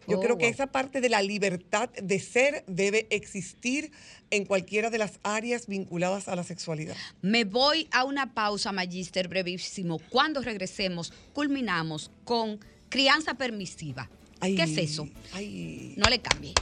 Yo 0.08 0.18
Oh, 0.18 0.22
creo 0.22 0.38
que 0.38 0.45
wow. 0.45 0.54
esa 0.54 0.68
parte 0.68 1.01
de 1.01 1.10
la 1.10 1.22
libertad 1.22 1.89
de 2.01 2.20
ser 2.20 2.64
debe 2.68 3.08
existir 3.10 3.91
en 4.32 4.45
cualquiera 4.45 4.89
de 4.89 4.97
las 4.97 5.20
áreas 5.24 5.68
vinculadas 5.68 6.28
a 6.28 6.36
la 6.36 6.43
sexualidad. 6.43 6.95
Me 7.22 7.43
voy 7.45 7.88
a 7.91 8.04
una 8.04 8.34
pausa, 8.34 8.72
Magister, 8.72 9.28
brevísimo. 9.28 9.99
Cuando 10.10 10.41
regresemos, 10.41 11.14
culminamos 11.34 12.12
con 12.26 12.60
crianza 12.89 13.36
permisiva. 13.36 14.10
Ay, 14.39 14.56
¿Qué 14.56 14.64
es 14.64 14.78
eso? 14.78 15.08
Ay. 15.34 15.93
No 15.97 16.10
le 16.10 16.20
cambie. 16.20 16.54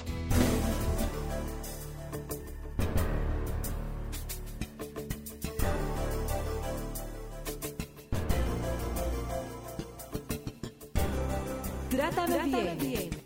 Trátame, 11.89 12.75
bien. 12.79 13.20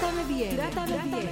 Trátame 0.00 0.24
bien. 0.24 0.56
Trátame, 0.56 0.96
bien. 1.04 1.28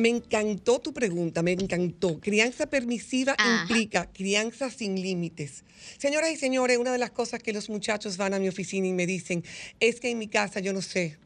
Me 0.00 0.08
encantó 0.08 0.80
tu 0.80 0.92
pregunta, 0.92 1.42
me 1.42 1.52
encantó. 1.52 2.18
Crianza 2.18 2.66
permisiva 2.66 3.36
Ajá. 3.38 3.62
implica 3.62 4.10
crianza 4.12 4.68
sin 4.68 5.00
límites. 5.00 5.64
Señoras 5.98 6.32
y 6.32 6.36
señores, 6.36 6.78
una 6.78 6.90
de 6.90 6.98
las 6.98 7.10
cosas 7.10 7.40
que 7.40 7.52
los 7.52 7.70
muchachos 7.70 8.16
van 8.16 8.34
a 8.34 8.40
mi 8.40 8.48
oficina 8.48 8.88
y 8.88 8.92
me 8.92 9.06
dicen 9.06 9.44
es 9.78 10.00
que 10.00 10.10
en 10.10 10.18
mi 10.18 10.26
casa 10.26 10.58
yo 10.58 10.72
no 10.72 10.82
sé. 10.82 11.18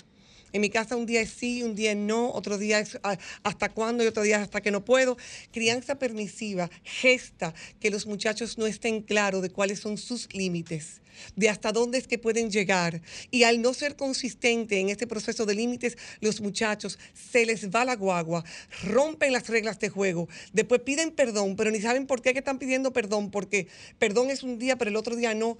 En 0.53 0.61
mi 0.61 0.69
casa 0.69 0.97
un 0.97 1.07
día 1.07 1.21
es 1.23 1.31
sí, 1.31 1.63
un 1.63 1.75
día 1.75 1.93
es 1.93 1.97
no, 1.97 2.31
otro 2.31 2.59
día 2.59 2.79
es 2.79 2.99
ah, 3.03 3.17
hasta 3.43 3.71
cuándo 3.71 4.05
y 4.05 4.07
otro 4.07 4.23
día 4.23 4.37
es 4.37 4.43
hasta 4.43 4.61
que 4.61 4.71
no 4.71 4.85
puedo. 4.85 5.17
Crianza 5.51 5.99
permisiva 5.99 6.71
gesta 6.85 7.55
que 7.81 7.91
los 7.91 8.07
muchachos 8.07 8.59
no 8.59 8.67
estén 8.67 9.01
claros 9.01 9.41
de 9.41 9.51
cuáles 9.51 9.81
son 9.81 9.97
sus 9.97 10.33
límites, 10.35 11.01
de 11.37 11.49
hasta 11.49 11.73
dónde 11.73 11.99
es 11.99 12.07
que 12.07 12.19
pueden 12.19 12.51
llegar. 12.51 13.01
Y 13.31 13.45
al 13.45 13.63
no 13.63 13.73
ser 13.73 13.97
consistente 13.97 14.79
en 14.79 14.91
este 14.91 15.07
proceso 15.07 15.47
de 15.47 15.55
límites, 15.55 15.97
los 16.21 16.43
muchachos 16.43 16.99
se 17.15 17.47
les 17.47 17.71
va 17.71 17.87
la 17.87 17.97
guagua, 17.97 18.45
rompen 18.85 19.33
las 19.33 19.49
reglas 19.49 19.79
de 19.79 19.89
juego, 19.89 20.29
después 20.53 20.83
piden 20.83 21.13
perdón, 21.13 21.57
pero 21.57 21.71
ni 21.71 21.81
saben 21.81 22.07
por 22.07 22.21
qué 22.21 22.35
que 22.35 22.41
están 22.41 22.59
pidiendo 22.59 22.93
perdón, 22.93 23.31
porque 23.31 23.69
perdón 23.99 24.31
es 24.31 24.43
un 24.43 24.59
día, 24.59 24.77
pero 24.77 24.91
el 24.91 24.97
otro 24.97 25.17
día 25.17 25.35
no. 25.35 25.57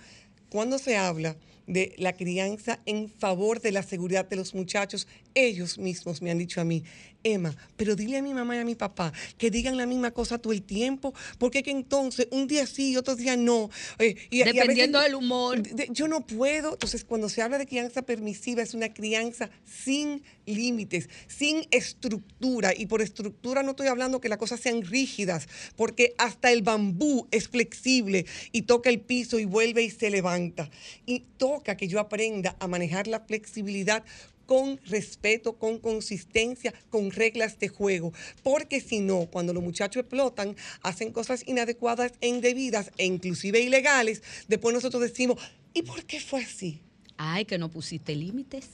Cuando 0.51 0.79
se 0.79 0.99
habla 0.99 1.35
de 1.67 1.95
la 1.99 2.13
crianza 2.17 2.81
en 2.87 3.09
favor 3.09 3.61
de 3.61 3.73
la 3.73 3.83
seguridad 3.83 4.29
de 4.29 4.37
los 4.37 4.55
muchachos, 4.55 5.07
ellos 5.35 5.79
mismos 5.79 6.21
me 6.23 6.31
han 6.31 6.39
dicho 6.39 6.61
a 6.61 6.65
mí, 6.65 6.83
Emma, 7.25 7.57
pero 7.77 7.95
dile 7.95 8.17
a 8.19 8.23
mi 8.23 8.35
mamá 8.35 8.57
y 8.57 8.59
a 8.59 8.65
mi 8.65 8.75
papá 8.75 9.13
que 9.39 9.49
digan 9.51 9.77
la 9.77 9.87
misma 9.87 10.11
cosa 10.11 10.39
todo 10.39 10.53
el 10.53 10.63
tiempo, 10.63 11.15
porque 11.39 11.63
que 11.63 11.71
entonces 11.71 12.27
un 12.33 12.49
día 12.49 12.67
sí 12.67 12.91
y 12.93 12.97
otro 12.97 13.15
día 13.15 13.37
no. 13.37 13.71
eh, 14.01 14.17
y- 14.31 14.39
y 14.39 14.43
a 14.43 14.47
veces- 14.47 14.61
Dependiendo 14.63 15.01
del 15.01 15.15
humor. 15.15 15.63
de- 15.63 15.89
yo 15.93 16.09
no 16.09 16.27
puedo. 16.27 16.73
Entonces, 16.73 17.05
cuando 17.05 17.29
se 17.29 17.41
habla 17.41 17.59
de 17.59 17.67
crianza 17.67 18.03
permisiva, 18.03 18.63
es 18.63 18.75
una 18.75 18.93
crianza 18.93 19.51
sin 19.65 20.23
límites, 20.47 21.09
sin 21.29 21.65
estructura. 21.71 22.73
Y 22.77 22.87
por 22.87 23.01
estructura 23.03 23.63
no 23.63 23.71
estoy 23.71 23.87
hablando 23.87 24.21
que 24.21 24.29
las 24.29 24.39
cosas 24.39 24.59
sean 24.61 24.83
rígidas, 24.83 25.47
porque 25.77 26.15
hasta 26.19 26.51
el 26.51 26.63
bambú 26.63 27.29
es 27.31 27.49
flexible 27.49 28.27
y 28.51 28.63
toca 28.63 28.91
el 28.91 29.01
piso 29.01 29.39
y 29.39 29.45
vuelve 29.45 29.85
y 29.85 29.91
se 29.91 30.11
levanta. 30.11 30.69
Y 31.07 31.25
toca 31.53 31.77
que 31.77 31.89
yo 31.89 32.01
aprenda 32.01 32.57
a 32.61 32.67
manejar 32.67 33.07
la 33.07 33.21
flexibilidad 33.21 34.05
con 34.47 34.81
respeto, 34.87 35.59
con 35.59 35.79
consistencia, 35.79 36.73
con 36.89 37.11
reglas 37.11 37.59
de 37.59 37.69
juego. 37.69 38.13
Porque 38.43 38.81
si 38.81 39.01
no, 39.01 39.27
cuando 39.27 39.53
los 39.53 39.63
muchachos 39.63 40.01
explotan, 40.01 40.57
hacen 40.83 41.13
cosas 41.13 41.45
inadecuadas 41.47 42.13
e 42.23 42.29
indebidas 42.29 42.91
e 42.97 43.05
inclusive 43.05 43.61
ilegales, 43.61 44.23
después 44.49 44.75
nosotros 44.75 45.03
decimos, 45.03 45.39
¿y 45.75 45.83
por 45.83 46.05
qué 46.05 46.21
fue 46.21 46.43
así? 46.43 46.81
Ay, 47.19 47.45
que 47.45 47.59
no 47.59 47.71
pusiste 47.71 48.17
límites. 48.17 48.67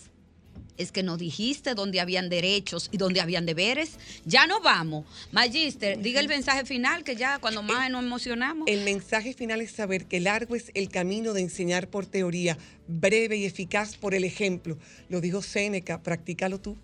Es 0.79 0.93
que 0.93 1.03
no 1.03 1.17
dijiste 1.17 1.75
dónde 1.75 2.01
habían 2.01 2.29
derechos 2.29 2.89
y 2.93 2.97
dónde 2.97 3.21
habían 3.21 3.47
deberes. 3.47 3.99
Ya 4.25 4.47
no 4.47 4.61
vamos. 4.61 5.07
Magister, 5.33 6.01
diga 6.01 6.21
el 6.21 6.29
mensaje 6.29 6.65
final 6.65 7.05
que 7.05 7.17
ya 7.17 7.39
cuando 7.39 7.63
más 7.63 7.91
nos 7.91 8.03
emocionamos. 8.03 8.69
El 8.69 8.85
mensaje 8.85 9.35
final 9.35 9.61
es 9.61 9.73
saber 9.73 10.07
que 10.07 10.21
largo 10.21 10.55
es 10.55 10.71
el 10.75 10.89
camino 10.89 11.33
de 11.33 11.43
enseñar 11.43 11.89
por 11.89 12.07
teoría, 12.07 12.57
breve 12.87 13.37
y 13.37 13.45
eficaz 13.45 13.97
por 13.97 14.15
el 14.15 14.25
ejemplo. 14.25 14.79
Lo 15.09 15.21
dijo 15.21 15.43
Séneca, 15.43 16.03
practícalo 16.03 16.61
tú. 16.61 16.77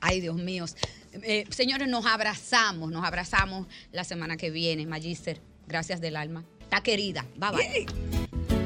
Ay, 0.00 0.20
Dios 0.20 0.36
mío. 0.36 0.64
Eh, 1.12 1.44
señores, 1.50 1.88
nos 1.88 2.06
abrazamos, 2.06 2.90
nos 2.90 3.04
abrazamos 3.04 3.66
la 3.92 4.04
semana 4.04 4.36
que 4.36 4.50
viene. 4.50 4.86
Magister, 4.86 5.40
gracias 5.66 6.00
del 6.00 6.16
alma. 6.16 6.44
Está 6.60 6.82
querida. 6.82 7.26
Bye 7.36 7.50
bye. 7.50 8.59